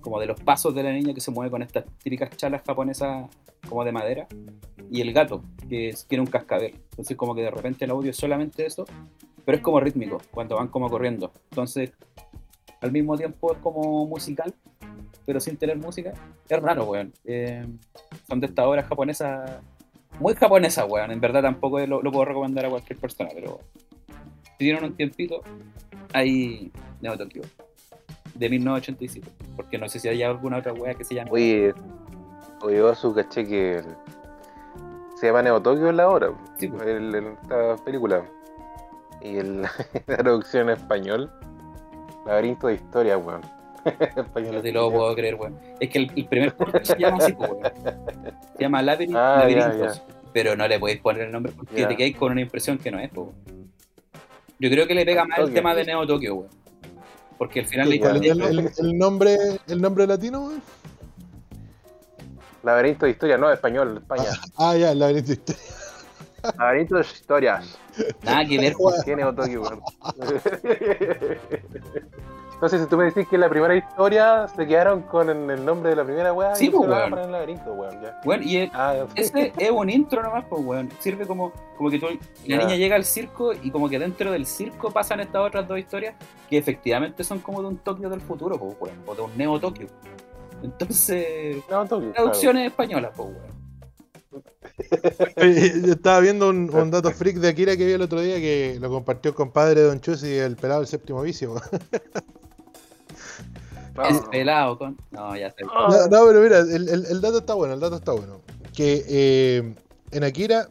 como 0.00 0.18
de 0.18 0.26
los 0.26 0.40
pasos 0.40 0.74
de 0.74 0.82
la 0.82 0.92
niña 0.92 1.14
que 1.14 1.20
se 1.20 1.30
mueve 1.30 1.50
con 1.50 1.62
estas 1.62 1.84
típicas 2.02 2.30
chalas 2.36 2.62
japonesas 2.66 3.28
como 3.68 3.84
de 3.84 3.92
madera. 3.92 4.26
Y 4.90 5.00
el 5.00 5.12
gato, 5.12 5.42
que 5.68 5.94
tiene 6.08 6.22
un 6.22 6.26
cascabel. 6.30 6.74
Entonces, 6.90 7.16
como 7.16 7.34
que 7.34 7.42
de 7.42 7.50
repente 7.50 7.84
el 7.84 7.92
audio 7.92 8.10
es 8.10 8.16
solamente 8.16 8.66
eso, 8.66 8.84
pero 9.44 9.56
es 9.56 9.62
como 9.62 9.80
rítmico, 9.80 10.18
cuando 10.32 10.56
van 10.56 10.68
como 10.68 10.88
corriendo. 10.90 11.32
Entonces, 11.50 11.92
al 12.80 12.90
mismo 12.92 13.16
tiempo 13.16 13.52
es 13.52 13.58
como 13.58 14.06
musical, 14.06 14.52
pero 15.24 15.38
sin 15.40 15.56
tener 15.56 15.78
música. 15.78 16.12
Es 16.48 16.60
raro, 16.60 16.84
weón. 16.84 17.12
Eh, 17.24 17.64
son 18.28 18.40
de 18.40 18.46
estas 18.46 18.66
obras 18.66 18.86
japonesas, 18.86 19.60
muy 20.20 20.34
japonesas, 20.34 20.86
weón. 20.88 21.10
En 21.10 21.20
verdad 21.20 21.42
tampoco 21.42 21.78
lo, 21.86 22.02
lo 22.02 22.12
puedo 22.12 22.24
recomendar 22.26 22.66
a 22.66 22.70
cualquier 22.70 22.98
persona, 22.98 23.30
pero 23.34 23.60
si 24.44 24.58
tienen 24.58 24.84
un 24.84 24.94
tiempito, 24.94 25.42
hay 26.12 26.70
Neo 27.00 27.16
Tokyo, 27.18 27.42
de 28.34 28.48
1987. 28.48 29.28
Porque 29.56 29.78
no 29.78 29.88
sé 29.88 29.98
si 29.98 30.08
hay 30.08 30.22
alguna 30.22 30.58
otra 30.58 30.72
wea 30.72 30.94
que 30.94 31.04
se 31.04 31.14
llame. 31.14 31.30
Oye, 31.32 31.74
oye, 32.62 32.82
Osu, 32.82 33.14
caché 33.14 33.46
que 33.46 33.82
se 35.16 35.26
llama 35.26 35.42
Neo 35.42 35.60
Tokyo 35.62 35.88
en 35.88 35.96
la 35.96 36.08
obra, 36.08 36.32
Sí, 36.58 36.68
pues. 36.68 36.82
el- 36.82 37.14
el- 37.14 37.26
esta 37.42 37.76
película. 37.84 38.24
Y 39.20 39.36
el- 39.36 39.62
la 40.06 40.16
traducción 40.16 40.68
en 40.68 40.76
español, 40.76 41.30
laberinto 42.26 42.66
de 42.68 42.74
historia, 42.74 43.18
weón. 43.18 43.40
Español. 43.84 44.54
No 44.56 44.62
te 44.62 44.72
lo 44.72 44.90
puedo 44.90 45.14
creer, 45.14 45.34
weón. 45.36 45.58
Es 45.80 45.90
que 45.90 45.98
el, 45.98 46.12
el 46.16 46.26
primer 46.26 46.54
corto 46.54 46.84
se 46.84 46.98
llama 46.98 47.18
así, 47.18 47.32
weón. 47.32 47.58
Se 48.56 48.62
llama 48.62 48.82
Labyrinth- 48.82 49.16
Ah, 49.16 49.48
ya. 49.48 49.92
Pero 50.32 50.56
no 50.56 50.66
le 50.66 50.78
podéis 50.78 51.00
poner 51.00 51.22
el 51.22 51.32
nombre 51.32 51.52
porque 51.54 51.80
Ya. 51.80 51.88
te 51.88 51.96
quedáis 51.96 52.16
con 52.16 52.32
una 52.32 52.40
impresión 52.40 52.78
que 52.78 52.90
no 52.90 52.98
es, 52.98 53.10
pues. 53.10 53.28
Yo 54.58 54.70
creo 54.70 54.86
que 54.86 54.94
le 54.94 55.04
pega 55.04 55.24
más 55.24 55.38
el 55.38 55.44
Tokio. 55.46 55.54
tema 55.56 55.74
de 55.74 55.84
Neo 55.84 56.06
Tokyo, 56.06 56.34
weón. 56.36 56.50
Porque 57.38 57.60
al 57.60 57.66
final 57.66 57.86
¿Cuál 57.86 58.00
la 58.00 58.06
es 58.18 58.24
historia- 58.24 58.48
el, 58.48 58.58
el- 58.58 58.70
el 58.78 58.98
nombre, 58.98 59.36
el 59.68 59.80
nombre 59.82 60.06
latino, 60.06 60.46
weón? 60.46 60.62
Laberinto 62.62 63.06
de 63.06 63.12
historia, 63.12 63.36
no, 63.36 63.50
español, 63.50 63.98
España. 63.98 64.30
Ah, 64.56 64.76
ya, 64.76 64.92
el 64.92 64.98
laberinto 65.00 65.28
de 65.28 65.34
historia. 65.34 65.62
Laberinto 66.58 66.94
de 66.96 67.00
historias. 67.02 67.78
Nada 68.22 68.44
que 68.44 68.58
ver, 68.58 68.74
Weón. 68.78 69.02
¿Qué 69.04 69.16
Neo 69.16 69.34
Tokyo, 69.34 69.62
weón? 69.62 69.80
Entonces, 72.62 72.82
si 72.82 72.86
tú 72.86 72.96
me 72.96 73.06
decís 73.06 73.26
que 73.26 73.34
en 73.34 73.40
la 73.40 73.48
primera 73.48 73.74
historia 73.74 74.46
se 74.46 74.64
quedaron 74.68 75.02
con 75.02 75.28
el, 75.28 75.64
nombre 75.64 75.90
de 75.90 75.96
la 75.96 76.04
primera 76.04 76.32
weá, 76.32 76.54
Sí, 76.54 76.66
y 76.66 76.70
pues, 76.70 76.84
se 76.84 76.94
weón. 76.94 77.10
para 77.10 77.24
el 77.24 77.32
laberinto, 77.32 77.72
weón, 77.72 78.00
ya. 78.00 78.20
weón. 78.24 78.40
Y 78.44 78.56
el- 78.58 78.70
Ah, 78.72 79.04
ese 79.16 79.52
es 79.58 79.70
un 79.72 79.90
intro 79.90 80.22
nomás, 80.22 80.44
pues, 80.48 80.64
weón. 80.64 80.88
Sirve 81.00 81.26
como, 81.26 81.52
como 81.76 81.90
que 81.90 81.98
tú, 81.98 82.06
la 82.46 82.58
niña 82.58 82.76
llega 82.76 82.94
al 82.94 83.04
circo 83.04 83.52
y 83.52 83.72
como 83.72 83.88
que 83.88 83.98
dentro 83.98 84.30
del 84.30 84.46
circo 84.46 84.92
pasan 84.92 85.18
estas 85.18 85.42
otras 85.42 85.66
dos 85.66 85.76
historias 85.76 86.14
que 86.48 86.56
efectivamente 86.56 87.24
son 87.24 87.40
como 87.40 87.62
de 87.62 87.66
un 87.66 87.78
Tokio 87.78 88.08
del 88.08 88.20
futuro, 88.20 88.56
pues, 88.56 88.76
weón. 88.80 88.96
O 89.06 89.14
de 89.16 89.22
un 89.22 89.36
Neo 89.36 89.58
Tokio. 89.58 89.88
Entonces, 90.62 91.56
traducciones 91.66 92.68
españolas, 92.68 93.10
pues, 93.16 93.28
weón. 93.28 94.44
Yo 95.84 95.94
estaba 95.94 96.20
viendo 96.20 96.48
un, 96.48 96.72
un 96.72 96.90
dato 96.92 97.10
freak 97.10 97.38
de 97.38 97.48
Akira 97.48 97.76
que 97.76 97.86
vi 97.86 97.92
el 97.94 98.02
otro 98.02 98.20
día 98.20 98.36
que 98.36 98.78
lo 98.80 98.88
compartió 98.88 99.30
el 99.30 99.34
compadre 99.34 99.80
de 99.80 99.88
Don 99.88 100.00
Chus 100.00 100.22
y 100.22 100.36
el 100.36 100.54
pelado 100.54 100.78
del 100.78 100.86
séptimo 100.86 101.22
vicio. 101.22 101.56
Es 104.08 104.20
pelado 104.30 104.78
con. 104.78 104.96
No, 105.10 105.36
ya 105.36 105.50
sé. 105.50 105.56
Ah. 105.74 105.88
No, 105.90 106.20
no, 106.20 106.26
pero 106.26 106.40
mira, 106.40 106.58
el, 106.60 106.88
el- 106.88 107.06
el 107.06 107.20
dato 107.20 107.38
está 107.38 107.54
bueno, 107.54 107.74
el 107.74 107.80
dato 107.80 107.96
está 107.96 108.12
bueno. 108.12 108.40
Que 108.74 109.04
eh, 109.06 109.74
en 110.12 110.24
Akira 110.24 110.68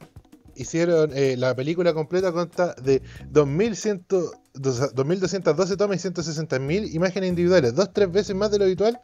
hicieron, 0.56 1.12
eh, 1.14 1.36
la 1.38 1.56
película 1.56 1.94
completa 1.94 2.32
consta 2.32 2.74
de 2.82 3.02
2100 3.30 4.06
dos- 4.54 4.94
2212 4.96 5.78
tomas 5.78 6.04
y 6.04 6.10
160.000 6.10 6.94
imágenes 6.94 7.30
individuales, 7.30 7.76
dos, 7.76 7.94
tres 7.94 8.12
veces 8.12 8.36
más 8.36 8.50
de 8.52 8.58
lo 8.60 8.66
habitual 8.66 9.00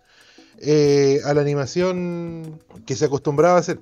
eh, 0.59 1.21
a 1.25 1.33
la 1.33 1.41
animación 1.41 2.59
que 2.85 2.95
se 2.95 3.05
acostumbraba 3.05 3.55
a 3.57 3.59
hacer. 3.59 3.79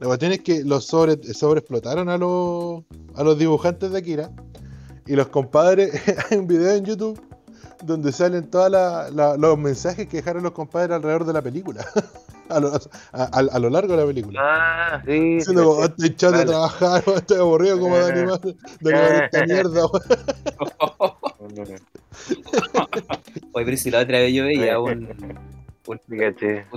La 0.00 0.06
cuestión 0.06 0.32
es 0.32 0.40
que 0.40 0.64
los 0.64 0.84
sobre, 0.86 1.16
sobreexplotaron 1.32 2.08
a 2.10 2.18
los, 2.18 2.82
a 3.14 3.22
los 3.24 3.38
dibujantes 3.38 3.90
de 3.90 3.98
Akira 3.98 4.30
y 5.06 5.14
los 5.16 5.28
compadres, 5.28 5.92
hay 6.30 6.36
un 6.38 6.46
video 6.46 6.72
en 6.72 6.84
YouTube 6.84 7.20
donde 7.86 8.12
salen 8.12 8.50
todos 8.50 8.70
los 9.38 9.58
mensajes 9.58 10.06
que 10.08 10.18
dejaron 10.18 10.42
los 10.42 10.52
compadres 10.52 10.96
alrededor 10.96 11.24
de 11.24 11.32
la 11.32 11.42
película. 11.42 11.84
a, 12.48 12.60
lo, 12.60 12.68
a, 12.74 12.78
a- 13.12 13.38
a 13.52 13.58
lo 13.58 13.70
largo 13.70 13.94
de 13.96 14.00
la 14.02 14.06
película. 14.06 14.40
Ah, 14.42 15.02
sí. 15.04 15.10
sí, 15.12 15.34
Diciendo 15.36 15.64
como, 15.64 15.76
sí. 15.76 15.86
estoy 15.90 16.06
echado 16.08 16.32
de 16.32 16.38
Vale. 16.38 16.50
trabajar, 16.50 17.02
estoy 17.16 17.38
aburrido 17.38 17.80
como 17.80 17.96
de 17.96 18.02
Eh. 18.02 18.12
animar, 18.12 18.40
de 18.40 18.94
animar 18.94 19.24
esta 19.24 19.46
mierda, 19.46 19.86
weón. 19.86 21.80
Oye, 23.52 23.64
pero 23.64 23.76
si 23.76 23.90
la 23.90 24.00
otra 24.00 24.18
vez 24.18 24.32
yo 24.34 24.44
veía 24.44 24.78
un, 24.78 25.08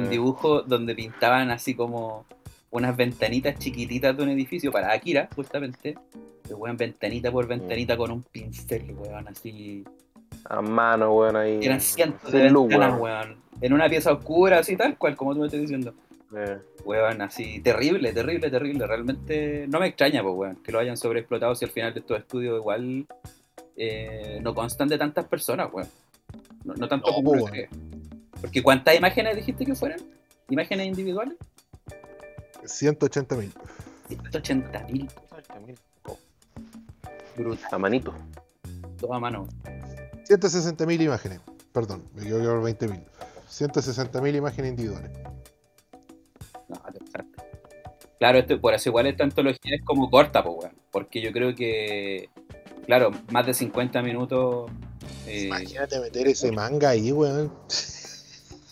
dibujo 0.10 0.62
donde 0.64 0.96
pintaban 0.96 1.52
así 1.52 1.76
como 1.76 2.26
unas 2.72 2.96
ventanitas 2.96 3.58
chiquititas 3.60 4.16
de 4.16 4.24
un 4.24 4.30
edificio 4.30 4.72
para 4.72 4.92
Akira, 4.94 5.30
justamente. 5.36 5.98
Que 6.48 6.54
weón, 6.54 6.78
ventanita 6.78 7.30
por 7.32 7.46
ventanita 7.48 7.98
con 7.98 8.12
un 8.12 8.24
pincel, 8.24 8.96
weón, 8.98 9.28
así. 9.28 9.84
A 10.46 10.62
mano, 10.62 11.14
weón, 11.14 11.36
ahí. 11.36 11.60
Eran 11.62 11.82
cientos 11.82 12.32
de 12.32 12.50
luz, 12.50 12.68
ventanas, 12.70 13.00
weón. 13.00 13.28
weón. 13.30 13.38
En 13.62 13.74
una 13.74 13.90
pieza 13.90 14.12
oscura, 14.14 14.60
así 14.60 14.76
tal 14.78 14.98
cual, 14.98 15.16
como 15.16 15.34
tú 15.34 15.40
me 15.42 15.48
estás 15.48 15.62
diciendo. 15.62 15.94
Eh, 16.36 16.58
Weón, 16.84 17.22
así, 17.22 17.60
terrible, 17.62 18.12
terrible, 18.14 18.50
terrible. 18.52 18.86
Realmente 18.86 19.66
no 19.68 19.80
me 19.80 19.88
extraña, 19.88 20.22
pues, 20.22 20.36
weón, 20.36 20.56
que 20.58 20.72
lo 20.72 20.80
hayan 20.80 20.96
sobreexplotado 20.98 21.56
si 21.56 21.66
al 21.66 21.72
final 21.72 21.94
de 21.94 22.02
estos 22.02 22.20
estudios 22.20 22.58
igual 22.60 23.06
eh, 23.76 24.40
no 24.42 24.54
constan 24.54 24.88
de 24.90 24.98
tantas 24.98 25.26
personas, 25.26 25.70
weón. 25.72 25.88
No, 26.66 26.74
no 26.76 26.88
tanto 26.88 27.08
No, 27.10 27.16
como 27.16 27.32
pues. 27.48 27.70
Porque 28.42 28.62
¿cuántas 28.62 28.96
imágenes 28.96 29.36
dijiste 29.38 29.66
que 29.66 29.74
fueran? 29.76 30.00
¿Imágenes 30.50 30.88
individuales? 30.88 31.36
180 32.66 33.36
mil. 33.36 33.52
180 34.10 34.86
mil. 34.90 35.08
Brutal, 37.36 37.70
A 37.72 37.78
manito. 37.78 38.14
toda 39.00 39.20
mano. 39.20 39.48
160 40.28 40.86
mil 40.86 41.02
imágenes. 41.02 41.40
Perdón, 41.72 42.04
me 42.14 42.22
equivoqué 42.24 42.46
por 42.46 42.64
20 42.64 42.88
mil. 42.88 43.02
160.000 43.50 44.36
imágenes 44.36 44.72
individuales. 44.72 45.12
No. 46.68 46.82
Claro, 48.20 48.40
esto, 48.40 48.60
por 48.60 48.74
eso 48.74 48.90
igual 48.90 49.08
esta 49.08 49.24
antología 49.24 49.76
es 49.76 49.84
como 49.86 50.10
corta, 50.10 50.44
pues, 50.44 50.56
weón. 50.60 50.76
Porque 50.92 51.22
yo 51.22 51.32
creo 51.32 51.56
que, 51.56 52.30
claro, 52.86 53.12
más 53.32 53.46
de 53.46 53.54
50 53.54 54.02
minutos. 54.02 54.70
eh, 55.28 55.46
Imagínate 55.46 56.00
meter 56.00 56.28
ese 56.28 56.52
manga 56.52 56.90
ahí, 56.90 57.12
weón. 57.12 57.54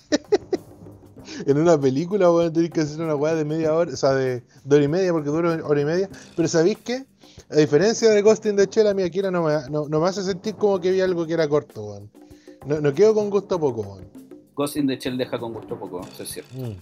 en 1.46 1.58
una 1.58 1.80
película, 1.80 2.32
weón, 2.32 2.52
tenés 2.52 2.72
que 2.72 2.82
hacer 2.82 3.02
una 3.02 3.16
weá 3.16 3.36
de 3.36 3.46
media 3.46 3.74
hora, 3.74 3.94
o 3.94 3.96
sea, 3.98 4.14
de, 4.14 4.44
de 4.64 4.76
hora 4.76 4.86
y 4.86 4.88
media, 4.88 5.12
porque 5.14 5.30
dura 5.30 5.60
hora 5.64 5.82
y 5.82 5.86
media. 5.86 6.10
Pero 6.36 6.48
¿sabéis 6.48 6.78
qué? 6.84 7.06
A 7.50 7.56
diferencia 7.58 8.10
de 8.10 8.22
Ghost 8.22 8.46
in 8.46 8.56
the 8.56 8.66
Shell, 8.66 8.88
a 8.88 8.94
mí 8.94 9.04
Akira 9.04 9.30
no 9.30 9.44
me, 9.44 9.54
no, 9.70 9.88
no 9.88 10.00
me 10.00 10.08
hace 10.08 10.24
sentir 10.24 10.56
como 10.56 10.80
que 10.80 10.92
vi 10.92 11.02
algo 11.02 11.28
que 11.28 11.34
era 11.34 11.48
corto, 11.48 11.84
weón. 11.84 12.10
No, 12.66 12.82
no 12.82 12.94
quedo 12.94 13.14
con 13.14 13.30
gusto 13.30 13.60
poco, 13.60 13.82
weón. 13.82 14.06
Ghost 14.56 14.78
in 14.78 14.88
the 14.88 14.98
Shell 14.98 15.18
deja 15.18 15.38
con 15.38 15.54
gusto 15.54 15.78
poco, 15.78 16.02
eso 16.02 16.24
es 16.24 16.30
cierto. 16.30 16.56
Mm. 16.56 16.76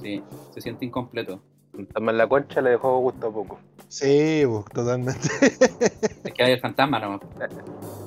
Sí, 0.00 0.22
se 0.52 0.60
siente 0.60 0.84
incompleto. 0.84 1.40
Fantasma 1.72 2.10
en 2.10 2.18
la 2.18 2.28
concha 2.28 2.60
le 2.60 2.70
dejó 2.70 2.98
gusto 2.98 3.28
a 3.28 3.32
poco. 3.32 3.58
Sí, 3.88 4.42
pues, 4.46 4.64
totalmente. 4.74 5.28
Es 6.24 6.32
que 6.32 6.42
hay 6.42 6.52
el 6.52 6.60
fantasma, 6.60 6.98
¿no? 6.98 7.20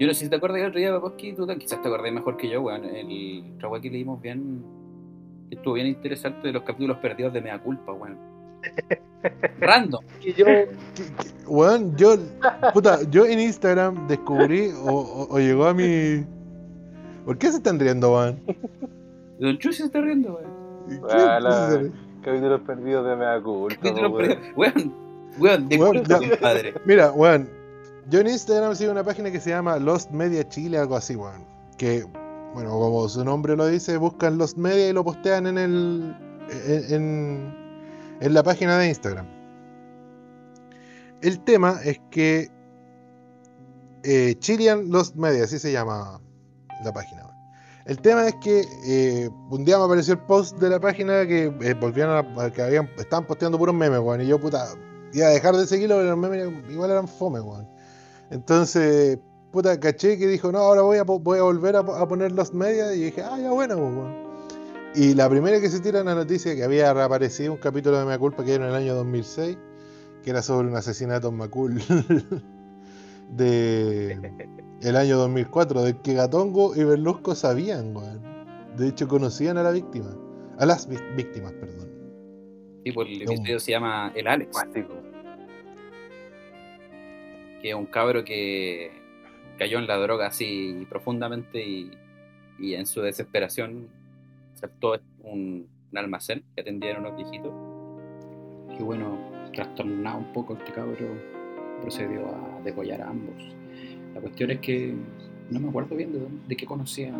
Yo 0.00 0.06
no 0.06 0.14
sé 0.14 0.24
si 0.24 0.30
te 0.30 0.36
acuerdas 0.36 0.56
que 0.56 0.62
el 0.62 0.68
otro 0.70 0.80
día, 0.80 0.92
Paposki, 0.92 1.34
tú 1.34 1.46
quizás 1.58 1.82
te 1.82 1.88
acordás 1.88 2.10
mejor 2.10 2.36
que 2.38 2.48
yo, 2.48 2.62
weón. 2.62 2.84
El 2.86 3.52
trabajo 3.58 3.82
que 3.82 3.90
leímos 3.90 4.20
bien, 4.22 4.64
estuvo 5.50 5.74
bien 5.74 5.88
interesante 5.88 6.46
de 6.46 6.54
los 6.54 6.62
capítulos 6.62 6.96
perdidos 6.98 7.34
de 7.34 7.42
Mea 7.42 7.58
Culpa, 7.62 7.92
weón. 7.92 8.16
Random. 9.60 10.02
Y 10.22 10.32
yo, 10.32 10.46
Que- 10.46 10.68
que- 10.94 11.46
Weón, 11.46 11.94
yo, 11.96 12.16
puta, 12.72 13.00
yo 13.10 13.26
en 13.26 13.40
Instagram 13.40 14.06
descubrí 14.08 14.70
o, 14.84 14.90
o- 14.94 15.34
o 15.34 15.38
llegó 15.38 15.66
a 15.66 15.74
mi... 15.74 16.24
¿Por 17.26 17.36
qué 17.36 17.50
se 17.50 17.58
están 17.58 17.78
riendo, 17.78 18.14
weón? 18.14 18.40
Don 19.38 19.58
Chu 19.58 19.70
se 19.72 19.84
está 19.84 20.00
riendo, 20.00 20.34
weón. 20.34 21.92
Capítulos 22.22 22.60
perdidos 22.62 23.06
de 23.06 23.16
Mea 23.16 23.40
Culpa. 23.42 23.76
Capítulos 23.82 24.12
weón. 24.12 24.16
perdidos. 24.28 24.56
Weón, 24.56 24.94
weón, 25.38 25.68
de 25.68 25.76
Weón, 25.76 25.96
culpa, 25.98 26.20
ya. 26.20 26.30
compadre. 26.30 26.74
Mira, 26.86 27.10
weón, 27.12 27.48
yo 28.10 28.20
en 28.20 28.28
Instagram 28.28 28.74
sigo 28.74 28.92
una 28.92 29.04
página 29.04 29.30
que 29.30 29.40
se 29.40 29.50
llama 29.50 29.78
Lost 29.78 30.10
Media 30.10 30.46
Chile, 30.48 30.78
algo 30.78 30.96
así, 30.96 31.16
weón. 31.16 31.44
Que, 31.78 32.04
bueno, 32.54 32.70
como 32.70 33.08
su 33.08 33.24
nombre 33.24 33.56
lo 33.56 33.66
dice, 33.66 33.96
buscan 33.96 34.36
Lost 34.38 34.56
Media 34.58 34.88
y 34.88 34.92
lo 34.92 35.04
postean 35.04 35.46
en 35.46 35.58
el. 35.58 36.16
en, 36.50 37.54
en- 38.20 38.34
la 38.34 38.42
página 38.42 38.76
de 38.78 38.88
Instagram. 38.88 39.26
El 41.22 41.40
tema 41.44 41.78
es 41.84 41.98
que 42.10 42.48
eh, 44.02 44.34
Chilean 44.38 44.90
Lost 44.90 45.14
Media, 45.16 45.44
así 45.44 45.58
se 45.58 45.72
llama 45.72 46.20
la 46.84 46.92
página. 46.92 47.22
weón. 47.24 47.36
El 47.86 47.98
tema 48.00 48.26
es 48.28 48.34
que 48.42 48.64
eh, 48.86 49.30
un 49.50 49.64
día 49.64 49.78
me 49.78 49.84
apareció 49.84 50.14
el 50.14 50.20
post 50.20 50.58
de 50.58 50.68
la 50.68 50.80
página 50.80 51.26
que 51.26 51.44
eh, 51.60 52.04
a, 52.04 52.42
a 52.44 52.50
que 52.50 52.62
habían, 52.62 52.90
estaban 52.98 53.26
posteando 53.26 53.56
puros 53.58 53.74
memes, 53.74 54.00
weón. 54.00 54.20
Y 54.20 54.26
yo, 54.26 54.38
puta, 54.38 54.66
iba 55.14 55.26
a 55.26 55.30
dejar 55.30 55.56
de 55.56 55.66
seguirlo, 55.66 55.96
pero 55.96 56.10
los 56.10 56.18
memes 56.18 56.70
igual 56.70 56.90
eran 56.90 57.08
fome, 57.08 57.40
weón. 57.40 57.66
Entonces, 58.30 59.18
puta, 59.52 59.78
caché 59.80 60.16
que 60.18 60.26
dijo, 60.26 60.50
no, 60.52 60.58
ahora 60.58 60.82
voy 60.82 60.98
a, 60.98 61.02
voy 61.02 61.38
a 61.38 61.42
volver 61.42 61.76
a, 61.76 61.84
po- 61.84 61.94
a 61.94 62.06
poner 62.08 62.32
los 62.32 62.54
medias. 62.54 62.94
Y 62.96 63.04
dije, 63.04 63.22
ah, 63.22 63.38
ya 63.40 63.50
bueno, 63.50 63.76
pues, 63.76 63.94
weón. 63.94 64.30
Y 64.94 65.14
la 65.14 65.28
primera 65.28 65.60
que 65.60 65.68
se 65.68 65.80
tira 65.80 66.00
en 66.00 66.06
la 66.06 66.14
noticia 66.16 66.54
que 66.56 66.64
había 66.64 66.92
reaparecido 66.92 67.52
un 67.52 67.58
capítulo 67.58 67.98
de 67.98 68.04
Mea 68.06 68.18
Culpa 68.18 68.44
que 68.44 68.54
era 68.54 68.64
en 68.64 68.70
el 68.70 68.76
año 68.76 68.94
2006, 68.96 69.56
que 70.24 70.30
era 70.30 70.42
sobre 70.42 70.66
un 70.68 70.76
asesinato 70.76 71.28
en 71.28 71.36
Macul 71.36 71.80
de 73.30 74.18
el 74.82 74.96
año 74.96 75.16
2004, 75.18 75.82
del 75.82 75.96
que 76.00 76.14
Gatongo 76.14 76.74
y 76.74 76.84
Berlusco 76.84 77.34
sabían, 77.34 77.96
weón. 77.96 78.20
De 78.76 78.88
hecho, 78.88 79.08
conocían 79.08 79.58
a 79.58 79.62
la 79.62 79.70
víctima. 79.70 80.16
A 80.58 80.66
las 80.66 80.88
víctimas, 80.88 81.52
perdón. 81.54 81.88
Sí, 82.84 82.92
pues 82.92 83.08
el 83.08 83.22
episodio 83.22 83.60
se 83.60 83.72
llama 83.72 84.12
El 84.14 84.26
Alex, 84.26 84.52
Cuático. 84.52 84.94
Que 87.62 87.74
un 87.74 87.86
cabro 87.86 88.24
que 88.24 88.90
cayó 89.58 89.78
en 89.78 89.86
la 89.86 89.96
droga 89.98 90.26
así 90.26 90.86
profundamente 90.88 91.64
y, 91.64 91.90
en 92.74 92.86
su 92.86 93.00
desesperación 93.00 93.88
aceptó 94.54 94.98
un, 95.22 95.66
un 95.90 95.98
almacén 95.98 96.42
que 96.54 96.60
atendían 96.60 96.98
unos 97.00 97.16
viejitos. 97.16 97.52
Y 98.78 98.82
bueno, 98.82 99.18
trastornado 99.54 100.18
un 100.18 100.32
poco 100.32 100.54
este 100.54 100.72
cabro, 100.72 101.06
procedió 101.80 102.26
a 102.28 102.60
degollar 102.62 103.00
a 103.02 103.08
ambos. 103.08 103.42
La 104.14 104.20
cuestión 104.20 104.50
es 104.50 104.60
que 104.60 104.94
no 105.50 105.60
me 105.60 105.68
acuerdo 105.68 105.96
bien 105.96 106.12
de, 106.12 106.20
dónde- 106.20 106.46
de 106.48 106.56
qué 106.56 106.66
conocía 106.66 107.14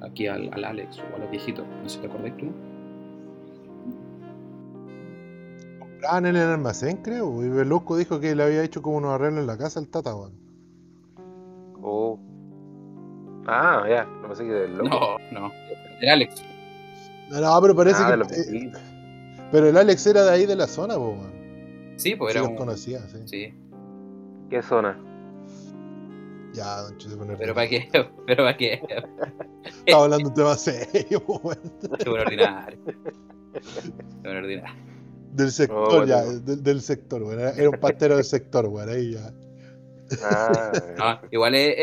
aquí 0.00 0.26
al, 0.26 0.52
al 0.52 0.64
Alex 0.64 0.98
o 1.12 1.16
a 1.16 1.18
los 1.18 1.30
viejitos. 1.30 1.66
No 1.66 1.88
sé 1.88 1.96
si 1.96 2.00
te 2.00 2.06
acordás 2.06 2.36
tú. 2.36 2.52
Compraban 6.06 6.26
en 6.26 6.36
el 6.36 6.48
almacén, 6.50 6.98
creo. 6.98 7.42
Y 7.44 7.48
Berlusco 7.48 7.96
dijo 7.96 8.20
que 8.20 8.34
le 8.34 8.42
había 8.44 8.62
hecho 8.62 8.80
como 8.82 8.96
unos 8.98 9.12
arreglos 9.12 9.40
en 9.40 9.46
la 9.48 9.58
casa 9.58 9.80
al 9.80 9.88
Tata, 9.88 10.14
weón. 10.14 10.32
Oh. 11.82 12.18
Ah, 13.46 13.84
ya, 13.88 14.04
no 14.04 14.28
pensé 14.28 14.44
que 14.44 14.52
del 14.52 14.76
loco. 14.78 15.18
No, 15.32 15.40
no. 15.40 15.52
El 16.00 16.08
Alex. 16.08 16.42
No, 17.30 17.40
no, 17.40 17.60
pero 17.60 17.74
parece 17.74 18.02
Ah, 18.02 18.16
que. 18.28 18.34
eh, 18.58 18.72
pero 19.50 19.68
el 19.68 19.76
Alex 19.76 20.06
era 20.06 20.24
de 20.24 20.30
ahí 20.30 20.46
de 20.46 20.54
la 20.56 20.66
zona, 20.68 20.96
weón. 20.96 21.32
Sí, 21.96 22.14
pues 22.14 22.32
Sí 22.32 22.38
era 22.38 22.42
los 22.42 22.50
un... 22.50 22.56
conocía, 22.56 23.00
sí. 23.08 23.18
Sí, 23.24 23.54
¿Qué 24.50 24.62
zona? 24.62 24.98
Ya, 26.52 26.82
don 26.82 26.96
Chu 26.98 27.10
se 27.10 27.16
pone 27.16 27.36
pero 27.36 27.52
para 27.54 27.68
qué, 27.68 27.88
pero 28.26 28.44
para 28.44 28.56
qué. 28.56 28.80
Estaba 29.84 30.04
hablando 30.04 30.24
de 30.24 30.28
un 30.30 30.34
tema 30.34 30.54
serio, 30.56 31.22
weón. 31.26 31.58
Qué 31.98 32.08
buen 32.10 32.22
ordinario. 32.22 32.78
Qué 32.84 33.60
buen 34.22 34.36
ordinario. 34.36 34.74
Del 35.36 35.52
sector, 35.52 35.88
bueno. 35.88 36.06
ya, 36.06 36.24
del, 36.24 36.62
del 36.62 36.80
sector, 36.80 37.22
weón. 37.22 37.40
Era, 37.40 37.50
era 37.50 37.68
un 37.70 37.78
pastero 37.78 38.16
del 38.16 38.24
sector, 38.24 38.66
weón. 38.66 38.88
Ahí 38.88 39.12
ya. 39.12 39.32
Ah, 40.22 40.72
No, 40.98 41.28
igual 41.30 41.54
es, 41.56 41.74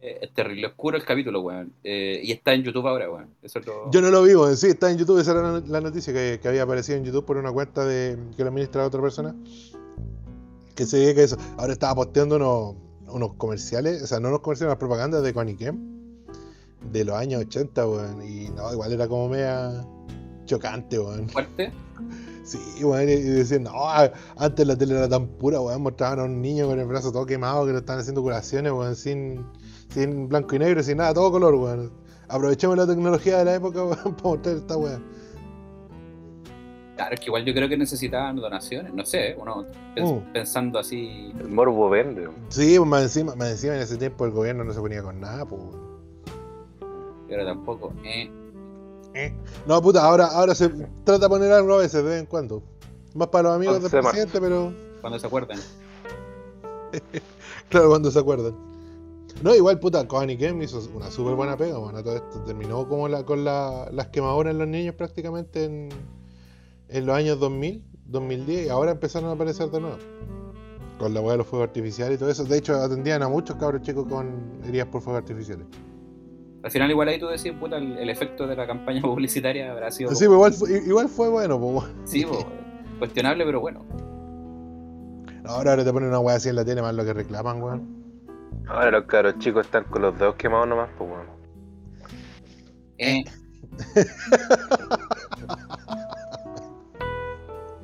es 0.00 0.32
terrible 0.32 0.68
oscuro 0.68 0.96
el 0.96 1.04
capítulo, 1.04 1.40
weón. 1.42 1.72
Eh, 1.84 2.20
y 2.22 2.32
está 2.32 2.54
en 2.54 2.62
YouTube 2.62 2.86
ahora, 2.86 3.10
weón. 3.10 3.28
Eso 3.42 3.58
es 3.58 3.66
lo... 3.66 3.90
Yo 3.90 4.00
no 4.00 4.10
lo 4.10 4.22
vi, 4.22 4.34
weón. 4.34 4.56
Sí, 4.56 4.68
está 4.68 4.90
en 4.90 4.96
YouTube. 4.96 5.18
Esa 5.20 5.32
era 5.32 5.42
la, 5.52 5.60
la 5.66 5.80
noticia 5.80 6.12
que, 6.12 6.38
que 6.40 6.48
había 6.48 6.62
aparecido 6.62 6.96
en 6.98 7.04
YouTube 7.04 7.24
por 7.26 7.36
una 7.36 7.52
cuenta 7.52 7.84
de 7.84 8.16
que 8.36 8.42
lo 8.42 8.48
administra 8.48 8.86
otra 8.86 9.02
persona. 9.02 9.34
Que 10.74 10.86
se 10.86 10.96
dedica 10.98 11.20
a 11.20 11.24
eso. 11.24 11.36
Ahora 11.58 11.72
estaba 11.72 11.94
posteando 11.96 12.36
unos, 12.36 12.76
unos 13.08 13.34
comerciales, 13.34 14.02
o 14.02 14.06
sea, 14.06 14.20
no 14.20 14.28
unos 14.28 14.40
comerciales, 14.40 14.70
unas 14.70 14.78
propagandas 14.78 15.22
de 15.22 15.34
Coniquem 15.34 15.98
de 16.92 17.04
los 17.04 17.16
años 17.16 17.42
80, 17.42 17.86
weón. 17.88 18.22
Y 18.22 18.48
no, 18.50 18.72
igual 18.72 18.92
era 18.92 19.08
como 19.08 19.28
media 19.28 19.84
chocante, 20.46 20.98
weón. 20.98 21.28
fuerte. 21.28 21.70
Sí, 22.48 22.82
weón, 22.82 23.08
y 23.08 23.12
y 23.12 23.20
decían, 23.20 23.64
no, 23.64 23.72
antes 24.36 24.66
la 24.66 24.74
tele 24.76 24.96
era 24.96 25.08
tan 25.08 25.26
pura, 25.26 25.60
weón, 25.60 25.82
mostraban 25.82 26.20
a 26.20 26.24
un 26.24 26.40
niño 26.40 26.66
con 26.66 26.78
el 26.80 26.86
brazo 26.86 27.12
todo 27.12 27.26
quemado 27.26 27.66
que 27.66 27.72
le 27.72 27.78
estaban 27.78 28.00
haciendo 28.00 28.22
curaciones, 28.22 28.72
weón, 28.72 28.96
sin, 28.96 29.44
sin 29.90 30.28
blanco 30.28 30.54
y 30.56 30.58
negro, 30.60 30.82
sin 30.82 30.96
nada, 30.96 31.12
todo 31.12 31.30
color, 31.30 31.54
weón. 31.56 31.92
Aprovechemos 32.28 32.76
la 32.76 32.86
tecnología 32.86 33.38
de 33.38 33.44
la 33.44 33.54
época, 33.56 33.84
weón, 33.84 34.14
para 34.14 34.22
mostrar 34.30 34.56
esta 34.56 34.76
weón. 34.78 35.02
Claro, 36.96 37.14
es 37.14 37.20
que 37.20 37.26
igual 37.26 37.44
yo 37.44 37.54
creo 37.54 37.68
que 37.68 37.76
necesitaban 37.76 38.36
donaciones. 38.36 38.92
No 38.92 39.04
sé, 39.04 39.36
uno 39.40 39.64
pens- 39.94 40.20
Mm. 40.26 40.32
pensando 40.32 40.78
así. 40.80 41.32
el 41.38 41.48
morbo 41.48 41.88
vende. 41.90 42.28
Sí, 42.48 42.76
pues 42.76 42.88
más 42.88 43.02
encima, 43.02 43.36
más 43.36 43.50
encima 43.50 43.74
en 43.76 43.82
ese 43.82 43.96
tiempo 43.98 44.24
el 44.24 44.32
gobierno 44.32 44.64
no 44.64 44.72
se 44.72 44.80
ponía 44.80 45.00
con 45.02 45.20
nada, 45.20 45.44
pues. 45.44 45.62
Pero 47.28 47.44
tampoco. 47.46 47.92
Eh. 48.04 48.28
No, 49.66 49.82
puta, 49.82 50.04
ahora, 50.04 50.26
ahora 50.26 50.54
se 50.54 50.68
trata 51.04 51.18
de 51.18 51.28
poner 51.28 51.52
algo 51.52 51.74
a 51.74 51.78
veces, 51.78 52.02
de 52.04 52.10
vez 52.10 52.20
en 52.20 52.26
cuando. 52.26 52.62
Más 53.14 53.28
para 53.28 53.48
los 53.48 53.56
amigos 53.56 53.74
del 53.76 53.84
11 53.84 53.96
de 53.96 54.02
marzo. 54.02 54.10
presidente, 54.16 54.40
pero 54.40 54.72
Cuando 55.00 55.18
se 55.18 55.26
acuerdan. 55.26 55.58
claro, 57.68 57.88
cuando 57.88 58.10
se 58.10 58.18
acuerdan. 58.18 58.54
No, 59.42 59.54
igual, 59.54 59.78
puta, 59.78 60.06
y 60.28 60.36
Kem 60.36 60.60
hizo 60.62 60.80
una 60.94 61.10
súper 61.10 61.34
buena 61.34 61.56
pega, 61.56 61.78
bueno, 61.78 62.02
todo 62.02 62.16
esto 62.16 62.40
terminó 62.44 62.88
como 62.88 63.08
la, 63.08 63.24
con 63.24 63.44
la- 63.44 63.88
las 63.92 64.08
quemaduras 64.08 64.50
en 64.52 64.58
los 64.58 64.66
niños 64.66 64.94
prácticamente 64.96 65.64
en, 65.64 65.88
en 66.88 67.06
los 67.06 67.16
años 67.16 67.38
2000, 67.38 67.84
2010, 68.06 68.66
y 68.66 68.68
ahora 68.68 68.90
empezaron 68.92 69.30
a 69.30 69.34
aparecer 69.34 69.70
de 69.70 69.80
nuevo. 69.80 69.96
Con 70.98 71.14
la 71.14 71.20
weá 71.20 71.32
de 71.32 71.38
los 71.38 71.46
fuegos 71.46 71.68
artificiales 71.68 72.16
y 72.16 72.18
todo 72.18 72.28
eso. 72.30 72.44
De 72.44 72.58
hecho, 72.58 72.74
atendían 72.74 73.22
a 73.22 73.28
muchos 73.28 73.54
cabros 73.56 73.82
chicos 73.82 74.06
con 74.08 74.60
heridas 74.66 74.88
por 74.88 75.00
fuegos 75.00 75.22
artificiales. 75.22 75.64
Al 76.62 76.70
final, 76.70 76.90
igual 76.90 77.08
ahí 77.08 77.18
tú 77.20 77.26
decís, 77.28 77.52
puta, 77.52 77.76
el, 77.76 77.96
el 77.98 78.10
efecto 78.10 78.46
de 78.46 78.56
la 78.56 78.66
campaña 78.66 79.00
publicitaria 79.08 79.70
habrá 79.72 79.90
sido. 79.90 80.10
Sí, 80.14 80.26
pues 80.26 80.34
igual, 80.34 80.52
fue- 80.52 80.82
igual 80.86 81.08
fue 81.08 81.28
bueno, 81.28 81.58
pues. 81.58 81.72
weón. 81.84 82.06
Sí, 82.06 82.24
po, 82.26 82.44
cuestionable, 82.98 83.44
pero 83.44 83.60
bueno. 83.60 83.84
Ahora, 85.44 85.70
ahora 85.70 85.84
te 85.84 85.92
ponen 85.92 86.08
una 86.10 86.18
weá 86.20 86.36
así 86.36 86.48
en 86.50 86.56
la 86.56 86.64
tele, 86.64 86.82
más 86.82 86.94
lo 86.94 87.04
que 87.04 87.14
reclaman, 87.14 87.62
weón. 87.62 87.98
Ahora 88.66 88.90
los 88.90 89.04
cabros 89.06 89.38
chicos 89.38 89.64
están 89.66 89.84
con 89.84 90.02
los 90.02 90.18
dedos 90.18 90.34
quemados 90.34 90.68
nomás, 90.68 90.90
pues 90.98 91.10
weón. 91.10 91.26
Eh. 92.98 93.24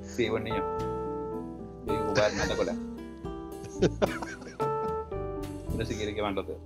sí, 0.03 0.29
buen 0.29 0.45
niño. 0.45 0.63
Yo 1.87 1.93
digo, 1.93 2.05
ocupar 2.07 2.33
mata 2.35 2.57
cola. 2.57 2.75
No 5.77 5.85
se 5.89 5.97
quiere 5.97 6.15
quemar 6.15 6.33
los 6.35 6.47
dedos. 6.47 6.61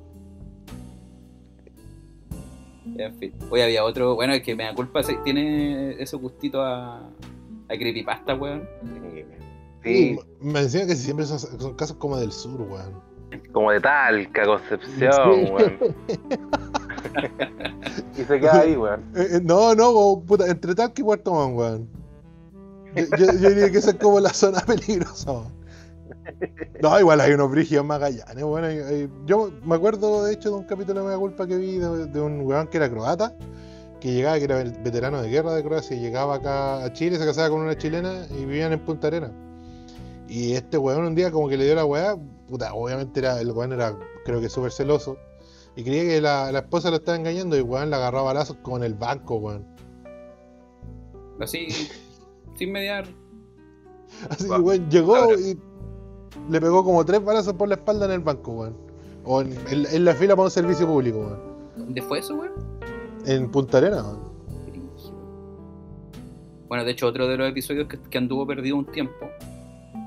En 2.97 3.15
fin. 3.19 3.33
Hoy 3.51 3.61
había 3.61 3.85
otro. 3.85 4.15
Bueno, 4.15 4.33
es 4.35 4.43
que 4.43 4.55
me 4.57 4.65
da 4.65 4.75
culpa. 4.75 5.01
Tiene 5.25 6.01
ese 6.03 6.17
gustito 6.17 6.63
a. 6.63 6.99
a 6.99 7.77
creepypasta, 7.77 8.35
weón. 8.35 8.67
Sí, 9.85 10.19
me 10.41 10.63
decían 10.63 10.89
que 10.89 10.97
siempre 10.97 11.25
son, 11.27 11.39
son 11.39 11.75
casos 11.75 11.97
como 11.97 12.17
del 12.19 12.33
sur, 12.33 12.61
weón. 12.61 13.01
como 13.53 13.71
de 13.71 13.81
Talca, 13.81 14.45
Concepción, 14.47 15.47
Sí. 15.47 15.53
weón. 15.53 15.79
y 18.19 18.23
se 18.25 18.41
queda 18.41 18.61
ahí, 18.61 18.77
weón. 18.77 19.01
Eh, 19.15 19.27
eh, 19.35 19.41
no, 19.43 19.75
no, 19.75 19.91
weón, 19.91 20.25
puta, 20.27 20.47
entre 20.49 20.75
Talca 20.75 21.01
y 21.01 21.05
Puerto 21.05 21.33
Montt, 21.33 21.57
weón. 21.59 21.89
Yo, 22.97 23.05
yo- 23.17 23.33
yo 23.41 23.49
diría 23.51 23.71
que 23.71 23.79
esa 23.79 23.91
es 23.91 23.97
como 23.97 24.19
la 24.21 24.31
zona 24.31 24.61
peligrosa, 24.67 25.33
weón. 25.33 25.58
No, 26.83 26.99
igual 27.01 27.21
hay 27.21 27.33
unos 27.33 27.51
brígidos 27.51 27.85
magallanes, 27.85 28.37
hay- 28.45 28.79
hay- 28.79 29.11
yo 29.27 29.51
me 29.65 29.75
acuerdo, 29.75 30.25
de 30.25 30.35
hecho, 30.35 30.51
de 30.51 30.57
un 30.57 30.65
capítulo 30.65 31.01
de 31.01 31.07
Mega 31.07 31.19
Culpa 31.19 31.47
que 31.47 31.57
vi 31.57 31.79
de, 31.79 32.07
de 32.07 32.21
un 32.21 32.41
weón 32.43 32.69
que 32.69 32.77
era 32.77 32.89
croata, 32.91 33.35
que 34.01 34.13
llegaba, 34.13 34.39
que 34.39 34.45
era 34.45 34.61
el 34.61 34.73
veterano 34.73 35.21
de 35.21 35.29
guerra 35.29 35.55
de 35.55 35.63
Croacia, 35.65 35.97
y 35.97 36.01
llegaba 36.01 36.37
acá 36.37 36.85
a 36.85 36.93
Chile, 36.93 37.19
se 37.19 37.25
casaba 37.27 37.51
con 37.51 37.63
una 37.63 37.77
chilena 37.77 38.27
y 38.31 38.45
vivían 38.45 38.73
en 38.73 38.81
Punta 38.81 39.09
Arena. 39.09 39.33
Y 40.29 40.53
este 40.53 40.79
weón 40.79 41.05
un 41.05 41.15
día 41.17 41.31
como 41.33 41.49
que 41.49 41.57
le 41.57 41.65
dio 41.65 41.75
la 41.75 41.85
weá, 41.85 42.17
puta, 42.47 42.73
obviamente 42.75 43.19
era, 43.21 43.41
el 43.41 43.51
weón 43.51 43.73
era, 43.73 43.97
creo 44.25 44.41
que 44.41 44.49
súper 44.49 44.71
celoso. 44.71 45.17
Y 45.75 45.83
creía 45.83 46.05
que 46.05 46.21
la, 46.21 46.53
la 46.53 46.61
esposa 46.61 46.91
lo 46.91 46.97
estaba 46.97 47.17
engañando 47.17 47.57
y 47.57 47.61
weón 47.63 47.91
la 47.91 47.97
agarraba 47.97 48.31
a 48.31 48.35
balazos 48.35 48.57
como 48.63 48.77
en 48.77 48.83
el 48.85 48.95
banco, 48.95 49.37
weón. 49.37 49.67
Así. 51.41 51.69
sin 52.57 52.73
mediar. 52.73 53.07
Así 54.31 54.45
que 54.49 54.51
weón 54.57 54.91
llegó 54.91 55.33
y 55.39 55.59
le 56.51 56.61
pegó 56.61 56.85
como 56.85 57.05
tres 57.05 57.25
balazos 57.25 57.55
por 57.55 57.69
la 57.69 57.75
espalda 57.77 58.07
en 58.07 58.13
el 58.13 58.21
banco, 58.21 58.53
weón. 58.53 58.77
O 59.25 59.41
en, 59.43 59.53
en- 59.71 59.87
en 59.91 60.05
la 60.05 60.15
fila 60.15 60.35
para 60.37 60.45
un 60.47 60.51
servicio 60.51 60.87
público, 60.87 61.19
weón. 61.19 61.39
¿Dónde 61.77 62.03
fue 62.03 62.19
eso, 62.21 62.35
weón? 62.37 62.53
En 63.27 63.51
Punta 63.51 63.79
Arena, 63.79 64.03
weón. 64.03 64.29
Bueno, 66.69 66.85
de 66.85 66.91
hecho, 66.91 67.07
otro 67.07 67.27
de 67.27 67.37
los 67.39 67.49
episodios 67.49 67.89
que, 67.89 67.99
que 67.99 68.19
anduvo 68.19 68.47
perdido 68.47 68.77
un 68.77 68.85
tiempo, 68.87 69.27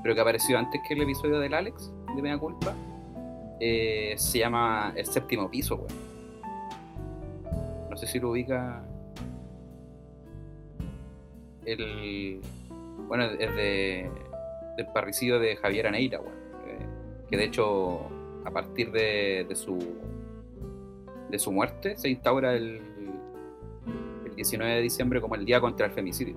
pero 0.02 0.14
que 0.14 0.20
apareció 0.20 0.56
antes 0.58 0.80
que 0.86 0.94
el 0.94 1.02
episodio 1.02 1.40
del 1.40 1.54
Alex, 1.54 1.90
de 2.14 2.22
Mea 2.22 2.38
Culpa, 2.38 2.72
eh, 3.58 4.14
se 4.16 4.38
llama 4.38 4.92
El 4.94 5.06
Séptimo 5.06 5.50
Piso, 5.50 5.74
weón. 5.76 5.88
No 7.90 7.96
sé 7.96 8.06
si 8.06 8.20
lo 8.20 8.30
ubica. 8.30 8.84
El. 11.64 12.40
Bueno, 13.08 13.24
es 13.24 13.54
de. 13.56 14.10
Del 14.76 14.86
parricidio 14.92 15.38
de 15.38 15.56
Javier 15.56 15.86
Aneira, 15.86 16.20
que 17.28 17.36
de 17.36 17.44
hecho, 17.44 18.00
a 18.44 18.50
partir 18.50 18.92
de, 18.92 19.46
su. 19.54 19.78
de 21.30 21.38
su 21.38 21.52
muerte, 21.52 21.96
se 21.96 22.08
instaura 22.08 22.54
el 22.54 22.92
el 24.32 24.36
19 24.36 24.74
de 24.74 24.80
diciembre 24.80 25.20
como 25.20 25.34
el 25.34 25.44
Día 25.44 25.60
contra 25.60 25.86
el 25.86 25.92
Femicidio. 25.92 26.36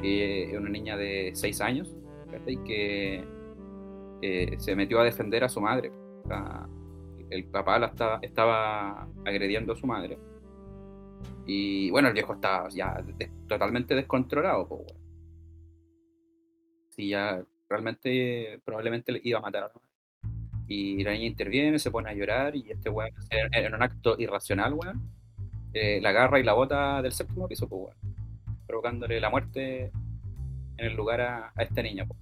Que 0.00 0.50
es 0.50 0.58
una 0.58 0.70
niña 0.70 0.96
de 0.96 1.32
6 1.34 1.60
años 1.60 1.94
¿cachai? 2.30 2.56
que 2.64 3.24
se 4.58 4.74
metió 4.74 5.00
a 5.00 5.04
defender 5.04 5.44
a 5.44 5.48
su 5.48 5.60
madre. 5.60 5.92
El 7.30 7.44
papá 7.44 7.78
la 7.78 7.92
estaba, 8.22 9.08
agrediendo 9.24 9.72
a 9.72 9.76
su 9.76 9.86
madre. 9.86 10.18
Y 11.46 11.90
bueno, 11.90 12.08
el 12.08 12.14
viejo 12.14 12.34
estaba 12.34 12.68
ya 12.70 13.02
totalmente 13.48 13.94
descontrolado. 13.94 14.84
Sí, 17.04 17.08
ya 17.10 17.42
realmente 17.68 18.60
probablemente 18.64 19.12
le 19.12 19.20
iba 19.24 19.38
a 19.38 19.42
matar 19.42 19.64
a. 19.64 19.70
Y 20.66 21.02
la 21.04 21.12
niña 21.12 21.26
interviene, 21.26 21.78
se 21.78 21.90
pone 21.90 22.08
a 22.10 22.14
llorar 22.14 22.56
y 22.56 22.70
este 22.70 22.88
weón, 22.88 23.10
en, 23.30 23.74
un 23.74 23.82
acto 23.82 24.16
irracional, 24.18 24.72
weón, 24.74 25.02
eh, 25.74 26.00
la 26.00 26.08
agarra 26.10 26.40
y 26.40 26.42
la 26.42 26.54
bota 26.54 27.02
del 27.02 27.12
séptimo 27.12 27.46
piso, 27.46 27.68
pues, 27.68 27.82
weón, 27.82 28.16
provocándole 28.66 29.20
la 29.20 29.28
muerte 29.28 29.92
en 30.78 30.86
el 30.86 30.94
lugar 30.96 31.20
a, 31.20 31.52
a 31.54 31.62
esta 31.62 31.82
niña. 31.82 32.06
pues. 32.06 32.18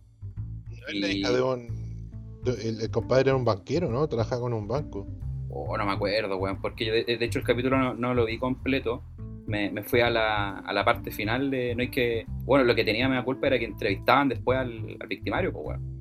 No 0.81 0.87
es 0.89 0.95
la 1.01 1.09
Y- 1.09 1.19
hija 1.21 1.31
de 1.31 1.41
un. 1.43 2.11
el, 2.47 2.81
el 2.81 2.91
compadre 2.91 3.29
era 3.31 3.37
un 3.37 3.45
banquero, 3.45 3.89
¿no? 3.91 4.09
Trabajaba 4.09 4.41
con 4.41 4.53
un 4.53 4.67
banco. 4.67 5.07
Oh, 5.49 5.77
no 5.79 5.85
me 5.87 5.93
acuerdo, 5.93 6.37
weón, 6.39 6.61
porque 6.61 6.87
yo 6.87 6.93
de, 6.95 7.05
de 7.05 7.25
hecho 7.25 7.39
el 7.39 7.45
capítulo 7.45 7.77
no, 7.79 7.95
no 7.95 8.15
lo 8.15 8.25
vi 8.25 8.39
completo. 8.39 9.05
Me, 9.53 9.71
me 9.71 9.83
fui 9.83 10.01
a 10.01 10.09
la, 10.09 10.61
a 10.61 10.73
la 10.73 10.83
parte 10.83 11.11
final 11.11 11.51
de. 11.51 11.75
No 11.75 11.83
hay 11.83 11.89
que. 11.91 12.25
Bueno, 12.45 12.65
lo 12.65 12.75
que 12.75 12.85
tenía 12.85 13.07
me 13.07 13.17
da 13.17 13.23
culpa 13.23 13.49
era 13.49 13.59
que 13.59 13.67
entrevistaban 13.67 14.31
después 14.31 14.57
al, 14.59 14.97
al 14.99 15.07
victimario, 15.09 15.53
pues, 15.53 15.67
weón. 15.67 15.93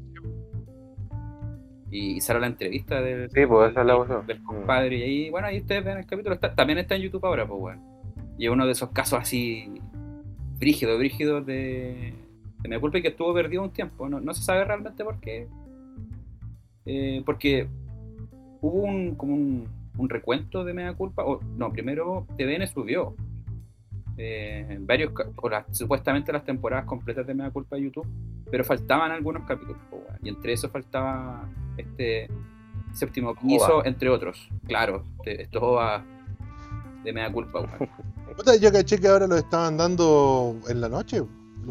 Y, 1.91 2.22
sale 2.22 2.39
la 2.39 2.47
entrevista 2.47 3.02
del, 3.02 3.30
Sí, 3.30 3.45
pues 3.45 3.74
la 3.76 3.84
del- 3.84 4.26
del 4.26 4.41
compadre. 4.43 4.95
Y 4.99 5.02
ahí, 5.04 5.30
bueno, 5.30 5.47
ahí 5.47 5.60
ustedes 5.60 5.84
ven 5.84 5.97
el 5.97 6.06
capítulo. 6.06 6.36
Está- 6.36 6.56
también 6.56 6.80
está 6.80 6.95
en 6.95 7.02
YouTube 7.02 7.26
ahora, 7.26 7.45
pues, 7.45 7.60
weón. 7.62 7.82
Y 8.38 8.45
es 8.45 8.52
uno 8.52 8.66
de 8.66 8.72
esos 8.72 8.89
casos 8.91 9.20
así. 9.20 9.70
Brígido, 10.58 10.97
brígido 10.97 11.41
de. 11.41 12.14
de 12.62 12.70
me 12.70 12.80
culpa 12.80 12.99
y 12.99 13.02
que 13.02 13.10
estuvo 13.10 13.34
perdido 13.34 13.64
un 13.64 13.72
tiempo. 13.72 14.08
No, 14.08 14.22
no 14.22 14.34
se 14.34 14.43
sabe 14.43 14.64
realmente 14.64 15.04
por 15.04 15.20
qué. 15.20 15.47
Eh, 16.86 17.22
porque 17.26 17.68
hubo 18.62 18.84
un, 18.84 19.16
como 19.16 19.34
un, 19.34 19.68
un 19.97 20.10
recuento 20.10 20.64
de 20.64 20.74
Mea 20.74 20.93
Culpa. 20.93 21.26
O, 21.26 21.41
no, 21.58 21.70
primero 21.74 22.26
TVN 22.38 22.66
subió 22.68 23.14
eh, 24.18 24.78
varios, 24.82 25.12
o 25.38 25.49
las- 25.49 25.66
supuestamente 25.72 26.32
las 26.32 26.43
temporadas 26.43 26.86
completas 26.86 27.26
de 27.26 27.34
Mea 27.34 27.49
Culpa 27.51 27.76
de 27.76 27.84
YouTube, 27.84 28.07
pero 28.49 28.64
faltaban 28.64 29.12
algunos 29.12 29.43
capítulos. 29.45 29.78
y 30.24 30.30
entre 30.30 30.53
esos 30.53 30.70
faltaba 30.70 31.49
este 31.78 32.30
séptimo 32.93 33.34
piso, 33.36 33.78
Ova. 33.78 33.84
entre 33.88 34.09
otros. 34.09 34.49
Claro, 34.68 35.03
de- 35.26 35.41
esto 35.41 35.57
es 35.57 35.64
OVA 35.64 36.03
de 37.03 37.14
Mea 37.14 37.32
Culpa. 37.32 37.62
yo 38.62 38.72
caché 38.72 38.99
que 38.99 39.07
ahora 39.07 39.26
lo 39.28 39.36
estaban 39.38 39.78
dando 39.78 40.55
en 40.70 40.80
la 40.82 40.89
noche, 40.89 41.24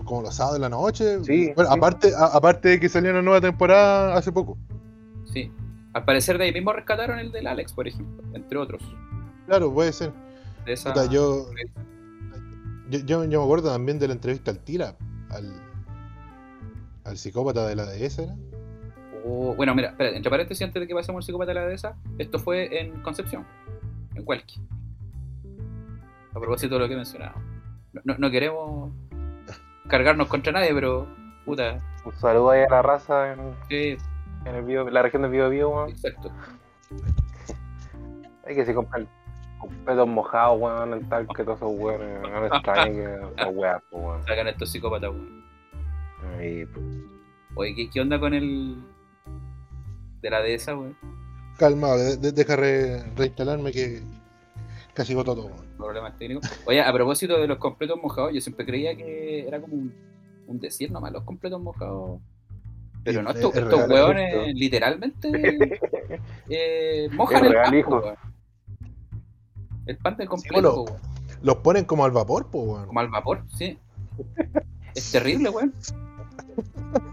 como 0.04 0.22
los 0.22 0.34
sábados 0.34 0.56
de 0.56 0.60
la 0.60 0.68
noche. 0.68 1.22
Sí, 1.24 1.52
Bueno, 1.54 1.70
sí. 1.70 1.76
aparte, 1.78 2.12
a- 2.16 2.36
aparte 2.36 2.68
de 2.70 2.80
que 2.80 2.88
salió 2.88 3.10
una 3.10 3.22
nueva 3.22 3.40
temporada 3.40 4.16
hace 4.16 4.32
poco. 4.32 4.56
Sí. 5.32 5.52
Al 5.92 6.04
parecer 6.04 6.38
de 6.38 6.44
ahí 6.44 6.52
mismo 6.52 6.72
rescataron 6.72 7.18
el 7.18 7.30
del 7.32 7.46
Alex, 7.46 7.72
por 7.72 7.86
ejemplo, 7.86 8.22
entre 8.34 8.58
otros. 8.58 8.82
Claro, 9.46 9.72
puede 9.72 9.92
ser. 9.92 10.12
De 10.64 10.72
esa... 10.72 10.92
Puta, 10.92 11.06
yo, 11.06 11.46
yo, 12.90 12.98
yo, 13.00 13.24
yo 13.24 13.38
me 13.40 13.44
acuerdo 13.44 13.70
también 13.72 13.98
de 13.98 14.08
la 14.08 14.14
entrevista 14.14 14.50
al 14.50 14.58
Tira, 14.58 14.96
al, 15.30 15.52
al 17.04 17.16
psicópata 17.16 17.66
de 17.66 17.76
la 17.76 17.86
dehesa, 17.86 18.22
¿era? 18.24 18.34
Oh, 19.24 19.54
bueno, 19.54 19.74
mira, 19.74 19.90
espera, 19.90 20.10
entre 20.16 20.30
paréntesis, 20.30 20.62
antes 20.64 20.80
de 20.80 20.86
que 20.88 20.94
pasemos 20.94 21.22
al 21.22 21.26
psicópata 21.26 21.50
de 21.50 21.54
la 21.60 21.66
dehesa, 21.66 21.96
esto 22.18 22.38
fue 22.38 22.80
en 22.80 23.00
Concepción, 23.02 23.46
en 24.14 24.22
Huelqui. 24.26 24.60
A 26.34 26.38
propósito 26.40 26.74
de 26.76 26.80
lo 26.80 26.88
que 26.88 26.96
mencionaba. 26.96 27.34
No, 27.92 28.00
no- 28.04 28.18
no 28.18 28.30
queremos 28.30 28.92
cargarnos 29.88 30.28
contra 30.28 30.52
nadie, 30.52 30.72
pero 30.72 31.06
puta, 31.44 31.80
Un 32.04 32.12
saludo 32.14 32.50
ahí 32.50 32.62
a 32.62 32.68
la 32.70 32.82
raza 32.82 33.32
en, 33.32 33.38
sí, 33.68 33.96
en 34.46 34.54
el 34.54 34.94
la 34.94 35.02
región 35.02 35.22
de 35.22 35.28
Bío 35.28 35.50
Bío, 35.50 35.68
weón. 35.70 35.90
exacto. 35.90 36.30
Hay 38.46 38.54
que 38.54 38.64
se 38.64 38.74
compran 38.74 39.08
completos 39.60 40.08
mojados, 40.08 40.58
weón, 40.60 40.92
en 40.94 41.08
tal 41.08 41.26
que 41.36 41.44
todos 41.44 41.58
esos 41.58 41.72
weones. 41.72 42.22
No 42.22 42.40
me 42.40 42.46
extraña 42.48 42.92
que 43.36 43.44
weas, 43.54 43.82
pues, 43.90 44.02
weón. 44.04 44.22
Sacan 44.26 44.48
estos 44.48 44.70
psicópatas, 44.70 45.10
weón. 45.10 45.44
Y, 46.42 46.64
pues, 46.66 46.84
Oye, 47.56 47.74
¿qué, 47.74 47.90
qué 47.90 48.00
onda 48.00 48.18
con 48.20 48.32
el 48.34 48.76
de 50.22 50.30
la 50.30 50.40
dehesa, 50.40 50.76
weón? 50.76 50.96
Calmado, 51.58 51.98
de- 51.98 52.16
de- 52.16 52.32
deja 52.32 52.56
re- 52.56 53.02
reinstalarme 53.16 53.72
que 53.72 54.02
casi 54.94 55.14
votó 55.14 55.34
todo. 55.34 55.46
weón. 55.46 55.66
Problemas 55.76 56.16
técnicos. 56.18 56.48
Oye, 56.66 56.80
a 56.80 56.92
propósito 56.92 57.38
de 57.38 57.46
los 57.48 57.58
completos 57.58 57.98
mojados, 58.02 58.32
yo 58.34 58.40
siempre 58.40 58.64
creía 58.66 58.94
que 58.96 59.46
era 59.48 59.60
como 59.60 59.74
un, 59.74 59.94
un 60.46 60.60
decir 60.60 60.90
nomás, 60.92 61.12
los 61.12 61.24
completos 61.24 61.60
mojados. 61.60 62.20
Pero 63.02 63.22
no, 63.22 63.30
estos, 63.30 63.54
es 63.56 63.62
estos 63.62 63.88
hueones 63.88 64.54
literalmente 64.54 65.30
eh, 66.50 67.08
mojan 67.12 67.36
Es 67.38 67.42
el 67.44 67.52
real, 67.52 67.70
El 69.90 69.96
pan 69.98 70.16
del 70.16 70.28
completo, 70.28 70.54
bueno. 70.54 70.70
po, 70.70 70.82
weón. 70.92 71.00
Los 71.42 71.56
ponen 71.56 71.84
como 71.84 72.04
al 72.04 72.12
vapor, 72.12 72.46
pues, 72.46 72.64
weón. 72.64 72.86
como 72.86 73.00
al 73.00 73.08
vapor, 73.08 73.42
sí. 73.56 73.76
Es 74.94 75.10
terrible, 75.10 75.50
weón. 75.50 75.74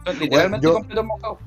Son 0.05 0.19
literalmente 0.19 0.65
yo- 0.67 0.73
completos 0.75 1.05
mojados. 1.05 1.39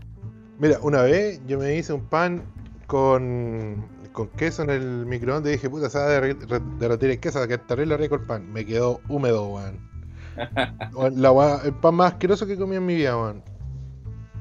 Mira, 0.59 0.79
una 0.83 1.03
vez 1.03 1.41
yo 1.47 1.59
me 1.59 1.75
hice 1.77 1.93
un 1.93 2.05
pan 2.05 2.43
con, 2.87 3.87
con 4.13 4.29
queso 4.31 4.63
en 4.65 4.71
el 4.71 5.07
microondas 5.07 5.51
y 5.51 5.53
dije, 5.53 5.71
puta, 5.71 5.89
se 5.89 5.99
va 5.99 6.05
a 6.07 6.09
derretir 6.09 7.11
el 7.11 7.21
queso, 7.21 7.47
que 7.47 7.55
es 7.55 7.67
terrible 7.67 7.97
rico 7.97 8.17
el 8.17 8.23
pan. 8.23 8.53
Me 8.53 8.67
quedó 8.67 9.01
húmedo, 9.09 9.47
weón. 9.49 9.89
El 11.65 11.75
pan 11.75 11.95
más 11.95 12.13
asqueroso 12.13 12.47
que 12.47 12.57
comí 12.57 12.77
en 12.77 12.87
mi 12.87 12.95
vida, 12.95 13.17
weón. 13.17 13.43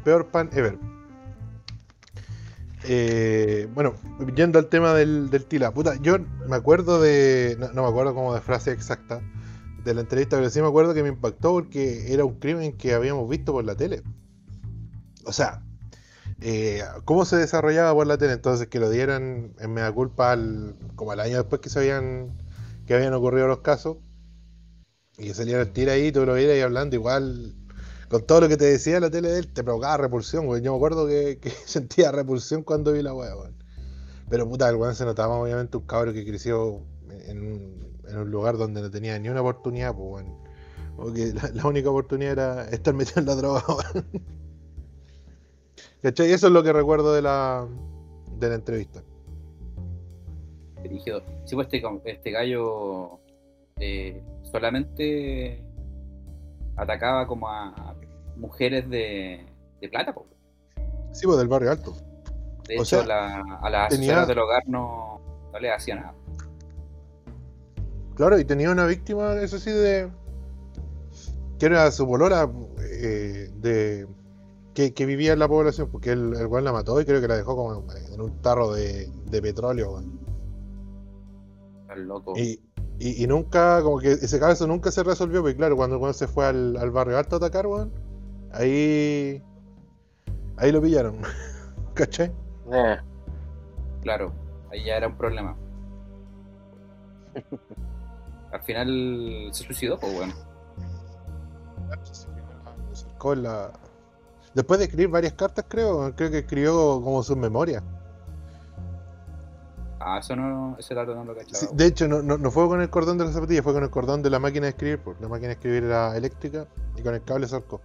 Peor 0.04 0.28
pan 0.28 0.50
ever. 0.54 0.78
Eh, 2.86 3.68
bueno, 3.74 3.96
yendo 4.36 4.58
al 4.58 4.68
tema 4.68 4.94
del, 4.94 5.30
del 5.30 5.46
tila, 5.46 5.74
puta, 5.74 5.96
yo 6.02 6.18
me 6.48 6.56
acuerdo 6.56 7.02
de. 7.02 7.58
No, 7.74 7.84
me 7.84 7.90
acuerdo 7.90 8.14
como 8.14 8.34
de 8.34 8.42
frase 8.42 8.72
exacta 8.72 9.22
de 9.84 9.94
la 9.94 10.02
entrevista, 10.02 10.38
pero 10.38 10.50
sí 10.50 10.62
me 10.62 10.68
acuerdo 10.68 10.94
que 10.94 11.04
me 11.04 11.10
impactó 11.10 11.52
porque 11.54 12.14
era 12.14 12.26
un 12.26 12.40
crimen 12.40 12.78
que 12.78 12.94
habíamos 12.94 13.30
visto 13.30 13.52
por 13.52 13.66
la 13.66 13.76
tele. 13.76 14.04
O 15.26 15.34
sea, 15.34 15.62
eh, 16.42 16.84
cómo 17.06 17.26
se 17.26 17.36
desarrollaba 17.36 17.94
por 17.94 18.08
la 18.08 18.18
tele, 18.18 18.34
entonces 18.34 18.68
que 18.68 18.80
lo 18.80 18.90
dieran 18.90 19.54
en 19.60 19.74
mea 19.74 19.92
culpa 19.92 20.32
al, 20.32 20.76
como 20.96 21.12
al 21.12 21.20
año 21.20 21.38
después 21.38 21.62
que 21.62 21.70
se 21.70 21.80
habían 21.80 22.38
que 22.86 22.96
habían 22.96 23.14
ocurrido 23.14 23.48
los 23.48 23.60
casos 23.60 23.98
y 25.18 25.28
que 25.28 25.34
saliera 25.34 25.62
el 25.62 25.72
tira 25.72 25.94
ahí, 25.94 26.12
tú 26.12 26.26
lo 26.26 26.34
vieras 26.34 26.56
ahí 26.56 26.62
hablando 26.62 26.96
igual 26.96 27.56
con 28.10 28.26
todo 28.26 28.42
lo 28.42 28.50
que 28.50 28.58
te 28.58 28.66
decía 28.66 29.00
la 29.00 29.12
tele 29.12 29.30
de 29.30 29.40
él, 29.40 29.48
te 29.48 29.64
provocaba 29.64 29.98
repulsión, 29.98 30.48
güey. 30.48 30.62
Yo 30.64 30.72
me 30.72 30.78
acuerdo 30.78 31.08
que, 31.08 31.40
sentía 31.66 32.12
repulsión 32.12 32.64
cuando 32.64 32.92
vi 32.92 33.04
la 33.04 33.14
weá, 33.14 33.36
weón. 33.36 33.56
Pero 34.30 34.48
puta, 34.50 34.68
el 34.70 34.76
weón 34.76 34.96
se 34.96 35.06
notaba 35.06 35.36
obviamente 35.36 35.78
un 35.78 35.86
cabro 35.86 36.12
que 36.12 36.26
creció 36.26 36.82
en 37.28 37.42
un, 37.44 38.32
lugar 38.32 38.58
donde 38.58 38.82
no 38.82 38.90
tenía 38.90 39.18
ni 39.20 39.30
una 39.30 39.42
oportunidad, 39.42 39.96
pues 39.96 40.24
weón. 40.24 40.38
Porque 40.98 41.34
la, 41.54 41.66
única 41.68 41.90
oportunidad 41.92 42.32
era 42.32 42.70
estar 42.70 42.94
metido 42.96 43.20
en 43.20 43.28
la 43.28 43.36
droga, 43.36 43.64
weón. 43.68 44.06
¿Cachai? 46.02 46.32
Eso 46.32 46.48
es 46.48 46.54
lo 46.54 46.64
que 46.64 46.74
recuerdo 46.74 47.14
de 47.14 47.22
la, 47.22 47.68
de 48.40 48.50
la 48.50 48.56
entrevista. 48.56 49.04
dirigido. 50.82 51.22
Sí, 51.46 51.56
pues 51.56 51.68
este, 51.72 51.84
este 52.06 52.32
gallo 52.32 53.20
eh, 53.80 54.24
solamente 54.52 55.64
atacaba 56.82 57.28
como 57.28 57.48
a 57.50 57.96
mujeres 58.38 58.90
de, 58.90 59.46
de 59.82 59.90
plata, 59.90 60.14
po. 60.14 60.26
Sí, 61.12 61.26
pues 61.26 61.38
del 61.38 61.48
barrio 61.48 61.72
alto. 61.72 61.94
De 62.68 62.76
O 62.78 62.84
hecho, 62.84 62.86
sea, 62.86 63.06
la- 63.06 63.60
a 63.62 63.70
las 63.70 63.90
tenía- 63.90 64.10
asesoras 64.12 64.28
del 64.28 64.40
hogar 64.40 64.64
no, 64.68 65.20
no 65.52 65.60
le 65.60 65.72
hacía 65.72 65.96
nada. 65.96 66.14
Claro, 68.16 68.38
y 68.40 68.46
tenía 68.46 68.70
una 68.72 68.86
víctima, 68.86 69.34
eso 69.36 69.58
sí, 69.60 69.72
de. 69.72 70.10
que 71.58 71.66
era 71.66 71.90
su 71.92 72.06
polora, 72.08 72.50
eh, 72.82 73.50
de. 73.56 74.08
Que, 74.74 74.94
que 74.94 75.06
vivía 75.06 75.34
en 75.34 75.40
la 75.40 75.48
población, 75.48 75.90
porque 75.92 76.12
el, 76.12 76.36
el 76.36 76.46
weón 76.48 76.64
la 76.64 76.72
mató 76.72 77.00
y 77.02 77.06
creo 77.06 77.20
que 77.22 77.28
la 77.28 77.36
dejó 77.36 77.56
como 77.56 77.74
en 78.14 78.22
un 78.22 78.42
tarro 78.42 78.72
de, 78.74 79.10
de 79.26 79.42
petróleo. 79.42 80.02
El 81.94 82.04
loco. 82.04 82.34
Y, 82.38 82.62
y, 83.00 83.24
y 83.24 83.28
nunca, 83.28 83.82
como 83.82 84.00
que 84.00 84.12
ese 84.12 84.40
caso 84.40 84.68
nunca 84.68 84.92
se 84.92 85.04
resolvió, 85.04 85.42
porque 85.42 85.56
claro, 85.56 85.76
cuando 85.76 85.98
weón 85.98 86.14
se 86.14 86.28
fue 86.28 86.46
al, 86.46 86.78
al 86.78 86.92
barrio 86.92 87.18
alto 87.18 87.36
a 87.36 87.38
atacar, 87.38 87.68
weón, 87.68 87.92
ahí. 88.52 89.42
ahí 90.58 90.72
lo 90.72 90.82
pillaron. 90.82 91.22
¿Cachai? 91.94 92.32
Eh, 92.72 92.98
Claro, 94.02 94.34
ahí 94.72 94.86
ya 94.86 94.96
era 94.96 95.08
un 95.08 95.18
problema. 95.18 95.58
Al 98.52 98.62
final 98.64 99.50
se 99.52 99.64
suicidó, 99.64 100.00
pues 100.00 100.16
bueno. 100.16 100.34
Con 103.18 103.44
la... 103.44 103.72
Después 104.54 104.80
de 104.80 104.86
escribir 104.86 105.10
varias 105.10 105.34
cartas, 105.34 105.66
creo, 105.68 106.16
creo 106.16 106.32
que 106.32 106.40
escribió 106.40 107.02
como 107.04 107.22
sus 107.22 107.38
memorias. 107.38 107.84
Ah, 110.12 110.18
eso 110.18 110.36
no, 110.36 110.76
ese 110.80 110.96
dato 110.96 111.14
no 111.14 111.24
lo 111.24 111.36
cachaba. 111.36 111.56
Sí, 111.56 111.68
de 111.72 111.86
hecho, 111.86 112.08
no, 112.08 112.24
no, 112.24 112.40
no 112.40 112.50
fue 112.50 112.68
con 112.68 112.82
el 112.82 112.90
cordón 112.90 113.20
de 113.20 113.26
la 113.26 113.32
zapatilla, 113.32 113.62
fue 113.62 113.74
con 113.74 113.84
el 113.84 113.92
cordón 113.92 114.24
de 114.24 114.32
la 114.32 114.40
máquina 114.40 114.66
de 114.66 114.70
escribir, 114.72 114.98
porque 114.98 115.22
la 115.22 115.30
máquina 115.30 115.50
de 115.50 115.54
escribir 115.54 115.84
era 115.84 116.18
eléctrica 116.18 116.66
y 116.98 117.04
con 117.04 117.14
el 117.14 117.24
cable 117.24 117.48
se 117.48 117.54
ahorcó. 117.54 117.80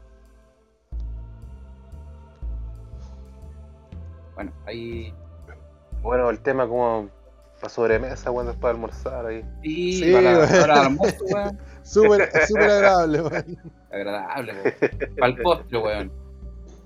Bueno, 4.35 4.53
ahí. 4.65 5.13
bueno, 6.01 6.31
el 6.31 6.41
tema 6.41 6.67
como 6.67 7.11
para 7.61 7.69
sobremesa, 7.69 8.31
weón, 8.31 8.47
después 8.47 8.63
de 8.63 8.71
almorzar 8.71 9.27
ahí. 9.27 9.45
Sí, 9.63 9.93
Sí, 10.05 10.13
para, 10.15 10.39
weón. 10.39 10.49
para 10.49 10.65
el 10.65 10.81
almuerzo, 10.81 11.25
weón. 11.27 11.59
Súper 11.83 12.47
súper 12.47 12.71
agradable, 12.71 13.21
weón. 13.21 13.59
Agradable, 13.93 14.53
weón. 14.55 15.17
Para 15.19 15.27
el 15.27 15.43
postre, 15.43 15.79
weón. 15.79 16.13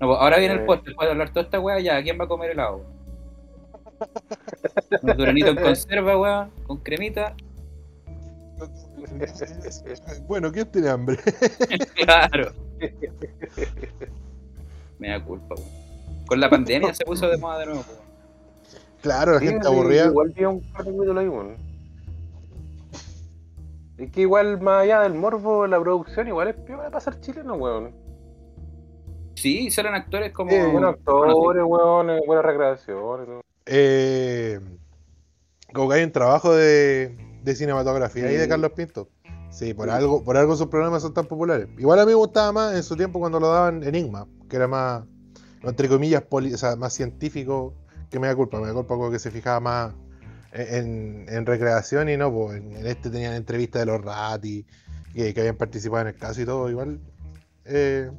No, 0.01 0.07
pues, 0.07 0.19
ahora 0.19 0.37
viene 0.37 0.55
el 0.55 0.65
postre, 0.65 0.89
después 0.89 1.07
de 1.07 1.11
hablar 1.11 1.29
toda 1.29 1.41
esta 1.43 1.59
weá, 1.61 1.79
ya, 1.79 2.03
¿quién 2.03 2.19
va 2.19 2.25
a 2.25 2.27
comer 2.27 2.51
helado? 2.51 2.98
Un 5.01 5.17
duranito 5.17 5.47
en 5.47 5.55
conserva, 5.55 6.17
weón, 6.17 6.51
con 6.65 6.77
cremita. 6.77 7.35
Bueno, 10.27 10.51
¿quién 10.51 10.69
tiene 10.71 10.89
hambre? 10.89 11.17
Claro. 11.95 12.51
Me 14.99 15.09
da 15.09 15.23
culpa, 15.23 15.55
weón. 15.55 15.69
Con 16.27 16.39
la 16.39 16.49
pandemia 16.49 16.93
se 16.93 17.05
puso 17.05 17.27
de 17.27 17.37
moda 17.37 17.59
de 17.59 17.65
nuevo, 17.67 17.83
weón. 17.87 17.99
Claro, 19.01 19.33
la 19.33 19.39
Sí, 19.39 19.47
gente 19.47 19.67
sí, 19.67 19.73
aburrida. 19.73 20.05
Igual 20.07 20.33
vi 20.35 20.45
un 20.45 20.61
par 20.71 20.83
de 20.83 20.91
capítulos 20.91 21.17
ahí, 21.17 21.27
weón. 21.29 21.55
Es 23.97 24.11
que 24.11 24.21
igual, 24.21 24.61
más 24.61 24.83
allá 24.83 25.01
del 25.01 25.13
morbo, 25.13 25.67
la 25.67 25.79
producción 25.79 26.27
igual 26.27 26.49
es 26.49 26.55
peor 26.55 26.83
para 26.85 26.99
ser 26.99 27.19
chileno, 27.19 27.55
weón. 27.55 27.93
Sí, 29.35 29.69
salen 29.71 29.93
actores 29.93 30.31
como. 30.33 30.51
Sí, 30.51 30.57
Buenos 30.71 30.95
actores, 30.95 31.63
weón, 31.65 32.09
eh, 32.09 32.19
buenas 32.25 32.45
recreaciones. 32.45 33.41
Eh, 33.71 34.59
como 35.73 35.89
que 35.89 35.95
hay 35.97 36.03
un 36.03 36.11
trabajo 36.11 36.55
de, 36.55 37.15
de 37.43 37.55
cinematografía 37.55 38.25
ahí 38.25 38.35
de 38.35 38.43
Sí. 38.43 38.49
Carlos 38.49 38.71
Pinto. 38.71 39.09
Sí, 39.51 39.73
por 39.75 39.89
Sí. 39.89 39.95
algo, 39.95 40.23
por 40.23 40.37
algo 40.37 40.55
sus 40.55 40.67
programas 40.67 41.03
son 41.03 41.13
tan 41.13 41.25
populares. 41.27 41.67
Igual 41.77 41.99
a 41.99 42.03
mí 42.05 42.09
me 42.09 42.15
gustaba 42.15 42.51
más 42.51 42.75
en 42.75 42.81
su 42.83 42.95
tiempo 42.95 43.19
cuando 43.19 43.39
lo 43.39 43.49
daban 43.49 43.83
Enigma, 43.83 44.27
que 44.49 44.55
era 44.55 44.67
más, 44.67 45.03
entre 45.63 45.87
comillas, 45.87 46.23
poli- 46.23 46.53
o 46.53 46.57
sea, 46.57 46.75
más 46.75 46.93
científico, 46.93 47.75
que 48.09 48.19
me 48.19 48.25
da 48.27 48.35
culpa, 48.35 48.59
me 48.59 48.67
da 48.67 48.73
culpa 48.73 48.95
porque 48.95 49.19
se 49.19 49.29
fijaba 49.29 49.59
más 49.59 49.93
en, 50.51 51.27
en 51.29 51.45
recreación 51.45 52.09
y 52.09 52.17
no, 52.17 52.31
pues 52.33 52.57
en, 52.57 52.75
en 52.75 52.87
este 52.87 53.11
tenían 53.11 53.33
entrevistas 53.35 53.81
de 53.81 53.85
los 53.85 54.01
Rati, 54.03 54.65
que, 55.13 55.31
que 55.33 55.39
habían 55.41 55.57
participado 55.57 56.01
en 56.01 56.07
el 56.07 56.15
caso 56.15 56.41
y 56.41 56.45
todo, 56.45 56.69
igual. 56.71 56.99
eh, 57.65 58.09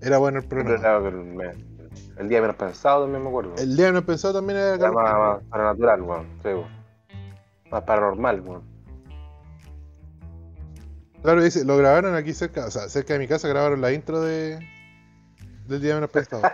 era 0.00 0.18
bueno 0.18 0.38
el 0.38 0.44
programa. 0.46 1.00
me- 1.00 1.75
el 2.16 2.28
día 2.28 2.40
menos 2.40 2.56
pensado 2.56 3.02
también 3.02 3.22
me 3.22 3.28
acuerdo. 3.28 3.54
El 3.56 3.76
día 3.76 3.92
no 3.92 4.04
pensado 4.04 4.34
también 4.34 4.58
era 4.58 4.74
Era 4.74 4.92
más, 4.92 5.14
más 5.14 5.42
paranatural, 5.50 6.02
weón. 6.02 6.26
Sí, 6.42 6.48
weón. 6.48 6.68
Más 7.70 7.82
paranormal, 7.82 8.40
weón. 8.40 8.62
Claro, 11.22 11.42
dice, 11.42 11.64
lo 11.64 11.76
grabaron 11.76 12.14
aquí 12.14 12.32
cerca, 12.32 12.66
o 12.66 12.70
sea, 12.70 12.88
cerca 12.88 13.14
de 13.14 13.18
mi 13.18 13.26
casa 13.26 13.48
grabaron 13.48 13.80
la 13.80 13.92
intro 13.92 14.20
de 14.20 14.58
del 15.66 15.80
día 15.82 15.94
menos 15.94 16.10
pensado. 16.10 16.42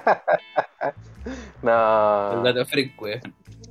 No. 1.63 2.33
El 2.33 2.43
dato 2.43 2.67
freak, 2.67 3.01
weón. 3.01 3.21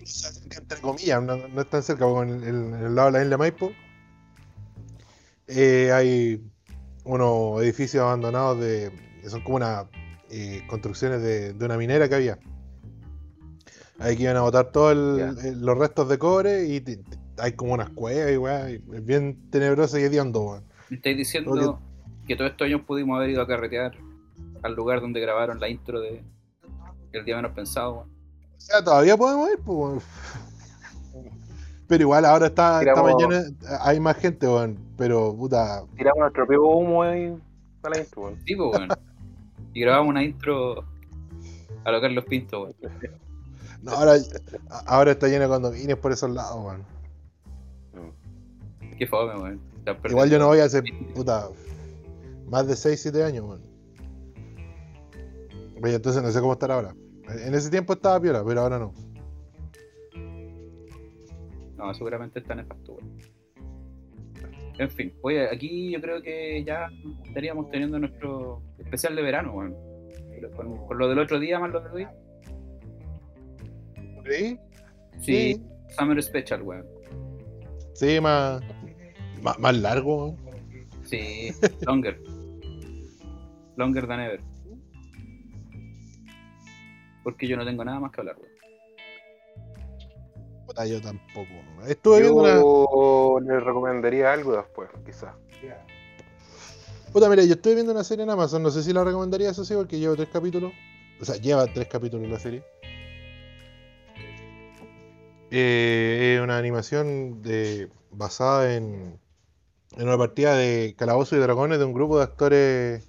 Cerca 0.06 0.60
entre 0.60 0.80
comillas, 0.80 1.22
no, 1.22 1.36
no 1.36 1.62
es 1.62 1.70
tan 1.70 1.84
cerca, 1.84 2.06
porque 2.06 2.32
en 2.32 2.44
el, 2.44 2.74
en 2.74 2.86
el 2.86 2.96
lado 2.96 3.12
de 3.12 3.18
la 3.18 3.24
isla 3.26 3.38
Maipo 3.38 3.74
eh, 5.48 5.92
hay 5.92 6.42
unos 7.04 7.62
edificios 7.62 8.02
abandonados 8.04 8.62
de 8.62 8.92
que 9.22 9.30
son 9.30 9.42
como 9.42 9.58
unas 9.58 9.86
eh, 10.32 10.64
construcciones 10.68 11.22
de, 11.22 11.54
de 11.54 11.66
una 11.66 11.78
minera 11.78 12.08
que 12.10 12.16
había. 12.16 12.40
Ahí 14.00 14.18
que 14.18 14.24
iban 14.24 14.38
a 14.38 14.42
botar 14.42 14.72
todos 14.72 14.96
los 14.96 15.78
restos 15.78 16.10
de 16.10 16.18
cobre 16.18 16.66
y 16.66 16.82
te- 16.82 16.98
te- 16.98 17.18
hay 17.38 17.54
como 17.54 17.74
unas 17.74 17.90
cuevas 17.90 18.32
y 18.32 18.38
weá, 18.38 18.70
y 18.72 18.76
es 18.94 19.06
bien 19.06 19.38
tenebroso 19.52 20.00
y 20.00 20.04
hediondo, 20.04 20.42
weón. 20.42 20.64
Me 20.90 20.98
estáis 20.98 21.18
diciendo 21.18 21.52
Porque- 21.52 22.28
que 22.28 22.36
todos 22.36 22.52
estos 22.52 22.66
años 22.66 22.82
pudimos 22.82 23.18
haber 23.18 23.30
ido 23.32 23.42
a 23.42 23.48
carretear 23.48 23.94
al 24.64 24.74
lugar 24.76 25.02
donde 25.02 25.20
grabaron 25.20 25.60
la 25.60 25.70
intro 25.70 26.00
de 26.00 26.24
El 27.12 27.26
Día 27.26 27.36
Menos 27.36 27.52
Pensado, 27.54 27.94
weón. 27.94 28.10
O 28.10 28.60
sea, 28.64 28.84
todavía 28.84 29.18
podemos 29.18 29.50
ir, 29.52 29.60
pues. 29.60 30.04
Pero 31.88 32.04
igual 32.04 32.26
ahora 32.26 32.48
está, 32.48 32.80
está 32.82 32.94
Tiramos- 32.94 33.14
mañana, 33.24 33.44
hay 33.82 34.00
más 34.00 34.18
gente, 34.18 34.48
weón. 34.48 34.78
Pero 34.98 35.36
puta, 35.36 35.84
Tiramos 35.98 36.20
nuestro 36.22 36.46
propio 36.46 36.64
humo 36.68 37.04
ahí 37.04 37.36
para 37.82 37.96
la 37.98 38.02
intro, 38.02 38.22
weón. 38.24 38.38
Sí, 38.46 38.56
pues, 38.56 38.78
weón. 38.80 38.90
Y 39.74 39.82
grabamos 39.82 40.10
una 40.10 40.24
intro 40.24 40.86
a 41.84 41.92
lo 41.92 42.02
Carlos 42.02 42.26
Pinto, 42.26 42.64
weón. 42.64 42.76
no, 43.82 43.92
ahora, 43.92 44.14
ahora 44.86 45.12
está 45.12 45.28
lleno 45.28 45.44
de 45.44 45.50
condominios 45.50 46.00
por 46.00 46.12
esos 46.12 46.30
lados, 46.30 46.64
weón. 46.64 46.86
Qué 48.98 49.08
fome, 49.08 49.36
weón. 49.36 49.62
Igual 50.10 50.30
yo 50.30 50.38
no 50.38 50.48
voy 50.48 50.60
a 50.60 50.66
hacer, 50.66 50.84
puta, 51.16 51.50
más 52.50 52.68
de 52.68 52.76
6, 52.76 53.02
7 53.02 53.24
años, 53.24 53.46
weón. 53.46 53.62
Oye, 55.84 55.96
entonces 55.96 56.22
no 56.22 56.30
sé 56.32 56.40
cómo 56.40 56.54
estará 56.54 56.76
ahora. 56.76 56.96
En 57.46 57.56
ese 57.56 57.70
tiempo 57.70 57.94
estaba 57.94 58.20
piola, 58.20 58.44
pero 58.46 58.62
ahora 58.62 58.78
no. 58.78 58.94
No, 61.78 61.94
seguramente 61.96 62.40
está 62.40 62.54
nefasto, 62.54 62.94
weón. 62.94 63.31
En 64.82 64.90
fin, 64.90 65.14
oye, 65.22 65.48
aquí 65.48 65.92
yo 65.92 66.02
creo 66.02 66.24
que 66.24 66.64
ya 66.64 66.90
estaríamos 67.24 67.70
teniendo 67.70 68.00
nuestro 68.00 68.64
especial 68.80 69.16
de 69.16 69.22
verano, 69.22 69.54
weón. 69.54 69.76
Pero 70.32 70.50
Con, 70.54 70.88
con 70.88 70.98
lo 70.98 71.08
del 71.08 71.20
otro 71.20 71.40
día 71.40 71.60
más 71.60 71.70
lo 71.70 71.82
de 71.82 71.90
hoy. 71.92 72.08
¿Sí? 74.28 74.58
Sí, 75.20 75.62
Summer 75.96 76.24
Special, 76.24 76.64
weón. 76.64 76.84
Sí, 77.94 78.20
más, 78.20 78.64
más, 79.44 79.60
más 79.60 79.78
largo. 79.78 80.30
weón. 80.30 80.38
Sí, 81.04 81.52
Longer. 81.86 82.20
Longer 83.76 84.08
than 84.08 84.20
ever. 84.20 84.42
Porque 87.24 87.48
yo 87.48 87.56
no 87.56 87.64
tengo 87.64 87.86
nada 87.86 88.00
más 88.00 88.12
que 88.12 88.22
hablar, 88.22 88.36
weón. 88.40 88.51
Puta, 90.72 90.86
yo 90.86 91.02
tampoco. 91.02 91.50
Estuve 91.86 92.22
viendo 92.22 92.40
una. 92.40 92.56
Yo 92.56 93.40
le 93.44 93.60
recomendaría 93.60 94.32
algo 94.32 94.56
después, 94.56 94.90
quizás. 95.06 95.34
Puta, 97.12 97.28
mira, 97.30 97.44
yo 97.44 97.54
estoy 97.56 97.74
viendo 97.76 97.92
una 97.92 98.06
serie 98.06 98.24
en 98.24 98.30
Amazon. 98.30 98.64
No 98.64 98.72
sé 98.72 98.84
si 98.84 98.94
la 98.94 99.04
recomendaría, 99.04 99.50
eso 99.50 99.66
sí, 99.66 99.74
porque 99.76 100.00
llevo 100.00 100.16
tres 100.16 100.30
capítulos. 100.32 100.72
O 101.20 101.26
sea, 101.26 101.36
lleva 101.36 101.66
tres 101.68 101.90
capítulos 101.90 102.30
la 102.30 102.40
serie. 102.40 102.64
Eh, 105.52 106.36
es 106.38 106.42
una 106.42 106.58
animación 106.58 107.42
de, 107.42 107.90
basada 108.12 108.74
en, 108.74 109.20
en 109.98 110.08
una 110.08 110.18
partida 110.18 110.56
de 110.56 110.96
Calabozos 110.98 111.38
y 111.38 111.42
Dragones 111.42 111.78
de 111.80 111.84
un 111.84 111.92
grupo 111.94 112.18
de 112.18 112.24
actores 112.24 113.04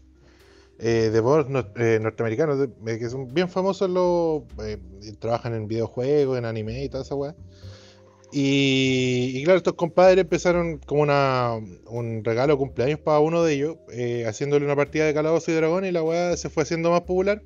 eh, 0.81 1.11
de 1.13 1.21
voz 1.21 1.49
no- 1.49 1.65
eh, 1.77 2.01
norteamericanos 2.03 2.59
de- 2.59 2.93
eh, 2.93 2.99
que 2.99 3.09
son 3.09 3.33
bien 3.33 3.49
famosos. 3.49 3.89
Los, 3.89 4.43
eh, 4.67 4.79
trabajan 5.21 5.55
en 5.55 5.69
videojuegos, 5.69 6.37
en 6.37 6.45
anime 6.45 6.83
y 6.83 6.89
toda 6.89 7.05
esa 7.05 7.15
weá. 7.15 7.37
Y, 8.35 9.45
claro, 9.45 9.59
estos 9.59 9.75
compadres 9.75 10.23
empezaron 10.23 10.79
como 10.79 11.03
un 11.03 12.25
regalo 12.25 12.55
de 12.55 12.59
cumpleaños 12.59 12.99
para 13.01 13.19
uno 13.19 13.43
de 13.45 13.55
ellos, 13.55 13.77
eh, 13.93 14.25
haciéndole 14.27 14.65
una 14.65 14.75
partida 14.75 15.05
de 15.05 15.13
Calabozos 15.13 15.51
y 15.51 15.53
Dragones 15.53 15.91
y 15.91 15.93
la 15.93 16.03
weá 16.03 16.35
se 16.39 16.49
fue 16.49 16.63
haciendo 16.63 16.91
más 16.91 17.03
popular. 17.03 17.43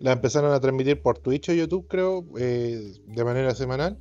La 0.00 0.12
empezaron 0.12 0.52
a 0.52 0.60
transmitir 0.60 1.00
por 1.00 1.18
Twitch 1.18 1.48
o 1.48 1.54
YouTube, 1.54 1.86
creo, 1.88 2.26
eh, 2.38 2.92
de 3.06 3.24
manera 3.24 3.54
semanal. 3.54 3.98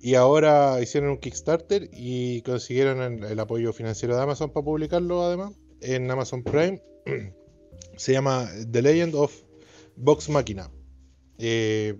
Y 0.00 0.14
ahora 0.14 0.80
hicieron 0.80 1.10
un 1.10 1.18
Kickstarter 1.18 1.90
y 1.92 2.40
consiguieron 2.42 3.22
el, 3.24 3.38
apoyo 3.38 3.72
financiero 3.74 4.16
de 4.16 4.22
Amazon 4.22 4.50
para 4.50 4.64
publicarlo 4.64 5.24
además 5.24 5.52
en 5.82 6.10
Amazon 6.10 6.42
Prime. 6.42 6.80
Se 7.96 8.12
llama 8.12 8.48
The 8.70 8.80
Legend 8.80 9.14
of 9.14 9.34
Vox 9.96 10.30
Machina. 10.30 10.70
Eh, 11.36 11.98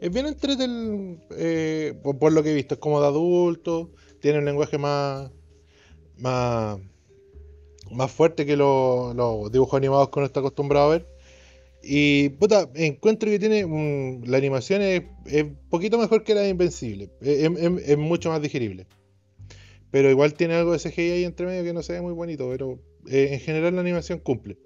es 0.00 0.10
bien 0.12 0.26
entreten 0.26 1.22
eh, 1.36 1.94
por, 2.02 2.32
lo 2.32 2.42
que 2.42 2.50
he 2.50 2.54
visto, 2.54 2.74
es 2.74 2.80
como 2.80 3.00
de 3.00 3.06
adulto, 3.06 3.90
tiene 4.20 4.38
un 4.38 4.44
lenguaje 4.44 4.78
más 4.78 5.30
más, 6.20 6.78
más 7.90 8.10
fuerte 8.10 8.46
que 8.46 8.56
los, 8.56 9.14
dibujos 9.50 9.76
animados 9.76 10.10
que 10.10 10.18
uno 10.18 10.26
está 10.26 10.40
acostumbrado 10.40 10.86
a 10.86 10.90
ver. 10.90 11.06
Y 11.82 12.30
puta, 12.30 12.68
encuentro 12.74 13.30
que 13.30 13.38
tiene 13.38 13.66
la 14.26 14.36
animación 14.36 14.82
es, 14.82 15.02
un 15.42 15.58
poquito 15.70 15.98
mejor 15.98 16.24
que 16.24 16.34
la 16.34 16.42
de 16.42 16.50
Invencible, 16.50 17.10
es, 17.20 17.98
mucho 17.98 18.30
más 18.30 18.42
digerible. 18.42 18.86
Pero 19.90 20.10
igual 20.10 20.34
tiene 20.34 20.54
algo 20.54 20.72
de 20.72 20.78
CGI 20.78 21.24
entre 21.24 21.46
medio 21.46 21.64
que 21.64 21.72
no 21.72 21.82
se 21.82 21.94
ve 21.94 22.00
muy 22.00 22.12
bonito, 22.12 22.48
pero 22.48 22.78
eh, 23.08 23.30
en 23.32 23.40
general 23.40 23.74
la 23.74 23.80
animación 23.80 24.18
cumple. 24.18 24.58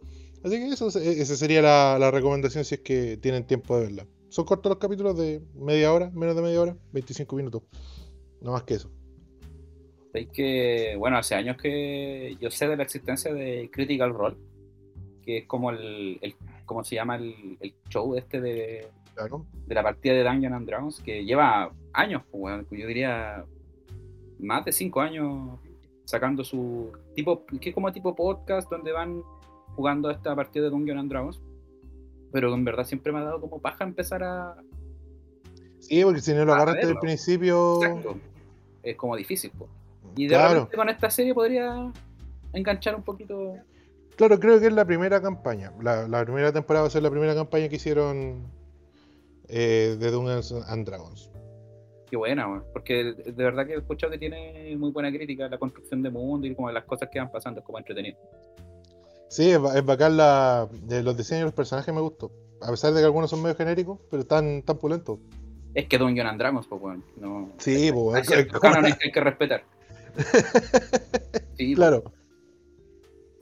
Así 0.42 0.56
que 0.56 0.68
eso, 0.68 0.88
esa 0.88 1.36
sería 1.36 1.62
la 1.62 2.10
recomendación 2.10 2.64
si 2.64 2.74
es 2.74 2.80
que 2.82 3.16
tienen 3.16 3.46
tiempo 3.46 3.78
de 3.78 3.84
verla. 3.84 4.06
Son 4.34 4.44
cortos 4.44 4.68
los 4.68 4.78
capítulos 4.80 5.16
de 5.16 5.40
media 5.54 5.92
hora, 5.92 6.10
menos 6.12 6.34
de 6.34 6.42
media 6.42 6.60
hora, 6.60 6.76
25 6.90 7.36
minutos. 7.36 7.62
No 8.40 8.50
más 8.50 8.64
que 8.64 8.74
eso. 8.74 8.90
Que, 10.32 10.96
bueno, 10.98 11.16
hace 11.18 11.36
años 11.36 11.56
que 11.56 12.36
yo 12.40 12.50
sé 12.50 12.66
de 12.66 12.76
la 12.76 12.82
existencia 12.82 13.32
de 13.32 13.70
Critical 13.72 14.12
Role, 14.12 14.36
que 15.22 15.38
es 15.38 15.46
como 15.46 15.70
el, 15.70 16.18
el 16.20 16.34
¿cómo 16.66 16.82
se 16.82 16.96
llama? 16.96 17.14
El, 17.14 17.56
el 17.60 17.74
show 17.88 18.16
este 18.16 18.40
de, 18.40 18.88
Claro. 19.14 19.46
de 19.68 19.72
la 19.76 19.84
partida 19.84 20.14
de 20.14 20.24
Dungeons 20.24 20.56
and 20.56 20.66
Dragons, 20.66 21.00
que 21.00 21.24
lleva 21.24 21.72
años, 21.92 22.22
pues, 22.28 22.42
weón, 22.42 22.66
yo 22.72 22.88
diría 22.88 23.44
más 24.40 24.64
de 24.64 24.72
cinco 24.72 25.00
años 25.00 25.60
sacando 26.06 26.42
su 26.42 26.90
tipo, 27.14 27.46
que 27.60 27.68
es 27.68 27.74
como 27.74 27.92
tipo 27.92 28.16
podcast 28.16 28.68
donde 28.68 28.90
van 28.90 29.22
jugando 29.76 30.10
esta 30.10 30.34
partida 30.34 30.64
de 30.64 30.70
Dungeons 30.70 30.98
and 31.02 31.10
Dragons, 31.10 31.40
pero 32.34 32.52
en 32.52 32.64
verdad 32.64 32.84
siempre 32.84 33.12
me 33.12 33.20
ha 33.20 33.22
dado 33.22 33.40
como 33.40 33.60
paja 33.60 33.84
empezar 33.84 34.24
a... 34.24 34.56
Sí, 35.78 36.02
porque 36.02 36.20
si 36.20 36.34
no 36.34 36.44
lo 36.44 36.52
A 36.52 36.56
agarraste 36.56 36.80
desde 36.80 36.92
el 36.94 36.98
principio. 36.98 37.80
Exacto. 37.80 38.16
Es 38.82 38.96
como 38.96 39.14
difícil, 39.14 39.52
pues. 39.56 39.70
Y 40.16 40.24
de 40.26 40.34
Claro. 40.34 40.54
repente 40.54 40.76
con 40.76 40.88
esta 40.88 41.10
serie 41.10 41.32
podría 41.32 41.92
enganchar 42.52 42.96
un 42.96 43.04
poquito... 43.04 43.54
Claro, 44.16 44.40
creo 44.40 44.58
que 44.58 44.66
es 44.66 44.72
la 44.72 44.84
primera 44.84 45.22
campaña. 45.22 45.72
La, 45.80 46.08
la 46.08 46.24
primera 46.24 46.52
temporada 46.52 46.82
va 46.82 46.88
a 46.88 46.90
ser 46.90 47.04
la 47.04 47.10
primera 47.10 47.36
campaña 47.36 47.68
que 47.68 47.76
hicieron 47.76 48.42
eh, 49.46 49.96
de 49.96 50.10
Dungeons 50.10 50.52
and 50.66 50.86
Dragons. 50.88 51.30
Qué 52.10 52.16
buena, 52.16 52.64
porque 52.72 52.94
de 52.94 53.14
de 53.14 53.44
verdad 53.44 53.64
que 53.64 53.74
he 53.74 53.76
escuchado 53.76 54.10
que 54.10 54.18
tiene 54.18 54.74
muy 54.76 54.90
buena 54.90 55.12
crítica 55.12 55.48
la 55.48 55.58
construcción 55.58 56.02
de 56.02 56.10
mundo 56.10 56.48
y 56.48 56.54
como 56.56 56.68
las 56.72 56.84
cosas 56.84 57.08
que 57.12 57.20
van 57.20 57.30
pasando, 57.30 57.60
es 57.60 57.66
como 57.66 57.78
entretenido. 57.78 58.18
Sí, 59.34 59.50
es, 59.50 59.58
es 59.74 59.84
bacán 59.84 60.16
la, 60.16 60.68
de 60.84 61.02
los 61.02 61.16
diseños 61.16 61.40
de 61.40 61.44
los 61.46 61.54
personajes 61.54 61.92
me 61.92 62.00
gustó. 62.00 62.30
A 62.62 62.70
pesar 62.70 62.92
de 62.94 63.00
que 63.00 63.04
algunos 63.06 63.28
son 63.28 63.42
medio 63.42 63.56
genéricos, 63.56 63.98
pero 64.08 64.22
están 64.22 64.62
tan 64.62 64.78
pulentos. 64.78 65.18
Es 65.74 65.88
que 65.88 65.98
Dungeons 65.98 66.30
and 66.30 66.38
Dragons, 66.38 66.66
pues, 66.68 66.80
weón. 66.80 67.04
No, 67.16 67.50
Sí, 67.58 67.90
pues, 67.92 68.30
hay 68.30 68.44
que 68.46 68.56
hay 69.02 69.10
que 69.12 69.20
respetar. 69.20 69.64
Sí, 71.56 71.74
claro, 71.74 72.04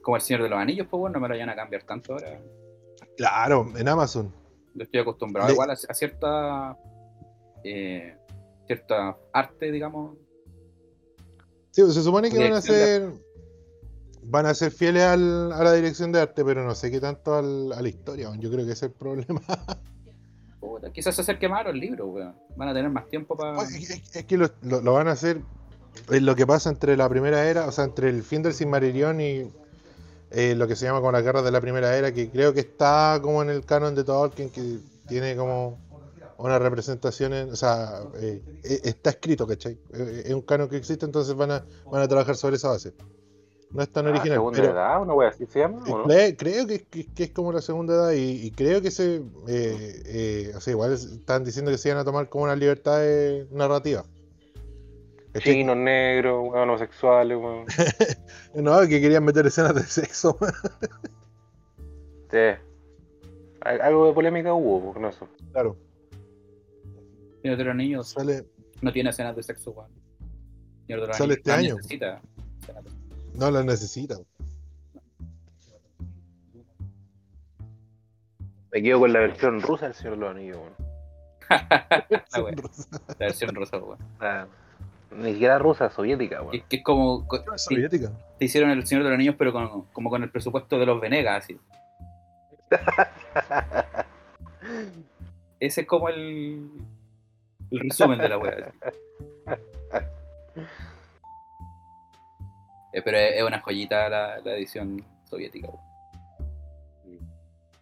como 0.02 0.16
el 0.16 0.22
Señor 0.22 0.42
de 0.42 0.48
los 0.48 0.58
Anillos, 0.58 0.86
pues, 0.90 0.98
bueno, 0.98 1.14
no 1.14 1.20
me 1.20 1.28
lo 1.28 1.34
vayan 1.34 1.50
a 1.50 1.54
cambiar 1.54 1.82
tanto 1.84 2.14
ahora. 2.14 2.40
claro, 3.18 3.70
en 3.76 3.86
Amazon. 3.88 4.32
Yo 4.74 4.84
estoy 4.84 5.00
acostumbrado 5.00 5.48
Le- 5.48 5.52
igual 5.54 5.70
a, 5.70 5.74
a 5.74 5.94
cierta 5.94 6.76
eh, 7.64 8.16
cierta 8.66 9.16
arte, 9.32 9.70
digamos. 9.70 10.16
Sí, 11.70 11.82
se 11.92 12.02
supone 12.02 12.30
que 12.30 12.38
van 12.38 12.54
a 12.54 12.62
ser 12.62 13.12
van 14.24 14.46
a 14.46 14.54
ser 14.54 14.70
fieles 14.72 15.02
al- 15.02 15.52
a 15.52 15.62
la 15.64 15.72
dirección 15.72 16.12
de 16.12 16.20
arte, 16.20 16.44
pero 16.44 16.64
no 16.64 16.74
sé 16.74 16.90
qué 16.90 17.00
tanto 17.00 17.34
al- 17.34 17.72
a 17.72 17.82
la 17.82 17.88
historia. 17.88 18.30
Yo 18.38 18.50
creo 18.50 18.64
que 18.64 18.72
ese 18.72 18.86
es 18.86 18.92
el 18.92 18.92
problema. 18.92 19.40
Puta, 20.60 20.92
quizás 20.92 21.14
se 21.14 21.22
acerque 21.22 21.48
más 21.48 21.60
a 21.66 21.68
los 21.70 21.74
libros, 21.74 22.08
weón. 22.12 22.34
Van 22.56 22.68
a 22.68 22.74
tener 22.74 22.90
más 22.90 23.08
tiempo 23.08 23.36
para. 23.36 23.60
Es, 23.62 23.90
es- 24.14 24.24
que 24.24 24.36
lo, 24.36 24.48
lo- 24.62 24.80
lo 24.80 24.92
van 24.94 25.08
a 25.08 25.12
hacer 25.12 25.40
es 26.10 26.22
lo 26.22 26.34
que 26.36 26.46
pasa 26.46 26.70
entre 26.70 26.96
la 26.96 27.08
primera 27.08 27.48
era, 27.48 27.66
o 27.66 27.72
sea, 27.72 27.84
entre 27.84 28.08
el 28.08 28.22
fin 28.22 28.42
del 28.42 28.54
Silmarillion 28.54 29.20
y 29.20 29.50
eh, 30.30 30.54
lo 30.54 30.66
que 30.66 30.76
se 30.76 30.86
llama 30.86 31.00
como 31.00 31.12
la 31.12 31.20
guerra 31.20 31.42
de 31.42 31.50
la 31.50 31.60
primera 31.60 31.94
era, 31.96 32.12
que 32.12 32.30
creo 32.30 32.54
que 32.54 32.60
está 32.60 33.18
como 33.22 33.42
en 33.42 33.50
el 33.50 33.64
canon 33.66 33.94
de 33.94 34.04
Tolkien, 34.04 34.48
que 34.50 34.78
tiene 35.08 35.36
como 35.36 35.78
una 36.38 36.58
representación, 36.58 37.34
en- 37.34 37.50
o 37.50 37.56
sea, 37.56 38.00
eh, 38.16 38.40
eh, 38.64 38.80
está 38.84 39.10
escrito, 39.10 39.46
¿cachai? 39.46 39.78
Eh, 39.92 40.22
es 40.26 40.32
un 40.34 40.42
canon 40.42 40.68
que 40.68 40.76
existe, 40.76 41.04
entonces 41.04 41.34
van 41.34 41.50
a, 41.50 41.64
van 41.90 42.02
a 42.02 42.08
trabajar 42.08 42.36
sobre 42.36 42.56
esa 42.56 42.68
base. 42.68 42.94
No 43.72 43.82
es 43.82 43.88
tan 43.90 44.06
Ah, 44.06 44.10
original, 44.10 44.36
segunda 44.36 44.60
pero 44.60 44.72
edad, 44.72 45.00
una 45.02 45.14
wea 45.14 45.28
así 45.30 45.46
se 45.46 45.60
llama, 45.60 45.82
¿o 45.84 45.98
no? 45.98 46.04
cre- 46.04 46.36
creo 46.36 46.66
que, 46.66 46.82
que- 46.84 47.06
que 47.06 47.24
es 47.24 47.30
como 47.30 47.52
la 47.52 47.62
segunda 47.62 47.94
edad 47.94 48.12
y, 48.12 48.46
y 48.46 48.50
creo 48.50 48.82
que 48.82 48.90
se, 48.90 49.16
eh, 49.48 50.02
eh, 50.06 50.52
o 50.54 50.60
sea, 50.60 50.72
igual 50.72 50.92
están 50.92 51.42
diciendo 51.44 51.70
que 51.70 51.78
se 51.78 51.88
iban 51.88 51.98
a 52.00 52.04
tomar 52.04 52.28
como 52.28 52.44
una 52.44 52.54
libertad 52.56 52.98
de 53.00 53.46
narrativa. 53.50 54.04
Chinos, 55.38 55.76
negros, 55.78 56.50
homosexuales, 56.52 57.38
weón. 57.38 57.64
No, 58.54 58.80
que 58.82 59.00
querían 59.00 59.24
meter 59.24 59.46
escenas 59.46 59.74
de 59.74 59.82
sexo. 59.84 60.36
Sí. 62.30 62.38
Al- 63.62 63.80
Algo 63.80 64.06
de 64.08 64.12
polémica 64.12 64.52
hubo, 64.52 64.84
porque 64.84 65.00
no 65.00 65.08
eso. 65.08 65.26
claro, 65.52 65.76
Señor 67.40 67.56
de 67.56 67.64
los 67.64 67.74
Niños 67.76 68.08
sale. 68.10 68.44
no 68.82 68.92
tiene 68.92 69.08
escenas 69.10 69.34
de 69.34 69.42
sexo, 69.42 69.70
weón. 69.70 69.90
Señor 70.86 71.00
de 71.00 71.06
los 71.08 71.16
Sale 71.16 71.34
este 71.34 71.50
no 71.50 71.56
año. 71.56 71.76
necesita 71.76 72.20
escenas 72.60 72.84
de 72.84 72.90
sexo. 72.90 73.01
No 73.34 73.50
la 73.50 73.62
necesita. 73.62 74.16
Me 78.72 78.82
quedo 78.82 79.00
con 79.00 79.12
la 79.12 79.20
versión 79.20 79.60
rusa 79.60 79.86
del 79.86 79.94
Señor 79.94 80.14
de 80.14 80.20
los 80.20 80.30
Anillos, 80.30 80.56
weón. 80.58 80.72
La 82.32 82.42
wea, 82.42 82.54
la 83.18 83.26
versión 83.26 83.54
weón. 83.56 83.98
Ah, 84.20 84.46
ni 85.14 85.32
siquiera 85.32 85.58
rusa, 85.58 85.90
soviética, 85.90 86.40
weón. 86.42 86.62
que 86.68 86.76
es 86.76 86.82
como. 86.82 87.26
co- 87.26 87.36
Es 87.54 87.62
sí, 87.64 87.74
soviética. 87.74 88.10
te 88.38 88.44
hicieron 88.46 88.70
el 88.70 88.86
Señor 88.86 89.04
de 89.04 89.10
los 89.10 89.18
Niños, 89.18 89.34
pero 89.38 89.52
con, 89.52 89.82
como 89.92 90.08
con 90.10 90.22
el 90.22 90.30
presupuesto 90.30 90.78
de 90.78 90.86
los 90.86 91.00
Venegas, 91.00 91.44
así. 91.44 91.58
Ese 95.60 95.82
es 95.82 95.86
como 95.86 96.08
el. 96.08 96.70
El 97.70 97.80
resumen 97.80 98.18
de 98.18 98.28
la 98.28 98.38
wea. 98.38 98.72
Pero 103.04 103.16
es 103.16 103.42
una 103.42 103.60
joyita 103.60 104.08
la, 104.08 104.38
la 104.40 104.56
edición 104.56 105.04
soviética, 105.24 105.68
weón. 105.68 105.92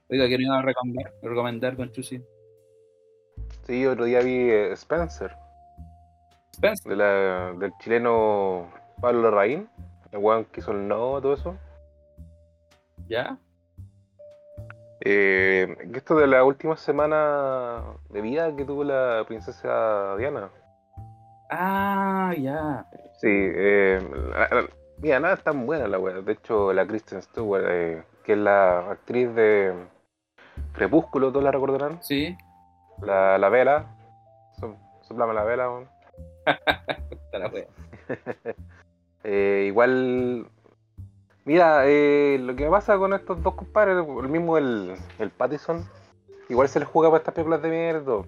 Oiga, 0.08 0.26
¿qué 0.28 0.36
iba 0.38 0.58
a 0.58 0.62
recomendar, 0.62 1.12
recomendar 1.22 1.76
Don 1.76 1.92
Chusi? 1.92 2.20
Sí, 3.66 3.86
otro 3.86 4.04
día 4.04 4.20
vi 4.20 4.50
eh, 4.50 4.72
Spencer, 4.72 5.32
Spencer. 6.52 6.90
de 6.90 6.96
la, 6.96 7.52
del 7.58 7.72
chileno 7.78 8.68
Pablo 9.00 9.22
Larraín, 9.22 9.68
el 10.10 10.18
weón 10.18 10.44
que 10.46 10.60
hizo 10.60 10.72
el 10.72 10.88
no, 10.88 11.20
todo 11.20 11.34
eso. 11.34 11.56
¿Ya? 13.08 13.38
Eh, 15.02 15.76
esto 15.94 16.16
de 16.16 16.26
la 16.26 16.44
última 16.44 16.76
semana 16.76 17.82
de 18.10 18.20
vida 18.20 18.54
que 18.54 18.64
tuvo 18.64 18.84
la 18.84 19.24
princesa 19.26 20.16
Diana. 20.18 20.50
Ah, 21.50 22.34
ya. 22.38 22.84
Sí, 23.20 23.28
eh, 23.30 24.00
la- 24.32 24.48
la- 24.60 24.68
mira, 25.00 25.20
nada 25.20 25.34
es 25.34 25.42
tan 25.42 25.66
buena 25.66 25.86
la 25.88 25.98
wea. 25.98 26.20
De 26.20 26.32
hecho, 26.32 26.72
la 26.72 26.86
Kristen 26.86 27.22
Stewart, 27.22 27.64
eh, 27.68 28.02
que 28.24 28.32
es 28.32 28.38
la 28.38 28.90
actriz 28.90 29.34
de 29.34 29.74
Crepúsculo, 30.72 31.30
todos 31.30 31.44
la 31.44 31.50
recordarán. 31.52 32.02
Sí. 32.02 32.36
La, 33.02 33.38
la 33.38 33.48
vela. 33.48 33.96
So- 34.58 34.76
soplame 35.02 35.34
la 35.34 35.44
vela, 35.44 35.70
weón. 35.70 35.88
Está 37.10 37.38
la. 37.38 37.50
Eh, 39.22 39.64
igual. 39.66 40.46
Mira, 41.44 41.82
eh, 41.84 42.38
lo 42.40 42.56
que 42.56 42.66
pasa 42.68 42.96
con 42.96 43.12
estos 43.12 43.42
dos 43.42 43.54
compadres, 43.54 43.96
el 43.98 44.28
mismo 44.28 44.56
el, 44.56 44.94
el 45.18 45.30
Pattison, 45.30 45.84
igual 46.48 46.68
se 46.68 46.78
les 46.80 46.88
juega 46.88 47.10
para 47.10 47.18
estas 47.18 47.34
películas 47.34 47.60
de 47.60 47.68
mierda. 47.68 48.22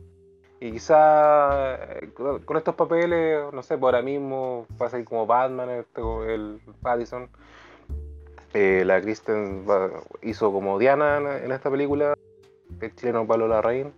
Y 0.62 0.70
quizá 0.70 1.74
eh, 1.74 2.10
con 2.14 2.56
estos 2.56 2.76
papeles, 2.76 3.52
no 3.52 3.64
sé, 3.64 3.76
por 3.76 3.96
ahora 3.96 4.04
mismo 4.04 4.64
pasa 4.78 4.96
ahí 4.96 5.02
como 5.02 5.26
Batman, 5.26 5.68
este, 5.70 6.00
el 6.32 6.60
Pattison. 6.80 7.28
Eh, 8.54 8.84
la 8.86 9.00
Kristen 9.00 9.68
va- 9.68 9.90
hizo 10.22 10.52
como 10.52 10.78
Diana 10.78 11.16
en, 11.42 11.50
esta 11.50 11.68
película, 11.68 12.14
el 12.80 12.94
chileno 12.94 13.26
Pablo 13.26 13.48
Larraín. 13.48 13.92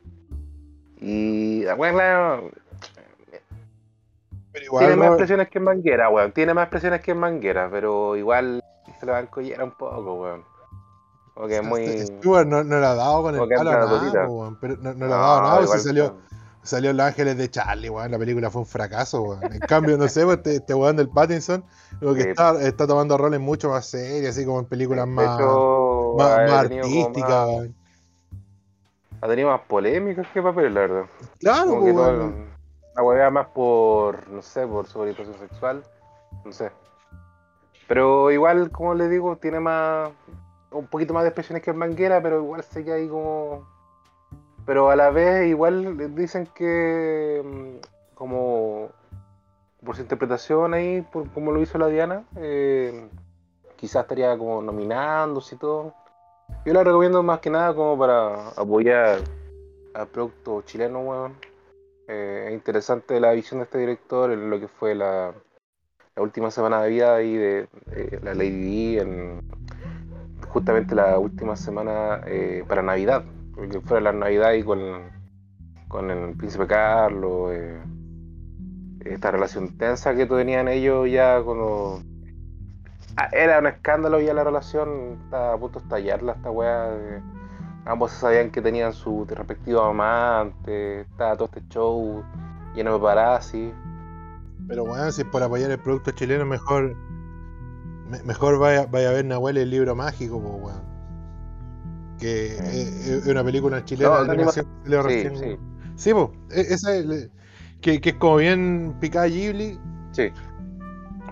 Y 1.02 1.66
bueno, 1.76 2.48
Pero 4.50 4.64
igual, 4.64 4.86
tiene 4.86 4.96
más 4.96 5.08
expresiones 5.08 5.50
que 5.50 5.58
en 5.58 5.64
Manguera, 5.64 6.08
weón. 6.08 6.32
Tiene 6.32 6.54
más 6.54 6.62
expresiones 6.62 7.02
que 7.02 7.10
en 7.10 7.18
Manguera, 7.18 7.68
pero 7.70 8.16
igual 8.16 8.64
se 8.98 9.04
le 9.04 9.12
va 9.12 9.18
a 9.18 9.20
encollar 9.20 9.62
un 9.64 9.72
poco, 9.72 10.14
weón. 10.14 10.44
Como 11.34 11.46
que 11.46 11.56
es 11.56 11.62
muy. 11.62 12.06
Stewart 12.06 12.46
no, 12.46 12.64
no 12.64 12.80
la 12.80 12.92
ha 12.92 12.94
dado 12.94 13.22
con 13.22 13.34
el 13.34 13.48
palo 13.54 13.70
a 13.70 13.74
nada, 13.74 14.28
weón, 14.30 14.56
pero 14.58 14.78
no, 14.78 14.94
no 14.94 15.06
le 15.06 15.12
ha 15.12 15.16
dado 15.18 15.42
nada, 15.42 15.66
si 15.66 15.78
salió, 15.80 16.16
salió 16.64 16.92
Los 16.92 17.06
Ángeles 17.06 17.36
de 17.38 17.48
Charlie, 17.48 17.88
weón, 17.90 18.10
la 18.10 18.18
película 18.18 18.50
fue 18.50 18.62
un 18.62 18.66
fracaso, 18.66 19.22
weón. 19.22 19.44
En 19.52 19.60
cambio, 19.60 19.96
no 19.96 20.08
sé, 20.08 20.24
pues, 20.24 20.38
este, 20.38 20.56
este 20.56 20.74
weón 20.74 20.96
del 20.96 21.08
Pattinson, 21.08 21.64
como 22.00 22.14
que 22.14 22.22
Sí. 22.22 22.28
está, 22.30 22.60
está 22.60 22.86
tomando 22.88 23.16
roles 23.16 23.38
mucho 23.38 23.68
más 23.68 23.86
serios, 23.86 24.30
así 24.36 24.44
como 24.44 24.58
en 24.60 24.66
películas 24.66 25.06
más, 25.06 25.38
hecho, 25.38 26.14
más, 26.18 26.50
artísticas, 26.50 27.48
más-. 27.48 27.68
Ha 29.20 29.28
tenido 29.28 29.48
más 29.50 29.60
polémicas 29.68 30.26
que 30.34 30.42
papeles, 30.42 30.72
la 30.74 30.80
verdad. 30.80 31.04
Claro, 31.38 31.70
Como 31.70 31.84
que 31.84 31.92
no- 31.92 32.00
weón. 32.02 32.46
la 32.96 33.02
huevea 33.02 33.30
más 33.30 33.46
por, 33.48 34.28
no 34.28 34.42
sé, 34.42 34.66
por 34.66 34.86
su 34.86 34.98
orientación 35.00 35.38
sexual. 35.38 35.82
No 36.44 36.52
sé. 36.52 36.70
Pero 37.88 38.30
igual, 38.30 38.70
como 38.70 38.94
les 38.94 39.10
digo, 39.10 39.36
tiene 39.36 39.60
más. 39.60 40.10
Un 40.70 40.86
poquito 40.88 41.14
más 41.14 41.22
de 41.22 41.28
expresiones 41.28 41.62
que 41.62 41.70
en 41.70 41.76
Manguera, 41.76 42.20
pero 42.22 42.40
igual 42.42 42.62
se 42.64 42.84
queda 42.84 42.96
ahí 42.96 43.08
como. 43.08 43.66
Pero 44.66 44.90
a 44.90 44.96
la 44.96 45.10
vez, 45.10 45.46
igual 45.48 46.14
dicen 46.14 46.48
que. 46.54 47.42
mm, 47.44 48.14
Como. 48.14 48.90
Por 49.84 49.96
su 49.96 50.02
interpretación 50.02 50.72
ahí, 50.72 51.02
por 51.02 51.30
como 51.32 51.52
lo 51.52 51.60
hizo 51.60 51.76
la 51.76 51.88
Diana, 51.88 52.24
eh, 52.36 53.06
quizás 53.76 54.04
estaría 54.04 54.36
como 54.38 54.62
nominándose 54.62 55.56
y 55.56 55.58
todo. 55.58 55.92
Yo 56.64 56.72
la 56.72 56.84
recomiendo 56.84 57.22
más 57.22 57.40
que 57.40 57.50
nada 57.50 57.74
como 57.74 57.98
para 57.98 58.48
apoyar 58.50 59.18
al 59.92 60.06
producto 60.08 60.62
chileno, 60.62 61.00
weón. 61.00 61.34
Eh, 62.08 62.46
es 62.48 62.54
interesante 62.54 63.20
la 63.20 63.32
visión 63.32 63.60
de 63.60 63.64
este 63.64 63.78
director 63.78 64.30
en 64.32 64.48
lo 64.48 64.58
que 64.58 64.68
fue 64.68 64.94
la, 64.94 65.34
la 66.16 66.22
última 66.22 66.50
semana 66.50 66.82
de 66.82 66.88
vida 66.88 67.14
ahí 67.16 67.34
de, 67.36 67.68
de 67.86 68.20
la 68.22 68.34
Lady 68.34 68.50
Di 68.50 68.98
en 68.98 69.40
justamente 70.48 70.94
la 70.94 71.18
última 71.18 71.56
semana 71.56 72.20
eh, 72.26 72.64
para 72.68 72.82
Navidad, 72.82 73.24
porque 73.54 73.80
fue 73.80 74.00
la 74.00 74.12
Navidad 74.12 74.52
y 74.52 74.62
con, 74.62 74.78
con 75.88 76.10
el 76.10 76.36
príncipe 76.36 76.66
Carlos, 76.66 77.50
eh, 77.52 77.80
esta 79.04 79.30
relación 79.30 79.76
tensa 79.76 80.14
que 80.14 80.26
tenían 80.26 80.68
ellos 80.68 81.08
ya 81.10 81.40
cuando 81.42 82.00
Ah, 83.16 83.28
era 83.32 83.60
un 83.60 83.66
escándalo 83.68 84.20
ya 84.20 84.34
la 84.34 84.42
relación, 84.42 85.20
estaba 85.24 85.52
a 85.52 85.56
punto 85.58 85.78
de 85.78 85.84
estallarla 85.84 86.32
esta 86.32 86.50
weá. 86.50 86.90
de- 86.90 87.22
ambos 87.86 88.10
sabían 88.10 88.50
que 88.50 88.60
tenían 88.60 88.92
su 88.92 89.24
respectivo 89.26 89.82
amante, 89.82 91.02
estaba 91.02 91.36
todo 91.36 91.44
este 91.44 91.62
show 91.68 92.24
lleno 92.74 92.94
de 92.94 92.98
paparazzi. 92.98 93.72
Pero 94.66 94.82
weón, 94.84 95.12
si 95.12 95.20
es 95.22 95.28
por 95.28 95.42
apoyar 95.44 95.70
el 95.70 95.78
producto 95.78 96.10
chileno, 96.10 96.44
mejor 96.44 96.96
me- 98.08 98.22
mejor 98.24 98.58
vaya, 98.58 98.86
vaya 98.86 99.10
a 99.10 99.12
ver 99.12 99.24
Nahuel 99.26 99.58
el 99.58 99.70
libro 99.70 99.94
mágico, 99.94 100.40
po, 100.42 100.48
weón. 100.56 100.82
Que 102.18 102.56
es, 102.56 103.06
es 103.08 103.26
una 103.26 103.42
película 103.44 103.84
chilena 103.84 104.10
No, 104.10 104.24
de 104.24 104.32
animación 104.32 104.66
que 104.84 104.90
salió 104.90 105.08
Sí, 105.10 105.28
sí, 105.38 105.56
Sí, 105.96 106.12
po, 106.12 106.32
e- 106.50 106.60
esa 106.74 106.96
es 106.96 107.28
que, 107.80 108.00
que 108.00 108.10
es 108.10 108.16
como 108.16 108.36
bien 108.36 108.96
picada 109.00 109.26
Ghibli, 109.26 109.78
sí. 110.12 110.28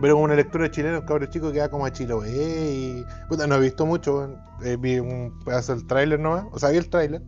pero 0.01 0.15
como 0.15 0.25
una 0.25 0.35
lectura 0.35 0.71
chilena, 0.71 0.99
un 1.01 1.07
cabro 1.07 1.27
chico 1.27 1.51
que 1.53 1.61
va 1.61 1.69
como 1.69 1.87
a 1.87 1.93
Chiloé 1.93 2.29
y. 2.31 3.05
Puta, 3.29 3.47
no 3.47 3.55
he 3.57 3.61
visto 3.61 3.87
mucho. 3.87 4.35
Eh, 4.63 4.77
vi 4.79 4.99
un 4.99 5.39
pedazo 5.45 5.75
del 5.75 5.87
tráiler 5.87 6.21
nomás, 6.21 6.45
o 6.53 6.59
sea, 6.59 6.71
vi 6.71 6.77
el 6.77 6.89
tráiler. 6.89 7.23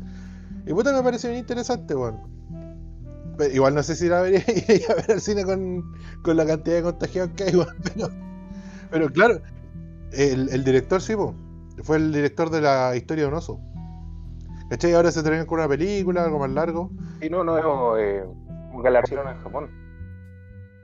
Y 0.67 0.73
puta, 0.73 0.93
me 0.93 1.03
pareció 1.03 1.31
bien 1.31 1.41
interesante, 1.41 1.95
weón. 1.95 2.19
Pero 3.37 3.53
igual 3.53 3.75
no 3.75 3.83
sé 3.83 3.97
si 3.97 4.09
la 4.09 4.21
vería 4.21 4.45
iría 4.69 4.87
a 4.91 4.95
ver 4.95 5.13
al 5.13 5.21
cine 5.21 5.45
con, 5.45 5.83
con 6.23 6.37
la 6.37 6.47
cantidad 6.47 6.77
de 6.77 6.83
contagiados 6.83 7.31
que 7.37 7.45
hay, 7.45 7.57
weón. 7.57 7.77
Pero, 7.95 8.11
pero 8.91 9.11
claro, 9.11 9.41
el, 10.13 10.49
el 10.51 10.63
director 10.65 11.01
sí, 11.03 11.17
po, 11.17 11.35
fue 11.83 11.97
el 11.97 12.13
director 12.13 12.51
de 12.51 12.61
la 12.61 12.95
historia 12.97 13.25
de 13.25 13.29
un 13.29 13.35
oso. 13.35 13.61
¿Cachai? 14.71 14.95
Ahora 14.95 15.11
se 15.11 15.23
termina 15.23 15.47
con 15.47 15.59
una 15.59 15.69
película, 15.69 16.25
algo 16.25 16.39
más 16.39 16.51
largo. 16.51 16.91
Y 17.21 17.29
no, 17.29 17.45
no 17.45 17.59
es 17.59 17.65
eh, 18.01 18.25
galardón 18.83 19.29
en 19.29 19.43
Japón. 19.43 19.71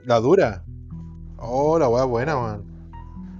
La 0.05 0.19
dura. 0.19 0.63
Oh, 1.37 1.79
la 1.79 1.87
weá 1.89 2.05
buena, 2.05 2.37
weón. 2.37 2.71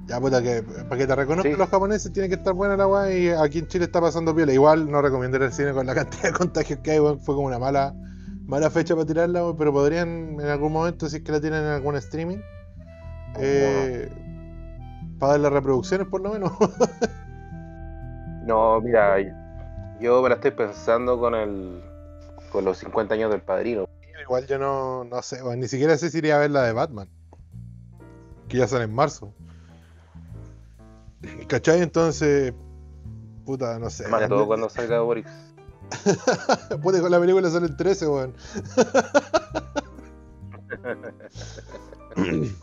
Ya 0.08 0.20
puta 0.20 0.42
que 0.42 0.64
para 0.64 0.98
que 0.98 1.08
te 1.08 1.16
reconozcan 1.16 1.54
Sí. 1.54 1.58
los 1.58 1.70
japoneses 1.70 2.12
tiene 2.12 2.28
que 2.28 2.36
estar 2.36 2.54
buena 2.54 2.76
la 2.76 2.88
weá 2.88 3.14
y 3.14 3.30
aquí 3.30 3.60
en 3.60 3.68
Chile 3.68 3.86
está 3.86 4.02
pasando 4.02 4.36
piola. 4.36 4.52
Igual 4.52 4.90
no 4.90 5.02
recomiendo 5.02 5.38
al 5.38 5.54
cine 5.54 5.72
con 5.74 5.86
la 5.86 5.94
cantidad 5.96 6.24
de 6.24 6.34
contagios 6.34 6.80
que 6.80 6.92
hay, 6.92 7.00
weón. 7.00 7.20
Fue 7.20 7.36
como 7.36 7.48
una 7.48 7.60
mala, 7.60 7.94
mala 8.46 8.70
fecha 8.72 8.96
para 8.96 9.06
tirarla, 9.06 9.44
weón, 9.44 9.58
pero 9.58 9.72
podrían 9.72 10.40
en 10.40 10.48
algún 10.48 10.74
momento, 10.74 11.08
si 11.08 11.18
es 11.18 11.24
que 11.24 11.32
la 11.32 11.40
tienen 11.40 11.62
en 11.64 11.70
algún 11.70 11.96
streaming, 11.96 12.40
eh, 13.38 14.10
para 15.20 15.34
darle 15.34 15.50
reproducciones 15.52 16.08
por 16.08 16.22
lo 16.22 16.34
menos. 16.34 16.52
No, 18.46 18.82
mira, 18.82 19.18
yo 20.00 20.22
me 20.22 20.30
la 20.30 20.36
estoy 20.36 20.52
pensando 20.52 21.20
con 21.20 21.36
el 21.36 21.82
con 22.52 22.66
los 22.66 22.78
50 22.80 23.14
años 23.14 23.32
del 23.32 23.42
padrino. 23.42 23.88
Igual 24.22 24.46
yo 24.48 24.60
no, 24.60 25.06
no 25.06 25.22
sé. 25.22 25.42
Ni 25.56 25.68
siquiera 25.68 25.98
sé 25.98 26.10
si 26.10 26.20
iría 26.20 26.36
a 26.36 26.40
ver 26.40 26.52
la 26.52 26.64
de 26.64 26.74
Batman. 26.74 27.08
Que 28.48 28.58
ya 28.58 28.68
sale 28.68 28.86
en 28.86 28.94
marzo. 28.94 29.34
¿Cachai? 31.48 31.82
Entonces. 31.82 32.54
Puta, 33.46 33.80
no 33.80 33.90
sé. 33.90 34.08
Más 34.08 34.28
todo 34.28 34.48
cuando 34.48 34.70
salga 34.70 35.02
Boris. 35.02 35.26
Puta, 36.82 37.02
con 37.02 37.12
la 37.12 37.20
película 37.20 37.50
sale 37.50 37.68
el 37.68 37.76
13, 37.76 38.08
weón. 38.08 38.34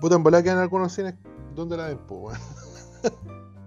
Puta, 0.00 0.16
en 0.16 0.22
volada 0.22 0.42
quedan 0.42 0.58
algunos 0.58 0.92
cines. 0.92 1.14
¿Dónde 1.54 1.76
la 1.76 1.88
ven, 1.88 1.98
po, 1.98 2.16
weón? 2.16 2.38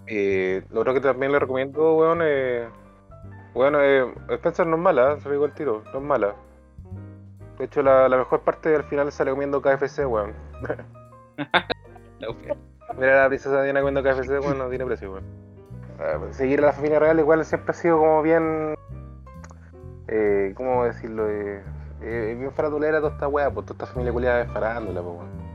Eh, 0.07 0.63
lo 0.71 0.81
otro 0.81 0.93
que 0.93 1.01
también 1.01 1.31
le 1.31 1.39
recomiendo, 1.39 1.95
weón, 1.95 2.19
eh, 2.23 2.67
bueno, 3.53 3.79
eh, 3.81 4.05
Spencer 4.29 4.67
no 4.67 4.77
es 4.77 4.81
mala, 4.81 5.13
¿eh? 5.13 5.19
se 5.19 5.29
digo 5.29 5.45
al 5.45 5.53
tiro, 5.53 5.83
no 5.91 5.99
es 5.99 6.05
mala. 6.05 6.35
De 7.57 7.65
hecho, 7.65 7.81
la, 7.81 8.07
la 8.07 8.17
mejor 8.17 8.41
parte 8.41 8.69
del 8.69 8.83
final 8.83 9.11
sale 9.11 9.31
comiendo 9.31 9.61
KFC, 9.61 10.05
weón. 10.05 10.33
Mira 12.97 13.23
la 13.23 13.27
princesa 13.27 13.61
Diana 13.63 13.81
comiendo 13.81 14.03
KFC, 14.03 14.29
weón, 14.39 14.57
no 14.57 14.69
tiene 14.69 14.85
precio, 14.85 15.11
weón. 15.11 15.23
Eh, 15.99 16.19
seguir 16.31 16.59
a 16.59 16.67
la 16.67 16.73
familia 16.73 16.99
real 16.99 17.19
igual 17.19 17.43
siempre 17.45 17.71
ha 17.71 17.73
sido 17.73 17.97
como 17.97 18.21
bien... 18.21 18.75
Eh, 20.07 20.53
¿Cómo 20.55 20.85
decirlo? 20.85 21.27
Eh, 21.27 21.63
bien 21.99 22.51
faratulera 22.51 22.99
toda 22.99 23.13
esta 23.13 23.27
weá, 23.27 23.49
pues 23.49 23.65
toda 23.65 23.75
esta 23.75 23.87
familia 23.87 24.13
culiada 24.13 24.37
de 24.37 24.45
farándula, 24.45 25.01
pues, 25.01 25.15
weón. 25.15 25.46